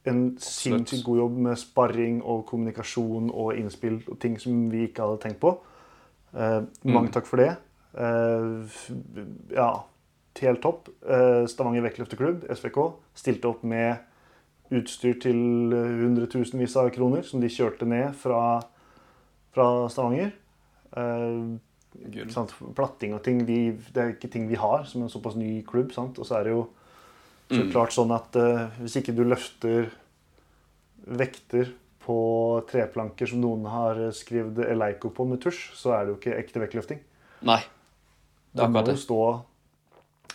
En 0.04 0.36
sinnssykt 0.40 1.04
god 1.06 1.18
jobb 1.18 1.38
med 1.38 1.58
sparring 1.60 2.24
og 2.26 2.48
kommunikasjon 2.48 3.30
og 3.32 3.54
innspill 3.56 4.02
og 4.10 4.20
ting 4.20 4.40
som 4.40 4.68
vi 4.72 4.88
ikke 4.88 5.04
hadde 5.06 5.20
tenkt 5.22 5.40
på. 5.40 5.60
Eh, 6.34 6.62
mange 6.86 7.10
Mm. 7.10 7.12
takk 7.12 7.26
for 7.28 7.38
det. 7.38 7.58
Eh, 7.98 9.56
ja, 9.56 9.84
helt 10.39 10.62
topp. 10.62 10.88
Eh, 11.08 11.46
Stavanger 11.48 11.82
vektløfteklubb, 11.84 12.46
SVK, 12.50 12.94
stilte 13.15 13.50
opp 13.50 13.63
med 13.63 13.98
utstyr 14.72 15.20
til 15.20 15.36
hundretusenvis 15.74 16.76
av 16.78 16.89
kroner 16.91 17.24
som 17.28 17.41
de 17.41 17.48
kjørte 17.52 17.86
ned 17.86 18.15
fra, 18.15 18.62
fra 19.54 19.88
Stavanger. 19.89 20.32
Eh, 20.96 22.30
sant? 22.32 22.54
Platting 22.76 23.13
og 23.13 23.24
ting 23.24 23.46
de, 23.46 23.72
Det 23.94 23.98
er 23.98 24.13
ikke 24.13 24.32
ting 24.32 24.48
vi 24.48 24.56
har 24.56 24.86
som 24.86 25.02
en 25.04 25.10
såpass 25.10 25.36
ny 25.36 25.62
klubb. 25.67 25.91
Sant? 25.91 26.17
Og 26.20 26.26
så 26.26 26.39
er 26.39 26.44
det 26.44 26.54
jo 26.54 26.67
så 27.52 27.65
Mm. 27.65 27.72
klart 27.74 27.91
sånn 27.91 28.15
at 28.15 28.32
hvis 28.80 28.96
ikke 28.96 29.13
du 29.13 29.26
løfter 29.26 29.89
vekter 31.06 31.74
på 32.12 32.19
treplanker 32.67 33.30
som 33.32 33.39
noen 33.43 33.63
har 33.71 34.00
skrevet 34.15 34.60
Eleiko 34.67 35.13
på 35.15 35.26
med 35.30 35.39
tusj, 35.43 35.69
så 35.80 35.95
er 35.95 36.04
det 36.06 36.12
jo 36.13 36.19
ikke 36.19 36.38
ekte 36.41 36.63
vektløfting. 36.65 37.00
Nei. 37.47 37.62
Det 38.52 38.65
er 38.65 38.71
må 38.71 38.82
akkurat 38.82 38.91
det. 38.91 39.00
stå, 39.00 39.19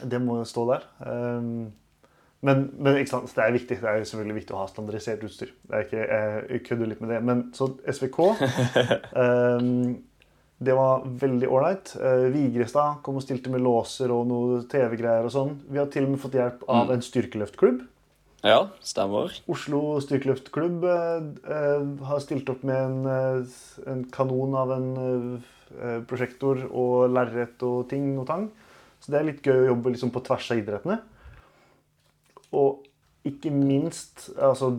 det 0.09 0.21
må 0.25 0.39
jo 0.41 0.47
stå 0.49 0.65
der. 0.71 0.87
Um, 1.05 1.51
men, 2.47 2.63
men 2.79 2.97
det 2.97 3.43
er 3.43 3.53
viktig. 3.53 3.79
Det 3.83 3.89
er 3.91 4.01
jo 4.01 4.09
selvfølgelig 4.09 4.39
viktig 4.41 4.55
å 4.57 4.61
ha 4.63 4.67
standardisert 4.71 5.25
utstyr. 5.27 5.53
Det 5.67 5.85
ikke, 5.87 6.03
jeg 6.07 6.63
kødder 6.69 6.91
litt 6.93 7.03
med 7.05 7.13
det. 7.13 7.21
Men 7.29 7.47
så 7.57 7.69
SVK 7.93 8.21
um, 9.17 9.97
Det 10.67 10.73
var 10.73 11.03
veldig 11.21 11.49
ålreit. 11.53 11.91
Uh, 12.01 12.31
Vigrestad 12.33 13.03
kom 13.05 13.19
og 13.21 13.25
stilte 13.27 13.51
med 13.53 13.61
låser 13.61 14.09
og 14.15 14.23
noe 14.31 14.63
TV-greier 14.73 15.27
og 15.29 15.35
sånn. 15.35 15.53
Vi 15.69 15.81
har 15.83 15.91
til 15.93 16.07
og 16.07 16.15
med 16.15 16.23
fått 16.23 16.39
hjelp 16.39 16.65
av 16.65 16.87
Mm. 16.87 16.95
en 16.95 17.05
styrkeløftklubb. 17.05 17.83
Ja, 18.45 18.69
stemmer. 18.85 19.33
Oslo 19.51 19.97
styrkeløftklubb 20.05 20.85
eh, 20.85 21.29
eh, 21.57 21.87
har 22.09 22.21
stilt 22.23 22.51
opp 22.53 22.65
med 22.69 22.77
en, 22.77 22.99
eh, 23.11 23.61
en 23.89 24.05
kanon 24.13 24.57
av 24.59 24.75
en 24.77 24.91
prosjektor 26.07 26.61
og 26.69 27.09
lerret 27.11 27.63
og 27.67 27.89
ting 27.91 28.13
og 28.21 28.29
tang. 28.29 28.45
Så 29.03 29.11
det 29.11 29.19
er 29.19 29.27
litt 29.27 29.43
gøy 29.43 29.65
å 29.65 29.71
jobbe 29.73 29.93
liksom 29.93 30.13
på 30.15 30.23
tvers 30.29 30.51
av 30.55 30.61
idrettene. 30.61 31.01
Og 32.55 32.87
ikke 33.27 33.51
minst 33.51 34.29
altså, 34.39 34.71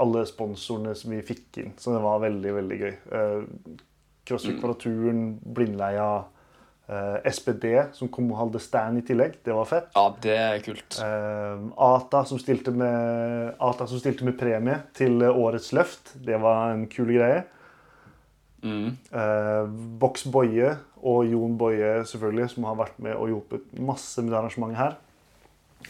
alle 0.00 0.24
sponsorene 0.26 0.94
som 0.98 1.14
vi 1.14 1.22
fikk 1.26 1.60
inn. 1.62 1.72
Så 1.78 1.94
det 1.94 2.02
var 2.02 2.22
veldig, 2.24 2.54
veldig 2.58 2.78
gøy. 2.80 2.92
Eh, 3.18 3.76
CrossFit 4.26 4.58
Kvadraturen, 4.58 5.22
Blindleia, 5.54 6.08
eh, 6.88 7.30
SPD, 7.30 7.66
som 7.92 8.10
kom 8.12 8.30
og 8.32 8.38
hadde 8.40 8.62
stand 8.62 9.00
i 9.00 9.04
tillegg. 9.06 9.38
Det 9.44 9.54
var 9.56 9.68
fett. 9.68 9.90
Ja, 9.94 10.04
det 10.24 10.36
er 10.36 10.62
kult. 10.64 10.98
Uh, 10.98 11.70
Ata, 11.76 12.24
som 12.28 12.40
med, 12.76 13.54
Ata 13.58 13.88
som 13.90 14.00
stilte 14.00 14.26
med 14.28 14.38
premie 14.40 14.80
til 14.96 15.22
eh, 15.22 15.42
årets 15.44 15.72
løft. 15.76 16.14
Det 16.14 16.40
var 16.42 16.72
en 16.72 16.86
kul 16.90 17.12
greie. 17.14 17.44
Mm. 18.62 18.96
Uh, 19.10 19.66
Box 19.98 20.26
Boje 20.30 20.76
og 21.02 21.26
Jon 21.26 21.56
Boje 21.58 22.04
selvfølgelig, 22.06 22.52
som 22.54 22.68
har 22.70 22.78
vært 22.78 22.98
med 23.02 23.16
og 23.18 23.32
hjulpet 23.32 23.72
masse 23.74 24.22
med 24.22 24.30
det 24.30 24.38
arrangementet 24.38 24.78
her. 24.78 25.00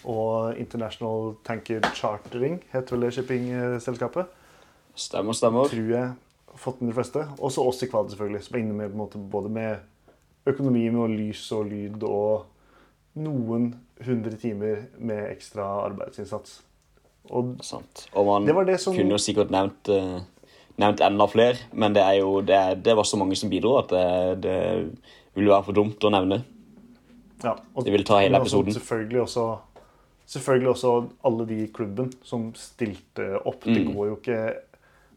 Og 0.08 0.56
International 0.56 1.34
Tanker 1.44 1.84
Chartering 1.92 2.62
heter 2.72 2.96
vel 2.96 3.06
det 3.06 3.14
shippingselskapet. 3.18 4.30
Stemmer, 4.96 5.36
stemmer. 5.36 5.68
Tror 5.68 5.90
jeg 5.92 6.12
fått 6.56 6.80
med 6.80 6.90
de 6.90 6.96
fleste. 6.96 7.24
Og 7.38 7.52
så 7.52 7.64
oss 7.64 7.82
i 7.84 7.88
Kvad, 7.90 8.10
selvfølgelig, 8.12 8.44
som 8.46 8.56
er 8.56 8.62
inne 8.64 8.76
med 8.76 8.96
måte, 8.96 9.20
både 9.20 9.52
med 9.52 9.91
økonomi 10.46 10.88
med 10.90 11.16
lys 11.16 11.44
og 11.54 11.66
lyd 11.70 12.02
og 12.08 12.44
noen 13.22 13.72
hundre 14.02 14.36
timer 14.40 14.86
med 14.98 15.28
ekstra 15.30 15.66
arbeidsinnsats. 15.86 16.60
Og 17.30 17.56
Sant. 17.62 18.06
Og 18.18 18.26
man 18.26 18.46
det 18.48 18.54
det 18.66 18.80
som 18.82 18.96
kunne 18.96 19.14
jo 19.14 19.20
sikkert 19.22 19.52
nevnt, 19.54 19.88
eh, 19.92 20.22
nevnt 20.82 21.00
enda 21.06 21.26
flere, 21.30 21.56
men 21.72 21.94
det 21.94 22.02
jo 22.18 22.40
det, 22.40 22.82
det 22.82 22.96
var 22.98 23.06
så 23.06 23.16
mange 23.20 23.36
som 23.38 23.50
bidro 23.52 23.76
at 23.78 23.92
det, 23.92 24.42
det 24.42 24.56
ville 25.36 25.52
være 25.52 25.64
for 25.68 25.72
dumt 25.72 26.02
å 26.02 26.10
nevne. 26.10 26.42
Ja, 27.42 27.54
og, 27.74 27.84
det 27.84 27.92
vil 27.94 28.04
ta 28.06 28.20
hele 28.22 28.38
episoden. 28.38 28.70
også. 28.70 28.80
Selvfølgelig 28.80 29.20
også, 29.22 29.46
selvfølgelig 30.26 30.68
også 30.74 30.92
alle 31.24 31.46
de 31.46 31.62
i 31.64 31.70
klubben 31.74 32.12
som 32.22 32.50
stilte 32.54 33.32
opp. 33.44 33.64
Det 33.64 33.86
Mm. 33.86 33.94
går 33.94 34.06
jo 34.06 34.16
ikke 34.16 34.42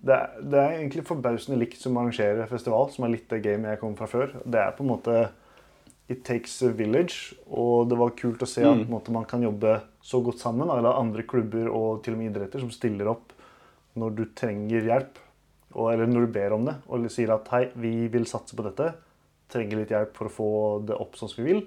det 0.06 0.14
er, 0.14 0.36
det 0.41 0.60
er 0.62 0.76
egentlig 0.76 1.06
forbausende 1.08 1.58
likt 1.58 1.82
som 1.82 1.97
arrangerer 1.97 2.49
festival, 2.49 2.91
som 2.93 3.08
er 3.08 3.16
litt 3.16 3.26
det 3.32 3.41
gamet 3.45 3.74
jeg 3.74 3.82
kom 3.82 3.95
fra 3.97 4.08
før. 4.10 4.36
Det 4.45 4.62
er 4.62 4.76
på 4.78 4.86
en 4.86 4.93
måte 4.93 5.26
It 6.06 6.20
takes 6.22 6.60
a 6.62 6.68
village, 6.70 7.34
og 7.49 7.88
det 7.89 7.97
var 7.97 8.12
kult 8.14 8.43
å 8.45 8.47
se 8.49 8.62
at 8.62 8.78
mm. 8.78 8.91
måte, 8.91 9.10
man 9.10 9.24
kan 9.26 9.41
jobbe 9.41 9.80
så 10.06 10.20
godt 10.22 10.43
sammen. 10.43 10.70
Eller 10.70 10.99
andre 10.99 11.26
klubber 11.26 11.72
og 11.74 12.03
til 12.06 12.14
og 12.14 12.20
med 12.20 12.30
idretter 12.30 12.62
som 12.62 12.70
stiller 12.70 13.10
opp 13.10 13.34
når 13.97 14.14
du 14.14 14.22
trenger 14.38 14.86
hjelp, 14.86 15.18
og, 15.74 15.88
eller 15.89 16.12
når 16.12 16.28
du 16.28 16.36
ber 16.36 16.53
om 16.53 16.68
det, 16.68 16.76
og 16.86 17.08
sier 17.10 17.34
at 17.34 17.49
hei, 17.56 17.64
vi 17.80 17.95
vil 18.14 18.28
satse 18.30 18.53
på 18.53 18.68
dette, 18.68 18.91
trenger 19.49 19.82
litt 19.82 19.93
hjelp 19.95 20.14
for 20.20 20.30
å 20.30 20.36
få 20.36 20.49
det 20.86 20.99
opp 20.99 21.18
sånn 21.18 21.32
som 21.32 21.41
vi 21.41 21.47
vil. 21.49 21.64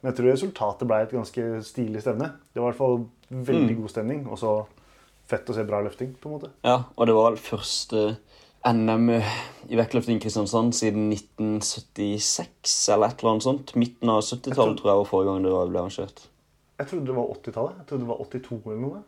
Men 0.00 0.10
jeg 0.10 0.18
tror 0.18 0.28
resultatet 0.34 0.90
ble 0.90 0.98
et 1.06 1.14
ganske 1.14 1.46
stilig 1.66 2.02
stevne. 2.04 2.32
Det 2.52 2.60
var 2.60 2.68
i 2.68 2.70
hvert 2.74 2.82
fall 2.82 3.00
veldig 3.48 3.78
god 3.80 3.94
stemning, 3.94 4.26
og 4.28 4.36
så 4.42 4.52
fett 5.28 5.50
å 5.52 5.54
se 5.56 5.64
bra 5.68 5.80
løfting, 5.84 6.14
på 6.20 6.28
en 6.30 6.34
måte. 6.38 6.50
Ja, 6.64 6.78
og 6.96 7.06
det 7.08 7.14
var 7.16 7.30
vel 7.30 7.40
første 7.42 8.16
NM 8.68 9.10
i 9.70 9.76
vektløfting 9.78 10.16
i 10.18 10.22
Kristiansand 10.24 10.74
siden 10.76 11.10
1976 11.12 12.88
eller 12.94 13.12
et 13.12 13.20
eller 13.22 13.34
annet 13.36 13.46
sånt. 13.46 13.74
Midten 13.78 14.10
av 14.12 14.22
70-tallet 14.24 14.78
tror 14.80 14.90
jeg 14.92 15.00
var 15.02 15.08
forrige 15.10 15.30
gang 15.32 15.44
det 15.44 15.52
ble 15.52 15.80
arrangert. 15.82 16.24
Jeg 16.78 16.90
trodde 16.90 17.06
det 17.10 17.16
var 17.18 17.30
80-tallet. 17.34 17.76
Jeg 17.82 17.86
trodde 17.90 18.04
det 18.04 18.10
var 18.10 18.24
82 18.24 18.58
eller 18.72 18.82
noe. 18.82 19.02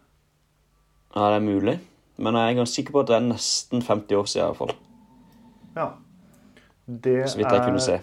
Ja, 1.14 1.24
det 1.32 1.40
er 1.40 1.44
mulig. 1.46 1.76
Men 2.20 2.36
jeg 2.36 2.52
er 2.52 2.58
ganske 2.60 2.76
sikker 2.76 2.94
på 2.94 3.02
at 3.04 3.10
det 3.10 3.16
er 3.16 3.26
nesten 3.30 3.82
50 3.86 4.18
år 4.20 4.28
siden 4.30 4.44
i 4.44 4.48
hvert 4.50 4.60
fall. 4.60 4.72
Ja. 5.76 5.88
Det 6.90 7.16
Så 7.30 7.38
vidt 7.38 7.52
jeg 7.54 7.64
kunne 7.66 7.82
se. 7.84 8.00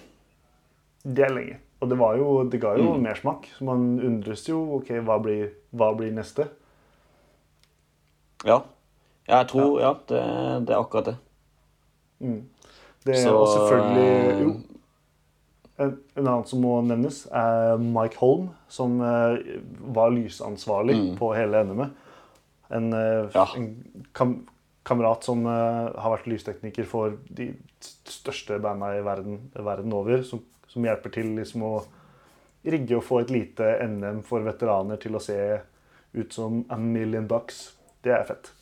Det 1.08 1.26
er 1.28 1.34
lenge. 1.36 1.58
Og 1.82 1.92
det, 1.92 1.98
var 2.00 2.16
jo, 2.18 2.30
det 2.50 2.60
ga 2.64 2.72
jo 2.80 2.94
Mm. 2.96 3.04
mersmak. 3.06 3.46
Så 3.58 3.64
man 3.68 4.00
undres 4.02 4.48
jo 4.50 4.58
OK, 4.80 4.88
hva 5.06 5.20
blir, 5.22 5.52
hva 5.76 5.92
blir 5.96 6.12
neste? 6.16 6.48
Ja. 8.46 8.62
jeg 9.28 9.48
tror 9.48 9.80
Ja, 9.82 9.94
det, 10.08 10.22
det 10.68 10.74
er 10.76 10.80
akkurat 10.80 11.06
det. 11.06 11.18
Det, 13.06 13.16
Så, 13.24 13.34
og 13.36 13.48
selvfølgelig 13.48 14.40
Jo. 14.42 14.50
eh, 14.50 14.64
En, 15.80 15.92
en 16.18 16.26
annen 16.28 16.46
som 16.50 16.60
må 16.62 16.82
nevnes, 16.82 17.28
er 17.32 17.78
Mike 17.78 18.18
Holm, 18.18 18.48
som 18.68 18.96
eh, 19.02 19.38
var 19.94 20.10
lysansvarlig 20.10 20.96
Mm. 20.98 21.18
på 21.20 21.36
hele 21.36 21.64
NM-et. 21.64 21.92
En, 22.72 22.94
eh, 22.94 23.30
Ja. 23.36 23.46
en 23.56 23.86
kam, 24.14 24.48
kamerat 24.84 25.24
som 25.24 25.46
har 25.46 26.18
vært 26.18 26.26
lystekniker 26.26 26.86
for 26.86 27.14
de 27.30 27.54
største 27.80 28.60
banda 28.60 28.98
i 28.98 29.04
verden, 29.04 29.52
verden 29.54 29.94
over, 29.94 30.24
som, 30.24 30.42
som 30.68 30.84
hjelper 30.84 31.12
til 31.14 31.36
liksom 31.36 31.62
å 31.62 31.84
rigge 32.66 32.96
og 32.98 33.04
få 33.04 33.20
et 33.22 33.30
lite 33.30 33.78
NM 33.88 34.24
for 34.24 34.40
veteraner 34.42 34.98
til 35.00 35.12
å 35.16 35.22
se 35.22 35.62
ut 36.16 36.34
som 36.34 36.66
a 36.70 36.78
million 36.78 37.28
bucks. 37.28 37.77
Det 38.08 38.16
er 38.16 38.24
fett. 38.24 38.54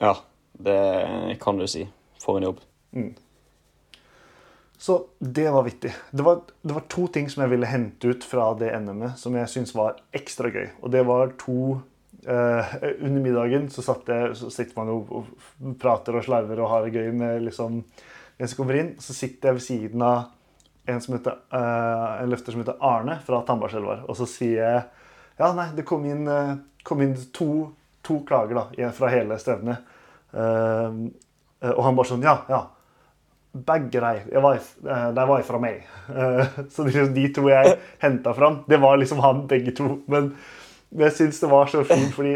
Ja, 0.00 0.16
det 0.64 1.36
kan 1.42 1.60
du 1.60 1.66
si. 1.68 1.84
For 2.22 2.40
en 2.40 2.48
jobb. 2.48 2.60
Så 4.80 4.94
det 5.18 5.50
var 5.50 5.62
vittig. 5.66 5.94
Det 6.10 6.22
var, 6.24 6.40
det 6.62 6.74
var 6.76 6.86
to 6.88 7.06
ting 7.12 7.28
som 7.30 7.44
jeg 7.44 7.52
ville 7.52 7.68
hente 7.68 8.08
ut 8.08 8.24
fra 8.24 8.50
det 8.58 8.70
NM-et 8.80 9.20
som 9.20 9.36
jeg 9.36 9.50
syntes 9.52 9.74
var 9.76 9.98
ekstra 10.16 10.48
gøy. 10.52 10.70
Og 10.80 10.92
det 10.92 11.04
var 11.08 11.34
to 11.40 11.58
eh, 12.24 12.74
Under 12.94 13.20
middagen 13.20 13.68
så, 13.72 13.84
satt 13.84 14.08
jeg, 14.08 14.34
så 14.40 14.50
sitter 14.52 14.76
man 14.80 14.92
jo 14.92 14.98
og 15.20 15.76
prater 15.80 16.16
og 16.16 16.24
slarver 16.24 16.60
og 16.64 16.70
har 16.72 16.84
det 16.84 16.96
gøy 16.96 17.12
med 17.16 17.46
liksom 17.50 17.82
en 17.84 18.50
som 18.50 18.58
kommer 18.58 18.80
inn. 18.80 18.94
Så 19.04 19.16
sitter 19.16 19.52
jeg 19.52 19.60
ved 19.60 19.66
siden 19.68 20.04
av 20.04 20.26
en, 20.84 21.00
som 21.00 21.16
heter, 21.16 21.38
uh, 21.54 22.20
en 22.20 22.28
løfter 22.28 22.52
som 22.52 22.60
heter 22.60 22.80
Arne 22.84 23.18
fra 23.24 23.40
Tandbergselvar. 23.46 24.04
Og 24.08 24.18
så 24.20 24.28
sier 24.28 24.60
jeg 24.60 24.82
ja, 25.38 25.48
nei, 25.56 25.70
det 25.74 25.86
kom 25.88 26.04
inn, 26.06 26.28
eh, 26.30 26.52
kom 26.86 27.00
inn 27.02 27.16
to, 27.34 27.72
to 28.04 28.20
klager 28.28 28.60
da, 28.60 28.90
fra 28.96 29.10
hele 29.12 29.38
stevnet. 29.40 29.92
Uh, 30.34 31.10
og 31.70 31.84
han 31.86 31.96
bare 31.96 32.10
sånn 32.10 32.24
Ja, 32.26 32.38
ja. 32.50 32.64
Begge 33.54 34.00
de 34.02 34.40
var, 34.42 34.56
eh, 34.58 35.04
de 35.14 35.24
var 35.30 35.42
fra 35.46 35.60
meg. 35.62 35.84
Uh, 36.08 36.42
Så 36.74 36.88
de, 36.88 37.04
de 37.14 37.28
to 37.32 37.46
jeg 37.46 37.76
henta 38.02 38.32
fram, 38.34 38.64
det 38.66 38.80
var 38.82 38.98
liksom 38.98 39.22
han 39.22 39.44
begge 39.50 39.76
to. 39.78 40.00
Men 40.10 40.32
jeg 40.90 41.14
syns 41.14 41.38
det 41.42 41.50
var 41.52 41.70
så 41.70 41.84
fint, 41.86 42.10
fordi 42.16 42.34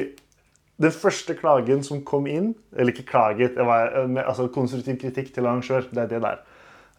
den 0.79 0.95
første 0.95 1.35
klagen 1.35 1.83
som 1.83 2.05
kom 2.07 2.29
inn 2.31 2.53
Eller 2.71 2.95
ikke 2.95 3.09
klaget, 3.11 3.57
det 3.59 3.67
var 3.67 3.91
altså 3.99 4.47
konstruktiv 4.55 5.01
kritikk 5.03 5.33
til 5.35 5.47
arrangør. 5.47 5.91
Det 5.91 6.05
er 6.05 6.13
det 6.15 6.23
der. 6.23 6.41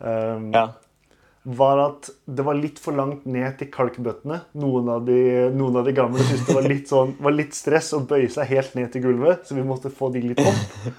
Um, 0.04 0.52
Ja. 0.52 0.68
Var 1.44 1.80
at 1.82 2.10
det 2.28 2.44
var 2.44 2.58
litt 2.58 2.80
for 2.84 2.96
langt 2.98 3.26
ned 3.30 3.58
til 3.60 3.70
kalkbøttene. 3.72 4.42
Noen 4.60 4.90
av 4.92 5.06
de, 5.08 5.20
noen 5.56 5.80
av 5.80 5.88
de 5.88 5.94
gamle 5.96 6.24
syntes 6.24 6.48
det 6.50 6.56
var 6.58 6.68
litt, 6.68 6.90
sånn, 6.92 7.14
var 7.24 7.36
litt 7.36 7.56
stress 7.58 7.94
å 7.96 8.02
bøye 8.08 8.30
seg 8.32 8.50
helt 8.52 8.76
ned 8.78 8.92
til 8.94 9.06
gulvet, 9.08 9.46
så 9.48 9.56
vi 9.58 9.64
måtte 9.66 9.92
få 9.94 10.12
de 10.14 10.26
litt 10.32 10.42
opp. 10.44 10.90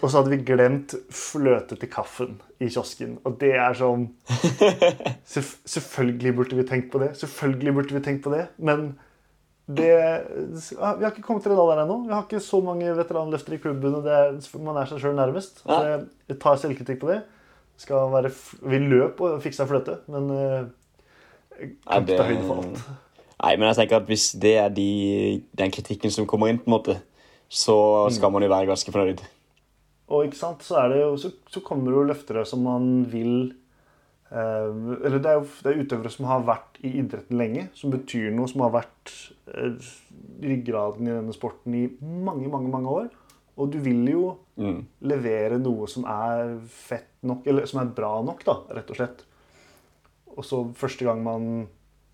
Og 0.00 0.08
så 0.08 0.18
hadde 0.18 0.32
vi 0.32 0.42
glemt 0.46 0.94
fløte 1.12 1.76
til 1.78 1.90
kaffen 1.92 2.36
i 2.62 2.68
kiosken. 2.72 3.18
Og 3.28 3.36
det 3.40 3.52
er 3.60 3.76
sånn 3.76 4.08
selv, 5.28 5.50
Selvfølgelig 5.68 6.32
burde 6.38 6.58
vi 6.58 6.66
tenkt 6.68 6.92
på 6.92 7.02
det. 7.02 7.12
Selvfølgelig 7.20 7.74
burde 7.76 7.96
vi 7.98 8.04
tenkt 8.04 8.22
på 8.24 8.32
det. 8.32 8.46
Men 8.56 8.92
det 9.68 9.92
Vi 10.32 10.78
har 10.80 11.10
ikke 11.10 11.24
kommet 11.26 11.44
til 11.44 11.54
en 11.54 11.60
alder 11.62 11.84
ennå. 11.84 12.00
Vi 12.08 12.14
har 12.14 12.24
ikke 12.24 12.42
så 12.42 12.62
mange 12.64 12.94
veteranløfter 12.96 13.56
i 13.56 13.60
klubben. 13.62 13.94
og 14.00 14.08
det 14.08 14.16
er, 14.16 14.40
Man 14.64 14.80
er 14.80 14.90
seg 14.90 15.04
sjøl 15.04 15.16
nærmest. 15.18 15.62
Så 15.62 15.82
jeg 15.84 16.40
tar 16.40 16.60
selvkritikk 16.62 17.02
på 17.04 17.12
det. 17.12 17.22
Skal 17.80 18.12
være, 18.12 18.30
vi 18.68 18.78
løp 18.78 19.20
og 19.24 19.40
fiksa 19.42 19.66
fløte, 19.66 19.98
men 20.12 20.28
uh, 20.30 20.68
kan 21.58 22.04
ikke 22.04 22.18
ta 22.18 22.26
høyde 22.28 22.44
for 22.46 22.62
alt. 22.62 22.82
Nei, 23.42 23.56
men 23.58 23.68
jeg 23.72 23.80
tenker 23.80 23.98
at 23.98 24.10
hvis 24.10 24.28
det 24.38 24.52
er 24.60 24.68
de, 24.70 24.90
den 25.58 25.72
kritikken 25.74 26.12
som 26.14 26.28
kommer 26.30 26.50
inn, 26.52 26.60
på 26.62 26.70
en 26.70 26.76
måte, 26.76 26.98
så 27.52 27.74
skal 28.14 28.30
man 28.32 28.44
jo 28.44 28.50
være 28.52 28.70
ganske 28.70 28.94
fornøyd. 28.94 29.24
Og 30.12 30.28
ikke 30.28 30.38
sant, 30.38 30.62
så, 30.66 30.78
er 30.82 30.92
det 30.92 31.00
jo, 31.00 31.16
så, 31.18 31.32
så 31.50 31.62
kommer 31.64 31.90
det 31.90 31.96
jo 31.96 32.06
løftere 32.10 32.44
som 32.48 32.62
man 32.66 32.88
vil 33.08 33.34
eh, 34.30 34.70
Eller 35.02 35.18
det 35.22 35.30
er 35.30 35.38
jo 35.38 35.46
det 35.64 35.72
er 35.72 35.82
utøvere 35.84 36.12
som 36.12 36.28
har 36.28 36.46
vært 36.46 36.80
i 36.84 36.94
idretten 37.00 37.38
lenge, 37.40 37.66
som 37.78 37.92
betyr 37.94 38.30
noe, 38.34 38.50
som 38.50 38.64
har 38.66 38.74
vært 38.76 39.14
eh, 39.54 39.90
ryggraden 40.42 41.08
i 41.08 41.14
denne 41.14 41.36
sporten 41.36 41.76
i 41.78 41.86
mange, 42.00 42.50
mange, 42.52 42.70
mange 42.72 42.96
år. 43.02 43.10
Og 43.58 43.70
du 43.72 43.78
vil 43.84 44.06
jo 44.08 44.38
Mm. 44.56 44.82
levere 45.00 45.58
noe 45.58 45.86
som 45.88 46.04
er 46.04 46.58
fett 46.68 47.08
nok, 47.24 47.46
eller 47.46 47.64
som 47.66 47.80
er 47.80 47.86
bra 47.96 48.22
nok, 48.22 48.42
da, 48.44 48.52
rett 48.76 48.90
og 48.90 48.96
slett. 48.96 49.22
Og 50.36 50.44
så 50.44 50.58
første 50.76 51.04
gang 51.04 51.22
man 51.24 51.68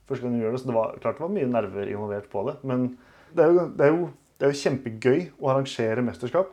første 0.09 0.23
gang 0.23 0.39
du 0.39 0.45
gjør 0.45 0.53
det, 0.55 0.61
så 0.63 0.67
det 0.71 0.75
var 0.75 0.93
klart 1.03 1.19
det 1.19 1.25
var 1.27 1.35
mye 1.35 1.49
nerver 1.51 1.91
involvert 1.91 2.29
på 2.31 2.45
det, 2.47 2.55
men 2.65 2.97
det 3.35 3.45
er 3.45 3.53
jo, 3.53 3.67
det 3.77 3.81
er 3.87 3.91
jo, 3.93 4.07
det 4.39 4.47
er 4.47 4.53
jo 4.53 4.61
kjempegøy 4.63 5.19
å 5.43 5.51
arrangere 5.51 6.05
mesterskap. 6.07 6.47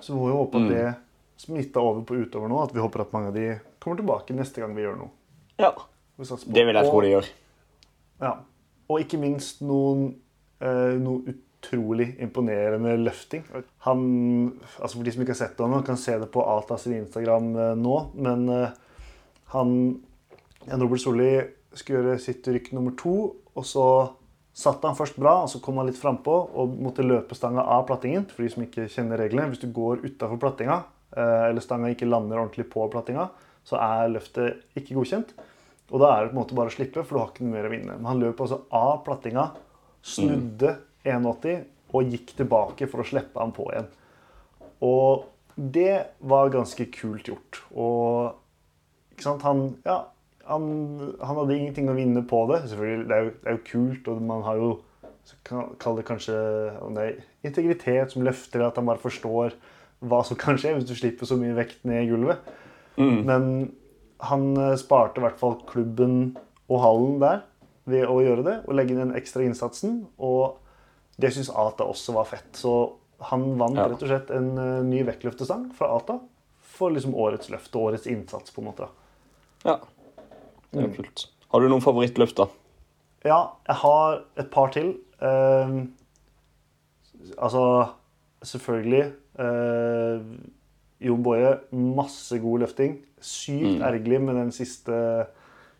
Så 0.00 0.12
vi 0.12 0.18
må 0.20 0.28
jo 0.28 0.44
håpe 0.44 0.54
at 0.60 0.62
Mm. 0.62 0.68
det 0.68 0.94
smitta 1.38 1.80
over 1.80 2.02
på 2.02 2.14
utover 2.20 2.48
nå, 2.48 2.62
at 2.62 2.72
vi 2.72 2.80
håper 2.80 3.00
at 3.00 3.12
mange 3.12 3.28
av 3.28 3.34
de 3.34 3.60
kommer 3.80 3.96
tilbake 3.96 4.36
neste 4.36 4.60
gang 4.60 4.74
vi 4.76 4.82
gjør 4.82 4.96
noe. 4.98 5.10
Ja, 5.58 5.72
Vi 6.18 6.24
det 6.52 6.66
vil 6.66 6.74
jeg 6.74 6.84
tro 6.84 7.00
de 7.00 7.08
gjør. 7.08 7.28
ja. 8.20 8.36
Og 8.88 9.00
ikke 9.00 9.18
minst 9.18 9.60
noen, 9.62 10.14
eh, 10.60 10.94
noe 11.00 11.34
utrolig 11.56 12.16
imponerende 12.22 12.96
løfting. 13.00 13.44
Han, 13.86 14.02
altså 14.80 14.96
For 14.96 15.04
de 15.04 15.14
som 15.14 15.22
ikke 15.22 15.34
har 15.34 15.40
sett 15.40 15.60
ennå, 15.60 15.82
kan 15.86 15.98
se 16.00 16.16
det 16.18 16.28
på 16.32 16.44
Alta 16.44 16.78
sin 16.78 16.96
Instagram 17.00 17.48
eh, 17.56 17.72
nå. 17.78 17.96
Men 18.14 18.48
eh, 18.52 18.76
han 19.54 19.72
Robert 20.66 21.02
Solli 21.02 21.32
skulle 21.76 22.02
gjøre 22.02 22.22
sitt 22.22 22.46
rykk 22.48 22.72
nummer 22.76 22.94
to, 22.98 23.16
og 23.56 23.66
så 23.66 23.86
satt 24.56 24.84
han 24.88 24.96
først 24.96 25.18
bra, 25.20 25.42
og 25.44 25.50
så 25.52 25.60
kom 25.60 25.76
han 25.80 25.88
litt 25.90 26.00
frampå 26.00 26.34
og 26.56 26.78
måtte 26.80 27.04
løpe 27.04 27.36
stanga 27.36 27.66
av 27.76 27.84
plattingen. 27.88 28.24
For 28.30 28.44
de 28.44 28.52
som 28.54 28.64
ikke 28.64 28.88
kjenner 28.92 29.20
reglene. 29.20 29.50
Hvis 29.52 29.64
du 29.64 29.68
går 29.74 30.04
utafor 30.06 30.40
plattinga, 30.42 30.80
eh, 31.16 31.50
eller 31.50 31.64
stanga 31.64 31.92
ikke 31.92 32.08
lander 32.08 32.40
ordentlig 32.40 32.68
på 32.72 32.88
plattinga, 32.92 33.28
så 33.66 33.80
er 33.82 34.12
løftet 34.14 34.78
ikke 34.78 34.96
godkjent. 34.96 35.34
Og 35.92 36.02
da 36.02 36.10
er 36.10 36.24
det 36.24 36.32
på 36.32 36.36
en 36.36 36.40
måte 36.40 36.56
bare 36.58 36.70
å 36.72 36.74
slippe, 36.74 37.04
for 37.04 37.14
du 37.14 37.20
har 37.20 37.30
ikke 37.30 37.46
noe 37.46 37.54
mer 37.54 37.68
å 37.68 37.70
vinne. 37.70 37.96
Men 37.98 38.10
han 38.10 38.22
løp 38.22 38.40
altså 38.42 38.64
av 38.74 39.04
plattinga, 39.06 39.50
snudde 40.06 40.72
1,80 41.06 41.64
og 41.96 42.10
gikk 42.12 42.34
tilbake 42.36 42.88
for 42.90 43.00
å 43.02 43.06
slippe 43.08 43.40
han 43.40 43.54
på 43.56 43.68
igjen. 43.70 43.86
Og 44.84 45.24
det 45.56 45.92
var 46.28 46.50
ganske 46.52 46.84
kult 46.92 47.30
gjort. 47.30 47.62
Og 47.72 49.14
ikke 49.14 49.24
sant, 49.30 49.46
han 49.46 49.62
Ja, 49.86 50.02
han, 50.46 50.66
han 51.22 51.38
hadde 51.40 51.56
ingenting 51.56 51.88
å 51.90 51.94
vinne 51.96 52.22
på 52.28 52.42
det. 52.50 52.60
Selvfølgelig, 52.70 53.06
det 53.08 53.16
er 53.16 53.24
jo, 53.24 53.30
det 53.40 53.48
er 53.50 53.56
jo 53.56 53.64
kult, 53.70 54.10
og 54.12 54.20
man 54.22 54.44
har 54.46 54.60
jo 54.60 54.68
så 55.26 55.34
kan- 55.48 55.72
Kall 55.82 55.96
det 55.98 56.04
kanskje 56.06 56.36
nei, 56.94 57.08
integritet 57.42 58.12
som 58.12 58.22
løfter, 58.22 58.62
at 58.62 58.76
han 58.78 58.86
bare 58.86 59.02
forstår 59.02 59.56
hva 60.06 60.20
som 60.24 60.36
kan 60.38 60.54
skje 60.60 60.74
hvis 60.76 60.86
du 60.86 60.94
slipper 60.94 61.26
så 61.26 61.38
mye 61.40 61.56
vekt 61.56 61.82
ned 61.88 62.04
i 62.04 62.10
gulvet. 62.12 62.38
Men 63.26 63.72
han 64.20 64.44
eh, 64.56 64.76
sparte 64.80 65.18
i 65.18 65.24
hvert 65.24 65.40
fall 65.40 65.58
klubben 65.68 66.36
og 66.70 66.78
hallen 66.80 67.18
der 67.20 67.42
ved 67.86 68.06
å 68.08 68.20
gjøre 68.22 68.44
det 68.46 68.54
og 68.68 68.74
legge 68.78 68.94
inn 68.94 69.02
den 69.02 69.16
ekstra 69.18 69.42
innsatsen. 69.44 70.06
Og 70.18 70.56
det 71.18 71.30
syns 71.32 71.50
Ata 71.50 71.84
også 71.84 72.12
var 72.16 72.24
fett. 72.28 72.50
Så 72.52 72.92
han 73.30 73.56
vant 73.58 73.76
Ja. 73.76 73.86
rett 73.88 74.02
og 74.02 74.08
slett 74.10 74.30
en 74.30 74.50
uh, 74.58 74.82
ny 74.84 75.02
vektløftestang 75.08 75.70
fra 75.74 75.88
Ata 75.96 76.18
for 76.76 76.90
liksom 76.92 77.14
årets 77.14 77.48
løft 77.50 77.74
og 77.76 77.90
årets 77.92 78.06
innsats, 78.06 78.50
på 78.52 78.60
en 78.60 78.66
måte. 78.68 78.88
Ja, 79.64 79.78
det 80.72 80.82
er 80.82 80.88
jo 80.90 80.94
kult. 81.02 81.26
Har 81.52 81.60
du 81.60 81.68
noen 81.68 81.80
favorittløft, 81.80 82.36
da? 82.36 82.46
Ja, 83.24 83.38
jeg 83.66 83.76
har 83.80 84.22
et 84.36 84.50
par 84.50 84.68
til. 84.74 84.96
Uh, 85.22 85.86
altså, 87.38 87.88
selvfølgelig 88.42 89.12
Uh, 89.36 90.22
Jon 91.04 91.20
Boje, 91.22 91.58
masse 91.76 92.38
god 92.40 92.62
løfting. 92.62 92.94
Sykt 93.20 93.76
Mm. 93.76 93.82
ergerlig 93.84 94.20
med 94.22 94.34
den 94.38 94.50
siste, 94.52 95.26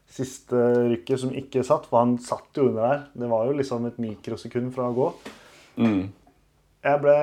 siste 0.08 0.60
rykket 0.92 1.20
som 1.20 1.32
ikke 1.34 1.64
satt, 1.66 1.88
for 1.90 2.00
han 2.02 2.16
satt 2.22 2.56
jo 2.56 2.68
under 2.70 2.86
der. 2.86 3.02
Det 3.18 3.30
var 3.30 3.48
jo 3.48 3.56
liksom 3.58 3.88
et 3.88 3.98
mikrosekund 4.02 4.72
fra 4.74 4.90
å 4.90 4.96
gå. 4.96 5.08
Mm. 5.82 6.06
Jeg 6.86 7.02
ble 7.02 7.16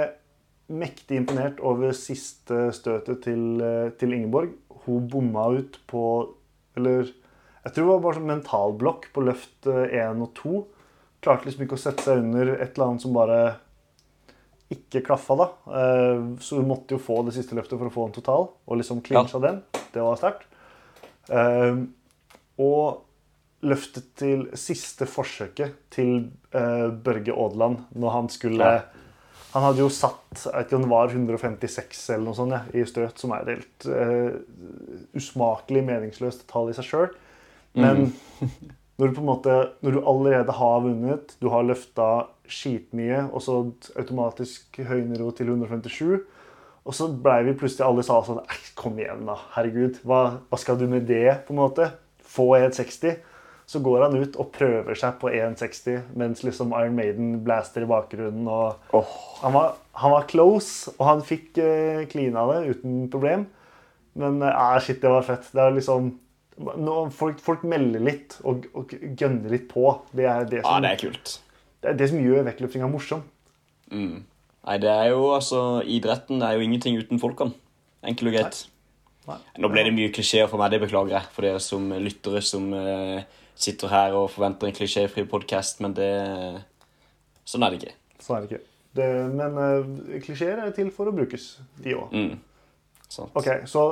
mektig 0.74 1.18
imponert 1.20 1.60
over 1.64 1.94
siste 1.98 2.68
støtet 2.76 3.24
til, 3.26 3.62
eh, 3.62 3.90
til 4.00 4.14
Ingeborg. 4.14 4.54
Hun 4.86 5.08
bomma 5.08 5.50
ut 5.58 5.80
på 5.88 6.36
Eller 6.76 7.04
jeg 7.64 7.74
tror 7.76 7.86
det 7.86 7.92
var 7.92 8.00
bare 8.02 8.16
sånn 8.18 8.32
mentalblokk 8.32 9.04
på 9.14 9.24
løft 9.24 9.68
1 9.70 10.22
og 10.26 10.34
2. 10.34 10.64
Klarte 11.22 11.46
liksom 11.46 11.62
ikke 11.64 11.78
å 11.78 11.84
sette 11.84 12.02
seg 12.02 12.24
under 12.24 12.56
et 12.56 12.74
eller 12.74 12.88
annet 12.88 13.02
som 13.06 13.14
bare 13.14 13.38
ikke 14.74 15.04
klaffa, 15.06 15.38
da. 15.38 15.48
Eh, 15.70 16.24
Så 16.42 16.58
hun 16.58 16.68
måtte 16.68 16.98
jo 16.98 16.98
få 16.98 17.24
det 17.24 17.36
siste 17.36 17.56
løftet 17.56 17.78
for 17.78 17.88
å 17.88 17.94
få 17.94 18.08
en 18.08 18.16
total, 18.18 18.50
og 18.68 18.78
liksom 18.80 19.04
clincha 19.06 19.40
den. 19.40 19.62
Det 19.94 20.02
var 20.02 20.18
sterkt. 20.18 20.48
Og 22.62 23.04
løftet 23.64 24.12
til 24.20 24.50
siste 24.60 25.08
forsøket 25.08 25.78
til 25.94 26.28
eh, 26.52 26.90
Børge 26.92 27.32
Aadland 27.32 27.86
når 27.96 28.18
han 28.18 28.30
skulle 28.34 28.68
Ja. 28.68 28.84
Han 29.54 29.68
hadde 29.68 29.84
jo 29.84 29.90
satt 29.94 30.48
jeg 30.48 30.54
vet 30.56 30.66
ikke 30.66 30.78
om 30.80 30.86
det 30.88 30.90
var 30.90 31.12
156 31.12 32.00
eller 32.10 32.26
noe 32.26 32.38
sånt 32.38 32.56
ja, 32.56 32.64
i 32.74 32.86
støt, 32.90 33.20
som 33.22 33.36
er 33.36 33.52
helt 33.52 33.86
uh, 33.86 34.34
usmakelig 35.14 35.84
meningsløst 35.86 36.48
tall 36.50 36.72
i 36.72 36.74
seg 36.74 36.88
sjøl. 36.88 37.12
Men 37.78 38.16
når 38.98 39.12
du 39.12 39.14
på 39.14 39.22
en 39.22 39.30
måte, 39.30 39.58
når 39.86 39.94
du 39.94 40.00
allerede 40.10 40.58
har 40.58 40.82
vunnet, 40.88 41.36
du 41.38 41.52
har 41.54 41.68
løfta 41.70 42.08
skitmye, 42.50 43.28
og 43.30 43.46
så 43.46 43.60
automatisk 43.94 44.82
høyner 44.90 45.22
hun 45.22 45.38
til 45.38 45.54
157 45.54 46.24
Og 46.84 46.98
så 46.98 47.08
blei 47.14 47.44
vi 47.46 47.54
plutselig 47.56 47.86
alle 47.86 48.04
sa 48.04 48.18
sånn 48.26 48.42
Kom 48.76 48.98
igjen, 49.00 49.22
da. 49.30 49.38
Herregud. 49.54 50.02
Hva, 50.04 50.24
hva 50.50 50.60
skal 50.60 50.82
du 50.82 50.90
med 50.90 51.06
det, 51.08 51.46
på 51.46 51.54
en 51.54 51.62
måte? 51.62 51.94
Få 52.34 52.50
1,60. 52.58 53.20
Så 53.70 53.80
går 53.80 54.02
han 54.04 54.18
ut 54.20 54.36
og 54.42 54.50
prøver 54.54 54.98
seg 55.00 55.20
på 55.22 55.30
1,60 55.32 56.18
mens 56.20 56.42
liksom 56.44 56.74
Iron 56.76 56.98
Maiden 56.98 57.38
blaster 57.46 57.86
i 57.86 57.90
bakgrunnen. 57.90 58.48
og 58.50 58.98
Åh, 58.98 59.14
han 59.44 59.56
var, 59.56 59.78
han 60.02 60.14
var 60.14 60.28
close, 60.28 60.92
og 60.98 61.06
han 61.08 61.24
fikk 61.24 61.62
uh, 61.62 62.04
det 62.04 62.60
uten 62.74 63.08
problem. 63.14 63.48
Men 64.20 64.44
ah, 64.44 64.76
shit, 64.84 65.02
det 65.02 65.10
var 65.10 65.26
fett. 65.26 65.48
Det 65.54 65.62
er 65.62 65.78
liksom 65.78 66.12
folk, 67.14 67.40
folk 67.42 67.64
melder 67.66 68.04
litt 68.04 68.38
og, 68.44 68.68
og 68.78 68.92
gønner 68.92 69.50
litt 69.54 69.70
på. 69.72 69.88
Det 70.12 70.28
er 70.30 70.46
det 70.50 70.62
ja, 70.62 70.68
som, 70.68 70.84
det 70.84 70.92
er 70.92 71.02
kult. 71.02 71.34
det 71.82 71.90
er 71.94 71.98
det 71.98 72.10
som 72.12 72.22
gjør 72.22 72.46
vektløpinga 72.50 72.90
morsom. 72.92 73.24
Mm. 73.94 74.24
Nei, 74.64 74.78
det 74.80 74.92
er 74.92 75.10
jo 75.12 75.34
altså 75.36 75.82
Idretten 75.84 76.44
er 76.46 76.56
jo 76.58 76.68
ingenting 76.68 77.00
uten 77.00 77.20
folkene. 77.22 77.58
Enkelt 78.04 78.32
og 78.32 78.38
greit. 78.38 78.62
Nei. 78.62 78.73
Nå 79.24 79.70
ble 79.72 79.86
det 79.88 79.94
mye 79.96 80.12
klisjeer 80.14 80.50
for 80.52 80.60
meg, 80.60 80.74
det 80.74 80.82
beklager 80.84 81.16
jeg. 81.16 81.32
For 81.36 81.48
dere 81.48 81.62
som 81.64 81.88
lyttere 81.96 82.42
som 82.44 82.70
eh, 82.76 83.24
sitter 83.56 83.92
her 83.94 84.16
og 84.18 84.30
forventer 84.34 84.70
en 84.70 84.76
klisjéfri 84.76 85.26
podkast, 85.30 85.84
men 85.84 85.96
det 85.98 86.14
Sånn 87.48 87.66
er 87.66 87.74
det 87.74 87.82
ikke. 87.82 87.94
Sånn 88.24 88.38
er 88.38 88.46
det 88.46 88.50
ikke. 88.50 88.66
Det, 88.96 89.06
men 89.34 89.58
uh, 89.60 90.20
klisjeer 90.24 90.62
er 90.64 90.74
til 90.76 90.92
for 90.96 91.10
å 91.10 91.16
brukes, 91.16 91.58
de 91.84 91.96
òg. 91.98 92.14
Mm. 92.14 92.38
Sant. 93.12 93.34
Ok, 93.36 93.66
så 93.70 93.84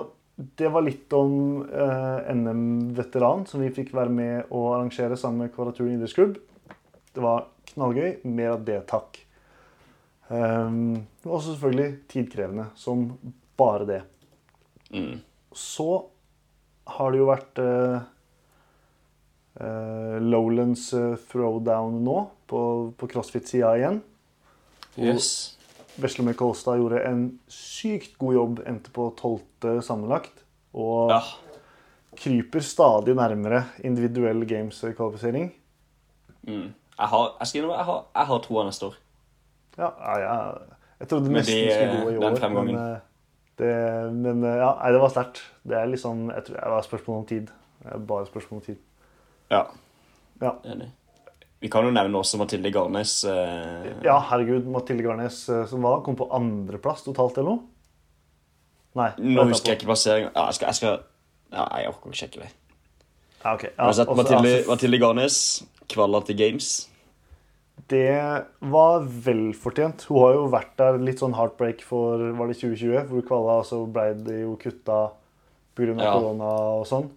det 0.57 0.69
var 0.71 0.85
litt 0.85 1.11
om 1.17 1.65
uh, 1.67 2.21
NM-veteran, 2.31 3.43
som 3.49 3.63
vi 3.63 3.73
fikk 3.75 3.91
være 3.97 4.13
med 4.13 4.53
å 4.55 4.63
arrangere 4.75 5.17
sammen 5.19 5.45
med 5.45 5.53
Kvadraturen 5.55 5.97
idrettsklubb. 5.97 6.37
Det 7.11 7.25
var 7.25 7.49
knallgøy. 7.73 8.21
Mer 8.31 8.55
av 8.55 8.63
det, 8.67 8.79
takk. 8.89 9.19
Um, 10.31 11.01
også 11.25 11.51
selvfølgelig 11.51 11.89
tidkrevende, 12.13 12.69
som 12.79 13.09
bare 13.59 13.89
det. 13.89 14.01
Mm. 14.93 15.21
Så 15.55 15.87
har 16.91 17.11
det 17.13 17.19
jo 17.21 17.27
vært 17.29 17.59
eh, 17.61 18.01
eh, 19.61 20.17
Lowlands 20.23 20.93
eh, 20.97 21.15
throwdown 21.31 22.01
nå, 22.05 22.17
på, 22.51 22.61
på 22.97 23.09
CrossFit-sida 23.11 23.73
igjen. 23.79 24.01
Yes. 24.99 25.57
Veslemøy 26.01 26.33
Kolstad 26.39 26.79
gjorde 26.79 27.03
en 27.07 27.23
sykt 27.51 28.17
god 28.19 28.35
jobb, 28.35 28.61
endte 28.67 28.91
på 28.95 29.09
tolvte 29.19 29.77
sammenlagt. 29.85 30.43
Og 30.73 31.11
Ja. 31.11 31.21
kryper 32.15 32.63
stadig 32.63 33.15
nærmere 33.15 33.65
individuell 33.83 34.43
games-kvalifisering. 34.47 35.51
Mm. 36.47 36.73
Jeg 37.01 37.07
har, 37.07 37.35
jeg, 37.39 37.47
skal 37.47 37.61
jeg, 37.69 37.85
har, 37.87 38.03
jeg 38.15 38.25
har 38.29 38.39
troa 38.43 38.65
neste 38.67 38.85
år. 38.91 38.95
Ja, 39.77 39.89
ja, 39.99 40.15
ja, 40.19 40.35
jeg 40.99 41.07
trodde 41.11 41.31
nesten 41.31 41.55
det 41.55 41.75
skulle 41.75 42.01
gå 42.03 42.09
i 42.11 42.17
år. 42.17 42.23
den 42.27 42.37
fremgangen. 42.37 42.75
men, 42.75 42.91
eh, 42.95 42.99
det, 43.59 44.13
men 44.13 44.43
eh, 44.43 44.57
ja, 44.61 44.71
nei, 44.81 44.91
det 44.95 45.01
var 45.01 45.09
sterkt. 45.13 45.41
Det 45.67 45.75
er 45.77 45.89
liksom, 45.91 46.29
jeg 46.31 46.45
tror 46.47 46.55
det 46.61 46.71
var 46.71 46.81
spørsmål 46.87 47.17
om 47.21 47.25
tid. 47.29 47.51
Bare 48.07 48.25
spørsmål 48.29 48.61
om 48.61 48.65
tid. 48.65 48.77
Ja. 49.51 49.65
Ja. 50.41 50.55
Enig. 50.65 50.91
Vi 51.61 51.69
kan 51.69 51.85
jo 51.85 51.91
nevne 51.93 52.17
også 52.17 52.39
Mathilde 52.41 52.71
Garnes. 52.73 53.23
Eh, 53.29 53.91
Ja, 54.05 54.15
herregud, 54.31 54.65
Mathilde 54.73 55.03
Garnes 55.05 55.43
eh, 55.49 55.65
som 55.69 55.83
var, 55.85 56.01
kom 56.05 56.15
på 56.17 56.29
andreplass 56.33 57.03
totalt 57.05 57.37
eller 57.37 57.57
noe? 57.57 57.67
Nei. 58.97 59.11
Nå 59.21 59.45
husker 59.51 59.71
jeg 59.71 59.79
ikke 59.81 59.91
plasseringa. 59.91 60.31
Ja, 60.35 60.47
jeg 60.49 60.57
skal, 60.57 60.67
jeg 60.71 60.75
skal 60.75 60.97
ja, 61.51 61.65
Jeg 61.79 61.91
orker 61.93 62.09
ikke 62.09 62.21
sjekke 62.23 62.41
det. 62.41 62.49
Ja, 63.43 63.53
ok. 63.53 63.63
Ja, 63.69 63.87
også- 63.91 64.07
Mathilde, 64.15 64.55
altså, 64.69 64.99
Garnes 65.05 65.37
kvala 65.91 66.21
til 66.25 66.37
Games. 66.37 66.71
Det 67.91 68.45
var 68.71 69.03
velfortjent. 69.03 70.05
Hun 70.07 70.21
har 70.23 70.35
jo 70.37 70.45
vært 70.53 70.77
der 70.79 70.99
litt 71.03 71.19
sånn 71.19 71.35
heartbreak 71.35 71.81
for 71.83 72.21
var 72.37 72.47
det 72.51 72.55
2020, 72.61 73.09
hvor 73.11 73.25
kvalla 73.27 73.57
så 73.67 73.81
ble 73.91 74.05
det 74.23 74.37
jo 74.45 74.53
kutta 74.61 75.01
pga. 75.75 75.95
Ja. 75.99 76.13
korona 76.15 76.51
og 76.79 76.85
sånn. 76.87 77.09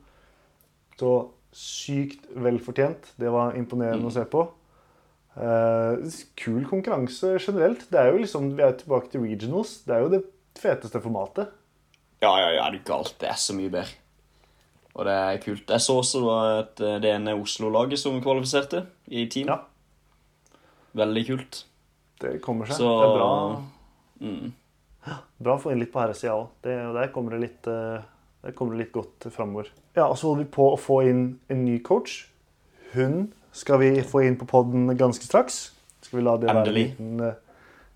Så 0.98 1.12
sykt 1.54 2.26
velfortjent. 2.34 3.12
Det 3.18 3.30
var 3.30 3.54
imponerende 3.58 4.02
Mm. 4.02 4.10
å 4.10 4.14
se 4.16 4.24
på. 4.26 4.44
Eh, 5.36 5.96
kul 6.38 6.64
konkurranse 6.70 7.38
generelt. 7.42 7.88
Det 7.90 7.98
er 8.00 8.12
jo 8.12 8.18
liksom, 8.18 8.54
Vi 8.56 8.62
er 8.62 8.72
tilbake 8.78 9.10
til 9.10 9.20
regionals. 9.22 9.84
Det 9.84 9.94
er 9.94 10.00
jo 10.02 10.08
det 10.08 10.24
feteste 10.58 11.00
formatet. 11.02 11.48
Ja, 12.22 12.34
ja, 12.38 12.50
ja, 12.54 12.70
det 12.70 12.80
er 12.80 12.84
galt. 12.92 13.14
Det 13.18 13.28
er 13.28 13.34
så 13.38 13.54
mye 13.54 13.70
bedre. 13.70 13.90
Og 14.96 15.04
det 15.04 15.12
er 15.12 15.38
kult. 15.42 15.66
Jeg 15.66 15.80
så 15.82 15.98
også 16.00 16.20
et, 16.60 16.80
eh, 16.80 16.98
det 17.00 17.10
ene 17.14 17.34
Oslo-laget 17.40 17.98
som 17.98 18.20
kvalifiserte 18.22 18.86
i 19.10 19.26
team. 19.26 19.48
Ja. 19.48 19.58
Veldig 20.94 21.24
kult. 21.26 21.60
Det 22.22 22.38
kommer 22.44 22.70
seg. 22.70 22.78
Så 22.78 22.90
Det 22.90 23.06
er 23.06 23.14
bra, 23.18 23.30
mm. 24.20 24.52
bra 25.44 25.56
å 25.56 25.62
få 25.62 25.72
inn 25.74 25.82
litt 25.82 25.92
på 25.92 26.02
herresida 26.02 26.36
òg. 26.38 26.52
Der 26.64 27.10
kommer 27.14 27.34
det 27.34 27.40
litt, 27.42 27.70
eh, 27.70 28.04
der 28.44 28.54
kommer 28.56 28.76
det 28.76 28.84
litt 28.84 28.94
godt 28.94 29.26
framover. 29.34 29.70
Ja, 29.96 30.06
og 30.06 30.18
så 30.18 30.30
holder 30.30 30.44
vi 30.44 30.50
på 30.54 30.68
å 30.72 30.80
få 30.80 31.02
inn 31.10 31.24
en 31.50 31.64
ny 31.66 31.80
coach. 31.84 32.28
Hun 32.94 33.32
skal 33.54 33.82
vi 33.82 33.90
få 34.06 34.22
inn 34.26 34.38
på 34.38 34.46
poden 34.50 34.86
ganske 34.98 35.26
straks. 35.26 35.72
Skal 36.04 36.20
vi 36.20 36.24
la 36.24 36.36
det 36.38 36.50
være 36.50 36.68
en 36.68 36.78
liten, 36.78 37.20
eh, 37.20 37.34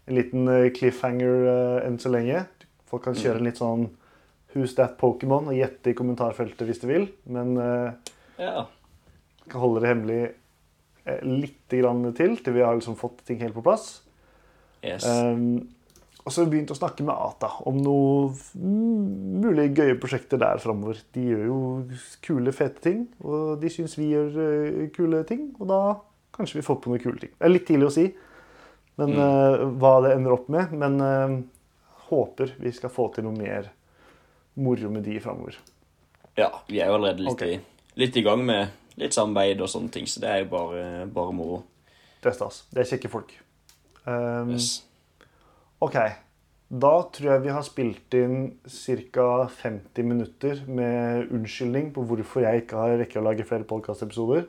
en 0.09 0.18
liten 0.18 0.49
eh, 0.49 0.70
cliffhanger 0.74 1.84
enn 1.86 1.99
så 2.03 2.11
lenge. 2.12 2.46
Folk 2.88 3.05
kan 3.05 3.14
kjøre 3.14 3.42
en 3.42 3.49
litt 3.51 3.61
sånn 3.61 3.88
Who's 4.55 4.74
that 4.78 4.96
Pokémon 4.99 5.51
og 5.51 5.57
gjette 5.57 5.92
i 5.92 5.96
kommentarfeltet 5.96 6.64
hvis 6.66 6.80
de 6.80 6.88
vil. 6.88 7.09
Men 7.28 7.57
uh, 7.61 7.92
Ja. 8.40 8.66
kan 9.49 9.61
holde 9.61 9.82
det 9.82 9.90
hemmelig 9.90 10.22
litt 11.24 11.74
grann 11.74 12.06
til, 12.16 12.36
til 12.42 12.56
vi 12.56 12.64
har 12.64 12.78
liksom 12.78 12.98
fått 12.98 13.24
ting 13.28 13.40
helt 13.42 13.56
på 13.56 13.64
plass. 13.66 13.90
Yes. 14.84 15.06
Um, 15.06 15.66
og 16.24 16.32
så 16.34 16.42
har 16.42 16.48
vi 16.48 16.59
begynt 16.59 16.74
å 16.74 16.76
snakke 16.76 17.04
med 17.06 17.16
Ata 17.16 17.48
om 17.66 17.78
noen 17.80 18.34
mulig 18.61 19.44
mulige 19.48 19.80
gøye 19.80 19.98
prosjekter 20.00 20.40
der 20.42 20.61
framover. 20.61 21.00
De 21.16 21.24
gjør 21.30 21.44
jo 21.46 21.59
kule, 22.26 22.52
fete 22.52 22.84
ting, 22.84 23.04
og 23.24 23.56
de 23.62 23.70
syns 23.72 23.96
vi 23.98 24.11
gjør 24.12 24.36
uh, 24.36 24.86
kule 24.94 25.22
ting. 25.28 25.50
Og 25.59 25.70
da 25.70 25.82
kanskje 26.36 26.61
vi 26.61 26.66
får 26.66 26.82
på 26.82 26.92
noen 26.92 27.02
kule 27.02 27.22
ting. 27.22 27.32
Det 27.34 27.48
er 27.48 27.54
litt 27.54 27.68
tidlig 27.70 27.88
å 27.88 27.94
si 27.94 28.09
men, 28.98 29.14
eh, 29.14 29.64
hva 29.78 29.92
det 30.02 30.16
ender 30.16 30.34
opp 30.34 30.48
med, 30.50 30.72
men 30.74 30.98
uh, 30.98 31.36
håper 32.11 32.56
vi 32.59 32.72
skal 32.74 32.90
få 32.90 33.09
til 33.14 33.28
noe 33.28 33.36
mer 33.36 33.70
moro 34.59 34.90
med 34.90 35.06
de 35.06 35.20
framover. 35.22 35.59
ja, 36.34 36.50
vi 36.66 36.80
er 36.82 36.90
jo 36.90 36.96
allerede 36.98 37.22
litt, 37.22 37.36
okay. 37.36 37.59
i, 37.59 37.92
litt 38.02 38.16
i 38.18 38.24
gang 38.26 38.42
med 38.46 38.74
litt 39.01 39.16
samarbeid 39.16 39.61
og 39.64 39.70
sånne 39.72 39.92
ting, 39.94 40.09
så 40.11 40.22
det 40.22 40.30
er 40.30 40.42
jo 40.42 40.51
bare, 40.53 40.84
bare 41.14 41.34
moro. 41.36 41.62
Det 42.22 42.32
er 42.32 42.36
stas. 42.36 42.64
Det 42.72 42.82
er 42.82 42.90
kjekke 42.92 43.11
folk. 43.12 43.34
Um, 44.05 44.55
Yes. 44.55 44.84
OK. 45.84 45.99
Da 46.68 46.92
tror 47.14 47.30
jeg 47.32 47.42
vi 47.46 47.53
har 47.55 47.64
spilt 47.64 48.14
inn 48.18 48.40
ca. 48.68 49.28
50 49.62 50.05
minutter 50.05 50.64
med 50.68 51.30
unnskyldning 51.32 51.92
på 51.94 52.05
hvorfor 52.05 52.44
jeg 52.44 52.64
ikke 52.64 52.82
har 52.82 52.99
rekke 53.01 53.20
å 53.20 53.24
lage 53.24 53.46
flere 53.49 53.64
podkastepisoder. 53.68 54.44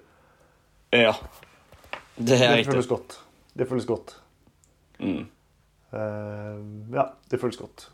Ja. 0.91 1.13
Det 2.17 2.41
er 2.41 2.57
Det 2.57 2.65
føles 2.67 2.89
godt. 2.89 3.19
Det 3.55 3.67
føles 3.69 3.85
godt. 3.87 4.17
Mm. 4.99 5.29
Uh, 5.93 6.59
ja, 6.93 7.05
det 7.31 7.39
føles 7.39 7.57
godt. 7.57 7.87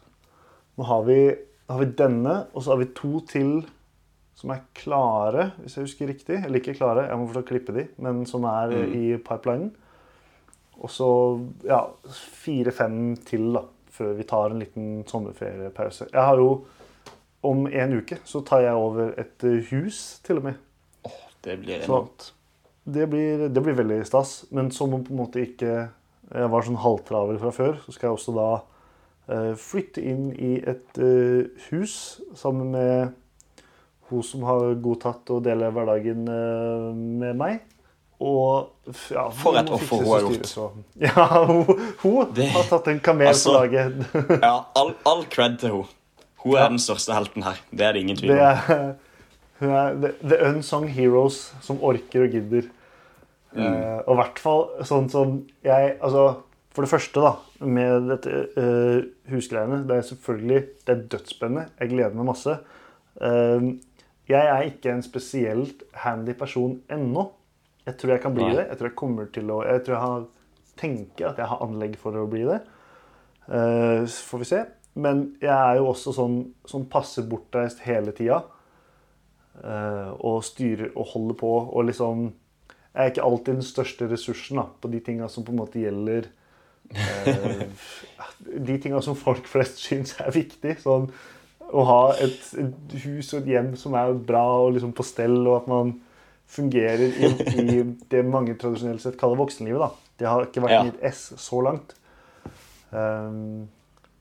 Nå 0.75 0.87
har 0.89 1.05
vi, 1.05 1.19
har 1.69 1.79
vi 1.79 1.91
denne, 1.97 2.47
og 2.53 2.63
så 2.63 2.73
har 2.73 2.81
vi 2.81 2.89
to 2.97 3.19
til 3.29 3.51
som 4.35 4.51
er 4.51 4.65
klare, 4.75 5.51
hvis 5.63 5.77
jeg 5.77 5.85
husker 5.87 6.09
riktig. 6.11 6.37
Eller 6.43 6.59
ikke 6.59 6.75
klare, 6.77 7.07
jeg 7.07 7.17
må 7.17 7.27
forstå 7.29 7.45
klippe 7.47 7.73
de, 7.75 7.87
men 8.03 8.25
som 8.27 8.43
er 8.49 8.73
Mm. 8.75 8.93
i 8.93 9.17
pipelinen. 9.17 9.71
Og 10.83 10.89
så 10.91 11.07
ja, 11.63 11.79
fire-fem 12.43 13.15
til 13.25 13.53
da, 13.55 13.61
før 13.95 14.13
vi 14.17 14.23
tar 14.27 14.51
en 14.51 14.59
liten 14.59 15.03
sommerferiepause. 15.07 16.09
Jeg 16.11 16.21
har 16.21 16.35
jo 16.37 16.65
Om 17.45 17.67
en 17.67 17.91
uke 17.99 18.17
så 18.25 18.39
tar 18.41 18.61
jeg 18.63 18.73
over 18.73 19.11
et 19.21 19.43
eh, 19.43 19.61
hus, 19.69 20.19
til 20.25 20.37
og 20.39 20.43
med. 20.47 20.53
Det 21.45 21.59
blir 21.61 21.83
enormt. 21.83 22.31
Det 22.83 23.05
blir, 23.09 23.49
det 23.53 23.61
blir 23.63 23.75
veldig 23.77 23.99
stas. 24.05 24.45
Men 24.51 24.71
som 24.71 24.93
om 24.93 25.03
på 25.03 25.11
en 25.13 25.19
måte 25.19 25.43
ikke 25.45 25.89
jeg 26.33 26.49
var 26.49 26.65
sånn 26.65 26.79
halvtravel 26.81 27.37
fra 27.37 27.51
før, 27.53 27.77
så 27.85 27.91
skal 27.93 28.07
jeg 28.07 28.17
også 28.17 28.33
da 28.33 28.47
eh, 29.29 29.51
flytte 29.61 30.01
inn 30.01 30.31
i 30.33 30.55
et 30.57 30.97
eh, 30.97 31.45
hus 31.69 32.19
sammen 32.33 32.71
med 32.73 33.13
hun 34.09 34.23
som 34.23 34.43
har 34.45 34.75
godtatt 34.83 35.29
å 35.33 35.39
dele 35.43 35.71
hverdagen 35.73 36.27
eh, 36.29 36.89
med 37.23 37.35
meg. 37.39 37.63
Og 38.23 38.69
ja, 39.11 39.25
For 39.35 39.57
et 39.59 39.69
offer 39.75 39.99
hun 39.99 40.07
har 40.13 40.21
gjort. 40.23 40.45
styres, 40.47 40.85
Ja, 41.07 41.25
hun, 41.49 41.65
hun 42.03 42.29
Det- 42.37 42.47
har 42.53 42.63
tatt 42.69 42.87
en 42.93 42.99
kamel 43.03 43.27
Altså, 43.33 43.51
på 43.51 43.57
laget. 43.57 43.97
Ja, 44.45 44.53
all, 44.79 44.93
all 45.05 45.25
cred 45.33 45.57
til 45.59 45.73
hun. 45.79 45.89
Hun 46.45 46.55
er 46.61 46.69
den 46.69 46.79
største 46.79 47.11
helten 47.17 47.43
her. 47.43 47.57
Det 47.73 47.81
er 47.87 47.93
det 47.97 48.03
ingen 48.05 48.17
tvil 48.21 48.31
Det 48.35 48.39
om. 48.39 48.45
er, 48.45 48.95
hun 49.59 49.69
er 49.81 49.99
the, 50.03 50.11
the 50.29 50.37
unsung 50.51 50.85
heroes 50.93 51.41
som 51.65 51.81
orker 51.83 52.27
og 52.27 52.37
gidder. 52.37 52.69
Mm. 53.55 53.65
Uh, 53.65 53.99
og 54.05 54.13
i 54.13 54.19
hvert 54.19 54.39
fall 54.43 54.63
sånn 54.83 55.05
som 55.09 55.35
jeg 55.63 55.93
Altså, 56.03 56.25
for 56.75 56.83
det 56.83 56.91
første, 56.91 57.21
da, 57.23 57.29
med 57.63 58.09
dette 58.11 58.33
uh, 58.59 58.97
husgreiene 59.31 59.77
Det 59.87 59.95
er 59.95 60.07
selvfølgelig 60.09 60.57
det 60.85 60.91
er 60.95 61.03
dødsspennende. 61.13 61.67
Jeg 61.79 61.91
gleder 61.93 62.15
meg 62.19 62.27
masse. 62.31 62.57
Eh, 63.15 63.67
jeg 64.29 64.51
er 64.51 64.69
ikke 64.69 64.93
en 64.93 65.03
spesielt 65.05 65.83
handy 66.01 66.33
person 66.37 66.79
ennå. 66.91 67.27
Jeg 67.85 67.99
tror 68.01 68.15
jeg 68.15 68.23
kan 68.23 68.33
bli 68.33 68.47
Nei. 68.47 68.55
det. 68.57 68.67
Jeg 68.71 68.79
tror 68.79 68.89
jeg 68.89 68.97
kommer 68.97 69.27
til 69.33 69.51
å 69.53 69.59
Jeg 69.65 69.83
tror 69.85 69.95
jeg 69.95 70.03
har, 70.05 70.25
tenker 70.81 71.27
at 71.29 71.37
jeg 71.37 71.51
har 71.51 71.61
anlegg 71.65 71.99
for 72.01 72.17
å 72.17 72.25
bli 72.29 72.41
det. 72.47 72.61
Eh, 73.45 74.01
så 74.09 74.25
får 74.31 74.41
vi 74.41 74.49
se. 74.49 74.63
Men 74.95 75.25
jeg 75.43 75.53
er 75.53 75.77
jo 75.77 75.89
også 75.91 76.13
sånn 76.15 76.37
som 76.65 76.87
passer 76.89 77.27
bortreist 77.29 77.83
hele 77.85 78.15
tida. 78.15 78.41
Uh, 79.55 80.11
og 80.19 80.41
styrer 80.43 80.89
og 80.99 81.13
holder 81.13 81.35
på 81.39 81.49
og 81.63 81.85
liksom 81.87 82.25
Jeg 82.25 82.97
er 82.99 83.11
ikke 83.13 83.23
alltid 83.23 83.53
den 83.53 83.63
største 83.63 84.07
ressursen 84.11 84.59
da, 84.59 84.65
på 84.67 84.89
de 84.91 84.99
tinga 84.99 85.29
som 85.31 85.45
på 85.47 85.53
en 85.53 85.61
måte 85.61 85.79
gjelder 85.79 86.27
uh, 86.91 87.63
De 88.67 88.75
tinga 88.83 88.99
som 88.99 89.15
folk 89.15 89.47
flest 89.47 89.79
syns 89.85 90.17
er 90.19 90.35
viktig. 90.35 90.75
Sånn 90.83 91.07
å 91.73 91.83
ha 91.87 92.01
et, 92.21 92.39
et 92.61 92.95
hus 93.05 93.33
og 93.33 93.41
et 93.41 93.47
hjem 93.55 93.75
som 93.79 93.93
er 93.97 94.13
bra 94.13 94.43
og 94.65 94.73
liksom 94.75 94.93
på 94.93 95.03
stell, 95.03 95.37
og 95.47 95.61
at 95.63 95.67
man 95.71 95.93
fungerer 96.47 97.01
i, 97.09 97.29
i 97.57 97.83
det 98.11 98.21
mange 98.25 98.53
tradisjonelt 98.61 99.01
sett 99.01 99.17
kaller 99.17 99.39
voksenlivet. 99.39 99.79
da. 99.81 99.89
Det 100.19 100.27
har 100.29 100.45
ikke 100.45 100.61
vært 100.61 100.71
Ja. 100.75 100.83
mitt 100.83 100.99
S 101.03 101.33
så 101.41 101.61
langt. 101.65 101.95
Um, 102.91 103.67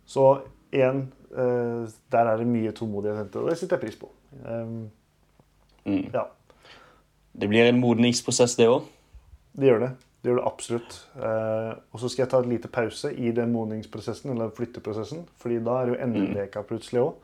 så 0.06 0.40
igjen, 0.72 1.12
uh, 1.36 1.84
der 2.10 2.30
er 2.32 2.40
det 2.40 2.46
mye 2.48 2.72
tålmodighet 2.74 3.18
å 3.18 3.22
hente, 3.22 3.42
og 3.44 3.50
det 3.50 3.58
setter 3.60 3.76
jeg 3.78 3.84
pris 3.88 4.00
på. 4.00 4.08
Um, 4.44 4.90
Mm. 5.84 6.06
ja, 6.14 6.22
Det 7.36 7.48
blir 7.48 7.66
en 7.68 7.78
modningsprosess, 7.80 8.54
det 8.56 8.66
òg. 8.72 8.86
det 9.52 9.66
gjør 9.68 9.80
det. 9.80 9.90
Det 10.22 10.30
gjør 10.30 10.38
det 10.38 10.46
absolutt. 10.46 10.94
Uh, 11.14 11.74
og 11.92 12.00
så 12.00 12.08
skal 12.08 12.22
jeg 12.24 12.30
ta 12.30 12.38
et 12.40 12.48
lite 12.48 12.68
pause 12.72 13.10
i 13.12 13.30
den 13.36 13.52
modningsprosessen, 13.52 14.30
eller 14.32 14.48
flytteprosessen, 14.56 15.26
fordi 15.36 15.58
da 15.62 15.74
er 15.82 15.86
det 15.86 15.98
jo 15.98 16.06
NM-leka 16.06 16.62
plutselig 16.64 17.02
òg. 17.02 17.14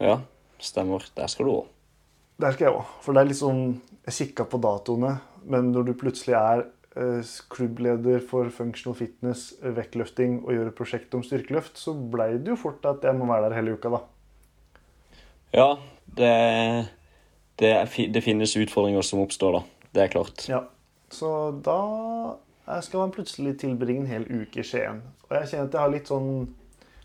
Ja, 0.00 0.20
stemmer. 0.58 1.04
Der 1.16 1.28
skal 1.28 1.46
du 1.46 1.52
òg. 1.52 1.70
Der 2.40 2.54
skal 2.56 2.70
jeg 2.70 2.76
òg. 2.78 2.92
For 3.04 3.16
det 3.16 3.24
er 3.26 3.36
sånn 3.36 3.64
Jeg 4.08 4.16
kikka 4.16 4.46
på 4.48 4.58
datoene, 4.64 5.18
men 5.44 5.68
når 5.74 5.90
du 5.90 5.92
plutselig 6.00 6.34
er 6.34 6.62
eh, 6.96 7.32
klubbleder 7.52 8.22
for 8.26 8.48
functional 8.50 8.96
fitness, 8.96 9.50
eh, 9.60 9.74
vektløfting 9.76 10.40
og 10.40 10.54
gjør 10.54 10.70
et 10.70 10.78
prosjekt 10.78 11.14
om 11.14 11.22
styrkeløft, 11.22 11.76
så 11.78 11.92
blei 11.94 12.32
det 12.38 12.54
jo 12.54 12.56
fort 12.58 12.88
at 12.88 13.04
jeg 13.04 13.18
må 13.18 13.28
være 13.28 13.50
der 13.50 13.58
hele 13.58 13.76
uka, 13.76 13.92
da. 13.92 14.00
Ja, 15.52 15.68
det, 16.16 16.32
det, 17.60 17.74
det 18.16 18.24
finnes 18.24 18.56
utfordringer 18.56 19.04
som 19.06 19.22
oppstår, 19.22 19.60
da. 19.60 19.86
Det 19.92 20.06
er 20.06 20.12
klart. 20.16 20.48
Ja. 20.48 20.64
Så 21.12 21.28
da 21.66 21.78
skal 22.80 23.04
man 23.04 23.14
plutselig 23.14 23.58
tilbringe 23.60 24.06
en 24.06 24.10
hel 24.10 24.26
uke 24.30 24.62
i 24.62 24.66
Skien. 24.66 25.04
Og 25.28 25.36
jeg 25.36 25.52
kjenner 25.52 25.68
at 25.68 25.76
jeg 25.76 25.84
har 25.84 25.94
litt 25.98 26.10
sånn 26.10 26.32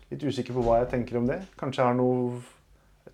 Litt 0.06 0.22
usikker 0.22 0.54
på 0.54 0.62
hva 0.62 0.76
jeg 0.78 0.92
tenker 0.92 1.16
om 1.18 1.24
det. 1.26 1.40
Kanskje 1.58 1.80
jeg 1.80 1.90
har 1.90 1.96
noe 1.98 2.36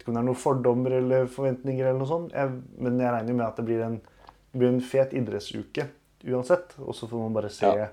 vet 0.03 0.09
ikke 0.09 0.13
om 0.13 0.19
det 0.19 0.23
er 0.23 0.29
noen 0.29 0.43
fordommer 0.43 0.95
eller 0.99 1.27
forventninger, 1.31 1.87
eller 1.87 2.01
noe 2.03 2.11
sånt. 2.11 2.33
Jeg, 2.35 2.55
men 2.83 3.01
jeg 3.01 3.15
regner 3.15 3.37
med 3.39 3.47
at 3.47 3.59
det 3.61 3.67
blir 3.69 3.83
en, 3.87 3.99
det 4.03 4.59
blir 4.59 4.73
en 4.73 4.81
fet 4.83 5.13
idrettsuke 5.15 5.87
uansett. 6.27 6.75
Og 6.83 6.97
så 6.97 7.09
får 7.09 7.23
man 7.23 7.37
bare 7.37 7.51
se 7.55 7.71
Ja. 7.71 7.89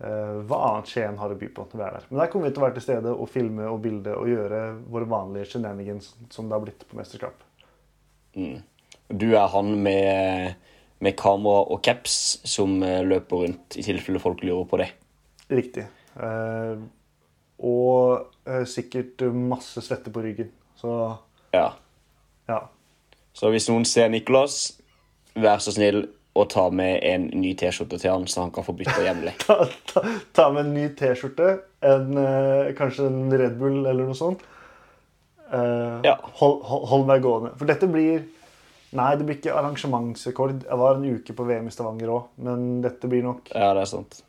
uh, 0.00 0.40
hva 0.48 0.60
annet 0.70 0.88
Skien 0.88 1.18
har 1.18 1.34
å 1.34 1.36
by 1.38 1.50
på 1.52 1.66
når 1.68 1.76
vi 1.76 1.84
er 1.84 1.98
der. 1.98 2.08
Men 2.08 2.22
der 2.22 2.32
kommer 2.32 2.48
vi 2.48 2.54
til 2.54 2.62
å 2.62 2.66
være 2.66 2.78
til 2.78 2.86
stede 2.86 3.12
og 3.12 3.28
filme 3.28 3.68
og 3.68 3.82
bilde 3.84 4.16
og 4.16 4.28
gjøre 4.28 4.62
våre 4.88 5.10
vanlige 5.10 5.52
shenanigans 5.52 6.14
som 6.30 6.48
det 6.48 6.56
har 6.56 6.64
blitt 6.64 6.88
på 6.88 6.96
mesterskap. 6.96 7.44
Mm. 8.36 8.62
Du 9.08 9.28
er 9.34 9.48
han 9.48 9.72
med, 9.82 10.54
med 11.00 11.16
kamera 11.16 11.64
og 11.72 11.82
caps 11.82 12.38
som 12.44 12.82
eh, 12.84 13.00
løper 13.04 13.44
rundt, 13.44 13.76
i 13.76 13.82
tilfelle 13.82 14.20
folk 14.20 14.44
lurer 14.44 14.68
på 14.68 14.80
det. 14.82 14.90
Riktig. 15.48 15.86
Uh, 16.18 16.84
og 17.64 18.28
uh, 18.46 18.64
sikkert 18.68 19.24
masse 19.32 19.80
svette 19.82 20.12
på 20.12 20.22
ryggen. 20.22 20.52
Så 20.78 20.92
Ja. 21.54 21.72
ja. 22.48 22.60
Så 23.34 23.50
hvis 23.54 23.68
noen 23.70 23.84
ser 23.86 24.08
Nicholas, 24.10 24.72
vær 25.38 25.58
så 25.62 25.72
snill 25.74 26.04
å 26.38 26.44
ta 26.50 26.68
med 26.70 27.00
en 27.06 27.28
ny 27.40 27.52
T-skjorte 27.58 27.98
til 27.98 28.10
han, 28.12 28.26
så 28.30 28.44
han 28.44 28.50
kan 28.54 28.64
få 28.66 28.74
bytta 28.78 29.02
jevnlig. 29.02 29.32
Ta, 29.46 29.56
ta, 29.90 30.02
ta 30.34 30.48
med 30.54 30.66
en 30.66 30.74
ny 30.74 30.88
T-skjorte, 30.98 31.48
en, 31.82 32.12
eh, 32.18 32.72
kanskje 32.78 33.06
en 33.10 33.30
Red 33.32 33.56
Bull 33.58 33.80
eller 33.86 34.06
noe 34.06 34.14
sånt. 34.18 34.42
Eh, 35.50 36.00
Ja. 36.04 36.16
hold, 36.40 36.62
hold, 36.68 36.86
hold 36.88 37.06
meg 37.08 37.22
gående. 37.24 37.54
For 37.58 37.66
dette 37.70 37.88
blir 37.90 38.26
Nei, 38.96 39.10
det 39.20 39.26
blir 39.28 39.36
ikke 39.36 39.52
arrangementsrekord. 39.52 40.62
Jeg 40.64 40.78
var 40.80 40.94
en 40.96 41.02
uke 41.04 41.34
på 41.36 41.44
VM 41.44 41.66
i 41.68 41.72
Stavanger 41.74 42.08
òg, 42.08 42.28
men 42.40 42.78
dette 42.80 43.04
blir 43.10 43.20
nok 43.26 43.50
Ja, 43.52 43.74
det 43.76 43.82
er 43.82 43.90
sant. 43.90 44.22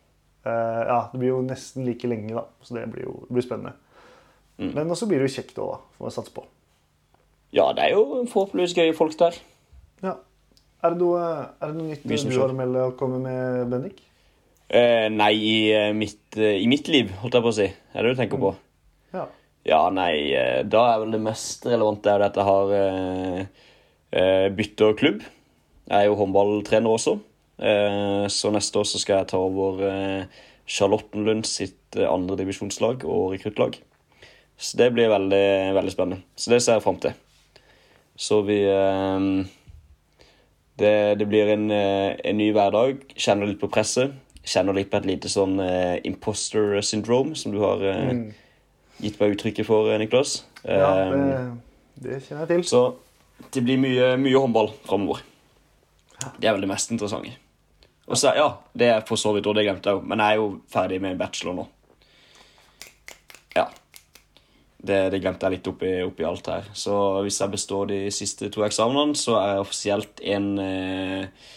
eh, 0.43 0.81
Ja, 0.89 0.97
det 1.13 1.19
blir 1.21 1.29
jo 1.29 1.37
nesten 1.45 1.85
like 1.87 2.03
lenge, 2.11 2.33
da. 2.35 2.43
Så 2.61 2.75
det 2.75 2.83
blir 2.91 3.05
jo 3.05 3.13
det 3.29 3.37
blir 3.37 3.45
spennende. 3.45 3.71
Mm. 4.59 4.73
Men 4.75 4.91
også 4.91 5.07
blir 5.07 5.21
det 5.21 5.29
jo 5.29 5.35
kjekt 5.39 5.59
òg, 5.61 5.71
da. 5.71 5.97
Får 5.97 6.09
vi 6.09 6.15
satse 6.17 6.33
på. 6.35 6.43
Ja, 7.55 7.71
det 7.73 7.87
er 7.87 7.95
jo 7.95 8.25
forhåpentligvis 8.29 8.75
gøye 8.77 8.97
folk 8.97 9.15
der. 9.19 9.39
Ja. 10.03 10.17
Er 10.83 10.93
det 10.93 11.01
noe, 11.01 11.23
er 11.59 11.71
det 11.71 11.75
noe 11.75 11.89
nytt 11.89 12.05
du 12.05 12.37
har 12.37 12.53
å 12.53 12.55
melde 12.55 12.85
å 12.87 12.95
komme 12.99 13.19
med, 13.23 13.65
Bendik? 13.71 14.03
Eh, 14.69 15.07
nei, 15.09 15.33
i, 15.33 15.55
eh, 15.73 15.89
mitt, 15.97 16.37
eh, 16.37 16.59
i 16.61 16.67
mitt 16.69 16.87
liv, 16.87 17.09
holdt 17.23 17.35
jeg 17.35 17.43
på 17.43 17.51
å 17.51 17.57
si. 17.57 17.65
Er 17.95 18.05
det 18.05 18.13
du 18.13 18.19
tenker 18.19 18.39
på? 18.39 18.53
Ja. 19.15 19.25
Ja, 19.65 19.79
nei, 19.89 20.31
eh, 20.37 20.61
da 20.63 20.85
er 20.93 21.01
vel 21.01 21.17
det 21.17 21.23
mest 21.25 21.65
relevante 21.65 22.13
det 22.21 22.29
at 22.29 22.37
jeg 22.37 22.47
har 22.47 22.75
eh, 22.77 24.49
bytta 24.55 24.93
klubb. 24.99 25.25
Jeg 25.89 26.05
er 26.05 26.05
jo 26.05 26.19
håndballtrener 26.21 26.93
også, 26.93 27.17
eh, 27.59 28.29
så 28.29 28.53
neste 28.53 28.79
år 28.79 28.87
så 28.87 29.01
skal 29.01 29.17
jeg 29.17 29.31
ta 29.33 29.41
over 29.41 29.83
eh, 29.89 30.39
Charlottenlund 30.69 31.49
sitt 31.49 31.97
andre 31.97 32.37
divisjonslag 32.37 33.03
og 33.09 33.33
rekruttlag. 33.33 33.81
Så 34.59 34.77
det 34.77 34.89
blir 34.91 35.07
veldig, 35.11 35.45
veldig 35.77 35.91
spennende. 35.93 36.23
Så 36.35 36.51
det 36.51 36.59
ser 36.65 36.75
jeg 36.77 36.83
fram 36.83 36.97
til. 36.99 37.13
Så 38.19 38.41
vi 38.43 38.57
eh, 38.67 39.27
det, 40.79 40.93
det 41.19 41.27
blir 41.31 41.53
en, 41.55 41.69
eh, 41.71 42.17
en 42.27 42.37
ny 42.39 42.49
hverdag. 42.55 43.05
Kjenner 43.15 43.47
litt 43.47 43.61
på 43.61 43.69
presset. 43.71 44.13
Kjenner 44.43 44.75
litt 44.75 44.89
på 44.91 44.99
et 44.99 45.07
lite 45.07 45.31
sånn 45.31 45.57
eh, 45.63 45.97
imposter 46.07 46.79
syndrome, 46.83 47.35
som 47.39 47.55
du 47.55 47.59
har 47.63 47.83
eh, 47.87 48.05
Mm. 48.09 48.29
gitt 48.99 49.19
meg 49.21 49.35
uttrykket 49.37 49.67
for, 49.67 49.87
Niklas. 49.99 50.41
ja 50.67 50.87
det, 51.07 51.35
det 52.03 52.17
kjenner 52.25 52.43
jeg 52.43 52.49
til. 52.51 52.63
Så 52.67 52.81
det 53.55 53.61
blir 53.63 53.79
mye, 53.79 54.13
mye 54.19 54.39
håndball 54.43 54.73
framover. 54.87 55.21
Det 56.35 56.49
er 56.49 56.55
vel 56.57 56.65
det 56.65 56.71
mest 56.73 56.91
interessante. 56.91 57.31
Og 58.09 58.17
så, 58.19 58.33
ja, 58.35 58.49
det 58.75 58.89
er 58.91 59.05
for 59.07 59.15
så 59.21 59.31
vidt, 59.35 59.47
og 59.47 59.55
det 59.55 59.63
glemte 59.67 59.87
jeg 59.91 59.99
jo, 59.99 60.03
men 60.03 60.19
jeg 60.19 60.35
er 60.35 60.41
jo 60.41 60.47
ferdig 60.73 60.97
med 61.03 61.15
bachelor 61.19 61.55
nå. 61.61 61.67
Ja. 63.55 63.67
Det, 64.79 65.09
det 65.11 65.19
glemte 65.19 65.43
jeg 65.45 65.57
litt 65.57 65.67
oppi, 65.67 65.89
oppi 66.07 66.23
alt 66.23 66.47
her. 66.47 66.67
Så 66.77 66.93
hvis 67.25 67.39
jeg 67.41 67.51
består 67.51 67.89
de 67.89 67.99
siste 68.15 68.47
to 68.53 68.63
eksamenene, 68.63 69.17
så 69.19 69.35
er 69.41 69.49
jeg 69.53 69.63
offisielt 69.65 70.21
en 70.35 70.53
eh, 70.63 71.49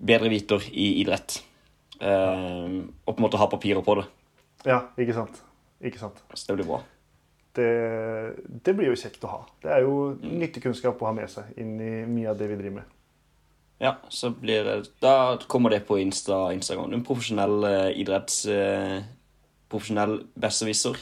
bedre 0.00 0.30
viter 0.32 0.64
i 0.72 0.86
idrett. 1.02 1.36
Eh, 2.00 2.78
og 3.04 3.12
på 3.12 3.18
en 3.18 3.26
måte 3.26 3.40
ha 3.40 3.50
papirer 3.52 3.84
på 3.84 3.98
det. 4.00 4.06
Ja, 4.64 4.80
ikke 4.96 5.18
sant. 5.18 5.42
Ikke 5.84 6.00
sant. 6.00 6.24
Så 6.32 6.48
det 6.48 6.62
blir 6.62 6.70
bra. 6.70 6.80
Det, 7.52 7.68
det 8.64 8.72
blir 8.78 8.88
jo 8.88 8.96
kjekt 8.96 9.24
å 9.28 9.34
ha. 9.34 9.44
Det 9.60 9.72
er 9.74 9.84
jo 9.84 9.94
nyttig 10.22 10.64
kunnskap 10.64 11.02
å 11.02 11.10
ha 11.10 11.16
med 11.16 11.28
seg 11.28 11.52
inn 11.60 11.76
i 11.76 11.94
mye 12.08 12.30
av 12.32 12.40
det 12.40 12.48
vi 12.48 12.56
driver 12.56 12.80
med. 12.80 12.98
Ja, 13.82 13.96
så 14.14 14.30
blir 14.30 14.62
det 14.64 14.76
Da 15.02 15.36
kommer 15.50 15.74
det 15.74 15.82
på 15.88 15.98
Insta, 15.98 16.46
Instagram. 16.54 16.94
En 16.94 17.04
profesjonell 17.04 17.66
eh, 17.68 17.90
idretts... 18.00 18.46
Eh, 18.46 19.02
profesjonell 19.72 20.18
besserwisser 20.36 20.98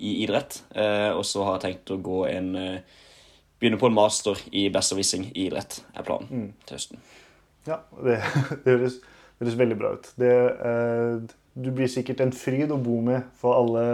i 0.00 0.16
idrett. 0.24 0.62
Eh, 0.74 1.10
og 1.12 1.24
så 1.28 1.44
har 1.46 1.58
jeg 1.58 1.66
tenkt 1.66 1.92
å 1.94 2.00
gå 2.00 2.22
en, 2.30 2.54
eh, 2.56 3.04
begynne 3.60 3.80
på 3.80 3.90
en 3.90 3.96
master 3.96 4.40
i 4.56 4.68
besserwissing 4.72 5.28
i 5.34 5.46
idrett, 5.48 5.82
er 5.94 6.06
planen 6.06 6.54
til 6.64 6.78
høsten. 6.78 7.02
Ja, 7.68 7.82
det, 8.00 8.16
det, 8.64 8.72
høres, 8.72 8.98
det 9.00 9.44
høres 9.44 9.60
veldig 9.60 9.78
bra 9.80 9.92
ut. 9.98 10.10
Det, 10.20 10.32
eh, 10.70 11.36
du 11.60 11.70
blir 11.76 11.90
sikkert 11.92 12.24
en 12.24 12.34
fryd 12.34 12.72
å 12.72 12.80
bo 12.80 13.00
med 13.04 13.28
for 13.40 13.58
alle 13.60 13.86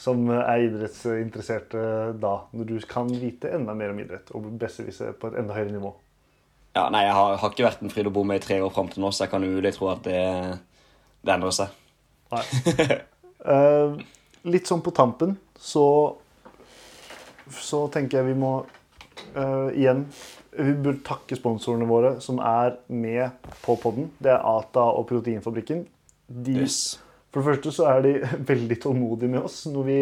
som 0.00 0.26
er 0.30 0.64
idrettsinteresserte 0.66 1.82
da, 2.18 2.32
når 2.50 2.70
du 2.70 2.78
kan 2.90 3.10
vite 3.14 3.52
enda 3.54 3.76
mer 3.78 3.92
om 3.92 4.00
idrett 4.02 4.32
og 4.34 4.48
besserwisse 4.58 5.12
på 5.18 5.30
et 5.30 5.38
enda 5.38 5.54
høyere 5.54 5.74
nivå. 5.74 5.92
Ja, 6.74 6.88
nei, 6.90 7.04
jeg 7.06 7.14
har, 7.14 7.36
har 7.38 7.52
ikke 7.52 7.66
vært 7.68 7.82
en 7.86 7.92
fryd 7.92 8.08
å 8.10 8.14
bo 8.14 8.24
med 8.26 8.40
i 8.40 8.42
tre 8.42 8.58
år 8.62 8.72
fram 8.74 8.88
til 8.90 9.04
nå, 9.04 9.12
så 9.14 9.24
jeg 9.24 9.30
kan 9.30 9.46
umulig 9.46 9.70
tro 9.76 9.92
at 9.92 10.02
det, 10.06 10.22
det 11.22 11.34
endrer 11.36 11.54
seg. 11.62 11.82
Nei. 12.34 12.44
Eh, 13.44 13.98
litt 14.44 14.68
sånn 14.68 14.82
på 14.84 14.92
tampen 14.94 15.36
så 15.60 15.86
så 17.52 17.84
tenker 17.92 18.18
jeg 18.20 18.30
vi 18.32 18.38
må 18.40 18.52
uh, 19.36 19.68
igjen 19.76 20.06
Vi 20.54 20.72
burde 20.80 21.02
takke 21.04 21.36
sponsorene 21.36 21.86
våre 21.88 22.14
som 22.24 22.38
er 22.40 22.76
med 22.88 23.34
på 23.64 23.74
podden. 23.82 24.06
Det 24.22 24.30
er 24.32 24.44
Ata 24.46 24.84
og 24.94 25.08
Proteinfabrikken. 25.10 25.82
De, 26.28 26.54
Yes. 26.62 26.98
For 27.32 27.42
det 27.42 27.48
første 27.48 27.72
så 27.74 27.88
er 27.90 28.04
de 28.06 28.12
veldig 28.52 28.78
tålmodige 28.84 29.32
med 29.34 29.42
oss 29.48 29.64
når 29.66 29.88
vi 29.88 29.98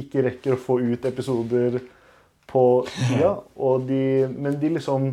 ikke 0.00 0.22
rekker 0.28 0.54
å 0.54 0.60
få 0.62 0.78
ut 0.80 1.08
episoder 1.10 1.80
på 2.50 2.62
tida. 2.86 3.34
De, 3.88 4.02
men 4.30 4.56
de 4.62 4.70
liksom 4.76 5.10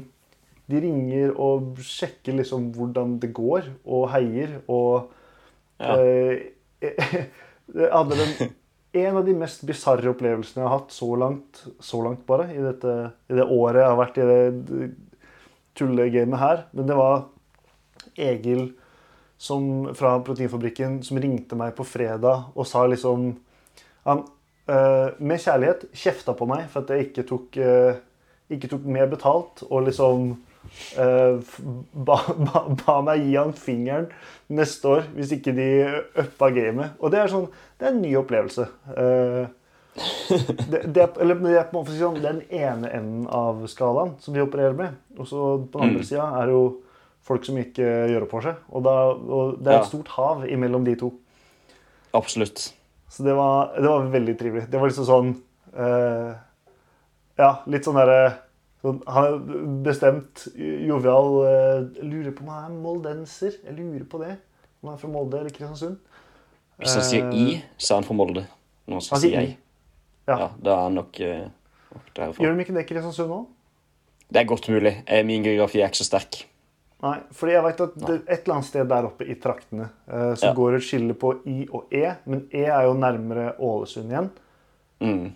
De 0.70 0.80
ringer 0.84 1.34
og 1.40 1.78
sjekker 1.82 2.36
liksom 2.38 2.70
hvordan 2.76 3.18
det 3.24 3.30
går, 3.34 3.70
og 3.88 4.10
heier. 4.14 4.60
Og 4.68 5.10
Ja. 5.80 5.94
eh, 6.02 6.48
hadde 7.76 8.18
den 8.18 8.54
en 8.98 9.18
av 9.18 9.26
de 9.26 9.36
mest 9.38 9.64
bisarre 9.68 10.12
opplevelsene 10.12 10.64
jeg 10.64 10.70
har 10.70 10.80
hatt 10.80 10.94
så 10.96 11.10
langt, 11.20 11.64
så 11.84 12.02
langt 12.06 12.24
bare, 12.30 12.48
i, 12.54 12.62
dette, 12.64 12.94
i 13.30 13.38
det 13.38 13.46
året 13.46 13.82
jeg 13.82 13.92
har 13.92 14.00
vært 14.00 14.20
i 14.22 14.28
det 14.30 14.90
tullegamet 15.78 16.42
her. 16.42 16.64
Men 16.74 16.90
det 16.90 16.98
var 16.98 17.28
Egil 18.18 18.72
som, 19.38 19.90
fra 19.98 20.18
Proteinfabrikken 20.26 21.02
som 21.06 21.20
ringte 21.22 21.58
meg 21.60 21.76
på 21.78 21.86
fredag 21.86 22.50
og 22.56 22.66
sa 22.66 22.88
liksom 22.90 23.36
Han 24.08 24.24
øh, 24.72 25.10
med 25.20 25.42
kjærlighet 25.44 25.90
kjefta 25.92 26.34
på 26.38 26.48
meg 26.50 26.70
for 26.72 26.86
at 26.86 26.94
jeg 26.96 27.10
ikke 27.10 27.26
tok, 27.28 27.58
øh, 27.60 27.98
ikke 28.50 28.70
tok 28.72 28.86
mer 28.88 29.10
betalt, 29.12 29.66
og 29.68 29.84
liksom 29.84 30.30
eh, 30.98 31.38
ba, 31.94 32.18
ba, 32.48 32.62
ba 32.86 32.96
meg 33.06 33.24
gi 33.26 33.36
han 33.38 33.54
fingeren 33.58 34.10
neste 34.50 34.88
år 34.88 35.06
hvis 35.16 35.32
ikke 35.38 35.54
de 35.58 35.68
uppa 36.24 36.50
gamet. 36.56 36.98
Og 37.00 37.12
det 37.14 37.20
er 37.24 37.32
sånn 37.34 37.48
Det 37.78 37.86
er 37.88 37.92
en 37.94 38.02
ny 38.02 38.16
opplevelse. 38.18 38.64
Uh, 38.90 39.46
det, 40.72 40.80
det, 40.94 41.02
er, 41.02 41.12
eller, 41.22 41.36
det, 41.42 41.54
er 41.58 41.68
på 41.70 41.78
en 41.78 41.84
måte 41.84 41.94
sånn, 41.98 42.18
den 42.22 42.40
ene 42.54 42.90
enden 42.94 43.28
av 43.34 43.64
skalaen 43.70 44.16
som 44.22 44.34
vi 44.34 44.42
opererer 44.42 44.74
med. 44.78 44.98
Og 45.18 45.28
så 45.30 45.44
på 45.70 45.78
den 45.80 45.90
andre 45.92 46.02
Mm. 46.04 46.08
sida 46.10 46.26
er 46.42 46.46
det 46.50 46.54
jo 46.58 46.66
folk 47.28 47.46
som 47.46 47.58
ikke 47.62 47.86
gjør 48.12 48.26
opp 48.26 48.34
for 48.34 48.46
seg. 48.48 48.56
Og, 48.72 48.84
da, 48.86 48.96
og 49.14 49.58
det 49.62 49.72
er 49.72 49.78
Ja. 49.78 49.84
et 49.84 49.90
stort 49.92 50.08
hav 50.16 50.46
imellom 50.48 50.86
de 50.86 50.96
to. 50.96 51.12
Absolutt. 52.18 52.74
Så 53.10 53.24
det 53.26 53.34
var, 53.36 53.74
det 53.76 53.88
var 53.90 54.10
veldig 54.14 54.38
trivelig. 54.40 54.66
Det 54.72 54.80
var 54.80 54.88
liksom 54.90 55.06
sånn 55.08 55.34
uh, 55.78 56.34
Ja, 57.38 57.52
litt 57.70 57.86
sånn 57.86 57.98
derre 58.00 58.34
sånn, 58.84 59.02
Han 59.08 59.26
er 59.26 59.38
bestemt 59.86 60.48
jovial 60.58 61.30
eh, 61.48 62.04
lurer 62.04 62.32
på 62.36 62.44
om 62.46 62.50
han 62.54 62.72
er 62.72 62.82
moldenser. 62.84 63.58
Jeg 63.66 63.76
lurer 63.78 64.06
på 64.10 64.20
det. 64.24 64.38
Om 64.82 64.90
han 64.92 64.98
er 64.98 65.02
fra 65.02 65.10
Molde 65.10 65.40
eller 65.40 65.50
Kristiansund. 65.56 65.98
Hvis 66.78 66.94
han 66.96 67.04
sier 67.08 67.24
Eh, 67.26 67.34
i, 67.34 67.62
så 67.78 67.94
er 67.96 68.02
han 68.02 68.04
fra 68.08 68.14
Molde. 68.20 68.44
Når 68.88 68.94
han 69.12 69.22
sier 69.24 69.40
jeg. 69.42 69.56
Ja. 70.28 70.38
Ja, 70.38 70.50
da 70.62 70.74
er 70.76 70.84
han 70.84 70.94
nok, 71.00 71.20
eh, 71.22 71.48
nok 71.96 72.12
derfra. 72.14 72.44
Gjør 72.44 72.56
de 72.56 72.66
ikke 72.66 72.76
det 72.76 72.84
i 72.86 72.90
Kristiansund 72.94 73.30
nå? 73.32 73.40
Det 74.30 74.42
er 74.42 74.46
godt 74.50 74.68
mulig. 74.70 75.04
Eh, 75.08 75.24
Min 75.26 75.44
geografi 75.44 75.80
er 75.82 75.88
ikke 75.90 76.04
så 76.04 76.10
sterk. 76.12 76.44
Nei, 77.02 77.20
fordi 77.32 77.54
jeg 77.54 77.64
vet 77.64 77.82
at 77.82 77.96
det, 78.08 78.16
et 78.28 78.40
eller 78.44 78.56
annet 78.56 78.66
sted 78.66 78.88
der 78.90 79.06
oppe 79.06 79.26
i 79.30 79.36
traktene 79.38 79.90
eh, 80.10 80.32
så 80.34 80.48
Ja. 80.50 80.54
går 80.58 80.72
det 80.72 80.80
et 80.82 80.88
skille 80.88 81.14
på 81.14 81.30
I 81.46 81.68
og 81.72 81.94
E, 81.94 82.16
men 82.26 82.48
E 82.52 82.64
er 82.66 82.84
jo 82.88 82.94
nærmere 82.98 83.52
Ålesund 83.60 84.10
igjen. 84.10 84.30
Mm. 85.00 85.28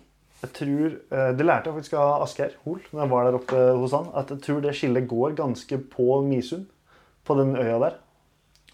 Jeg 0.42 0.52
tror, 0.56 0.96
eh, 1.14 1.32
Det 1.38 1.46
lærte 1.46 1.70
jeg 1.70 1.78
faktisk 1.78 1.92
av 2.02 2.22
Asgeir 2.24 2.56
Hoel 2.64 2.80
når 2.90 3.00
jeg 3.04 3.10
var 3.10 3.24
der 3.24 3.38
oppe 3.38 3.64
hos 3.78 3.94
han. 3.94 4.10
At 4.14 4.30
jeg 4.30 4.42
tror 4.42 4.60
det 4.60 4.74
skillet 4.74 5.08
går 5.08 5.36
ganske 5.38 5.78
på 5.92 6.20
Misund. 6.26 6.66
På 7.24 7.38
den 7.38 7.54
øya 7.56 7.78
der. 7.78 7.98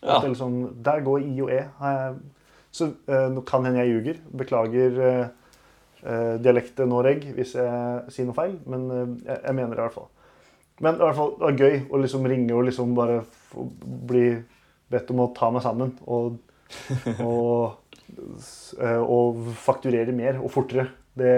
Ja. 0.02 0.20
Liksom, 0.24 0.82
der 0.82 1.00
går 1.04 1.18
I 1.26 1.40
og 1.42 1.50
E. 1.52 1.62
Så 2.70 2.92
eh, 3.08 3.26
nå 3.32 3.42
kan 3.48 3.66
hende 3.66 3.82
jeg 3.82 3.92
ljuger. 3.94 4.20
Beklager 4.40 5.00
eh, 5.08 5.24
eh, 6.04 6.36
dialektet 6.42 6.88
Noreg 6.88 7.26
hvis 7.36 7.56
jeg 7.58 8.14
sier 8.14 8.28
noe 8.28 8.36
feil, 8.36 8.58
men 8.70 8.86
jeg, 9.24 9.34
jeg 9.34 9.56
mener 9.56 9.74
det 9.74 9.82
i 9.82 9.86
hvert 9.86 9.96
fall. 9.96 10.10
Men 10.84 10.94
i 10.94 11.02
hvert 11.02 11.18
fall, 11.18 11.34
det 11.34 11.46
var 11.48 11.58
gøy 11.58 11.80
å 11.90 12.02
liksom 12.04 12.28
ringe 12.30 12.54
og 12.54 12.68
liksom 12.68 12.94
bare 12.94 13.22
bli 14.08 14.28
bedt 14.88 15.10
om 15.10 15.24
å 15.24 15.32
ta 15.34 15.50
meg 15.50 15.64
sammen. 15.64 15.96
Og, 16.06 16.38
og, 17.26 17.98
og 19.02 19.42
fakturere 19.58 20.14
mer 20.14 20.38
og 20.38 20.52
fortere. 20.54 20.86
Det, 21.18 21.32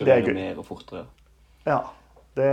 Det 0.00 0.08
er 0.08 0.22
gøy. 0.26 0.34
mer 0.36 0.58
og 0.62 0.66
fortere. 0.68 1.06
ja, 1.66 1.80
det, 2.36 2.50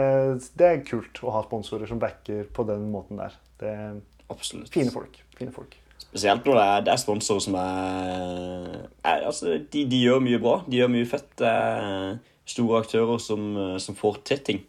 det 0.58 0.68
er 0.68 0.80
kult 0.88 1.20
å 1.24 1.32
ha 1.36 1.43
sponsorer 1.45 1.88
som 1.89 1.99
backer 2.01 2.47
på 2.53 2.66
den 2.68 2.88
måten 2.91 3.20
der. 3.22 3.36
Det 3.62 3.70
er 3.70 3.99
Absolutt. 4.34 4.72
fine 4.74 4.91
folk. 4.91 5.20
Fine 5.38 5.53
folk. 5.55 5.76
Spesielt 6.01 6.45
når 6.47 6.58
det 6.58 6.64
er, 6.64 6.82
det 6.88 6.91
er 6.93 7.01
sponsorer 7.01 7.43
som 7.43 7.55
er, 7.62 8.88
er 9.05 9.26
altså, 9.28 9.58
de, 9.72 9.84
de 9.89 9.99
gjør 10.01 10.20
mye 10.24 10.39
bra. 10.41 10.55
De 10.68 10.80
gjør 10.82 10.91
mye 10.93 11.08
fett. 11.10 11.30
Det 11.39 11.51
er 11.51 12.18
store 12.47 12.82
aktører 12.82 13.20
som, 13.22 13.47
som 13.84 13.95
får 13.99 14.20
til 14.28 14.41
ting. 14.49 14.62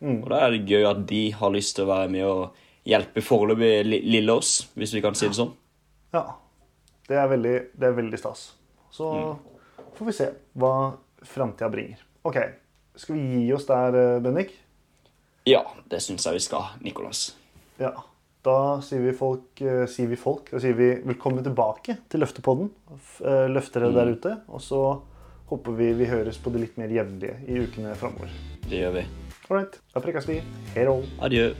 Mm. 0.00 0.18
Og 0.22 0.30
da 0.30 0.42
er 0.46 0.54
det 0.56 0.66
gøy 0.68 0.84
at 0.90 1.04
de 1.08 1.22
har 1.38 1.52
lyst 1.54 1.76
til 1.78 1.86
å 1.86 1.90
være 1.94 2.10
med 2.12 2.26
og 2.28 2.62
hjelpe 2.86 3.22
foreløpig 3.24 3.70
lille 3.88 4.34
oss, 4.36 4.66
hvis 4.76 4.92
vi 4.94 5.00
kan 5.02 5.16
si 5.18 5.26
det 5.30 5.38
sånn. 5.38 5.54
Ja. 6.14 6.26
Det 7.08 7.16
er 7.18 7.28
veldig, 7.30 7.54
det 7.78 7.86
er 7.88 7.94
veldig 7.96 8.18
stas. 8.18 8.48
Så 8.94 9.08
får 9.98 10.10
vi 10.10 10.14
se 10.16 10.28
hva 10.60 10.74
framtida 11.26 11.70
bringer. 11.72 12.02
OK. 12.26 12.38
Skal 12.96 13.16
vi 13.16 13.44
gi 13.44 13.52
oss 13.56 13.66
der, 13.68 13.96
eh, 13.96 14.20
Bendik? 14.24 14.54
Ja, 15.46 15.62
det 15.90 16.00
syns 16.02 16.26
jeg 16.26 16.38
vi 16.38 16.44
skal, 16.46 16.70
Nikolas. 16.82 17.36
Ja. 17.78 17.92
Da 18.46 18.80
sier 18.80 19.02
vi 19.02 19.12
folk, 19.12 19.60
eh, 19.60 19.86
sier 19.90 20.06
vi 20.08 20.16
folk, 20.16 20.50
da 20.50 20.60
sier 20.62 20.74
vi 20.78 20.94
velkommen 21.02 21.42
tilbake 21.42 21.98
til 22.08 22.22
Løftepodden. 22.22 22.70
Løfter 23.50 23.80
dere 23.80 23.92
der 23.92 24.12
ute. 24.14 24.36
Og 24.48 24.60
så 24.62 24.82
håper 25.50 25.72
vi 25.78 25.92
vi 25.92 26.06
høres 26.10 26.38
på 26.38 26.52
det 26.54 26.60
litt 26.60 26.78
mer 26.78 26.88
jevnlige 26.88 27.40
i 27.46 27.58
ukene 27.66 27.94
framover. 27.98 28.30
Det 28.66 28.82
gjør 28.82 29.00
vi. 29.00 29.06
All 29.48 29.58
right. 29.60 29.80
Da 29.94 30.02
prekkes 30.02 30.28
vi. 30.30 30.42
Hei. 30.74 30.86
Adjø. 31.22 31.50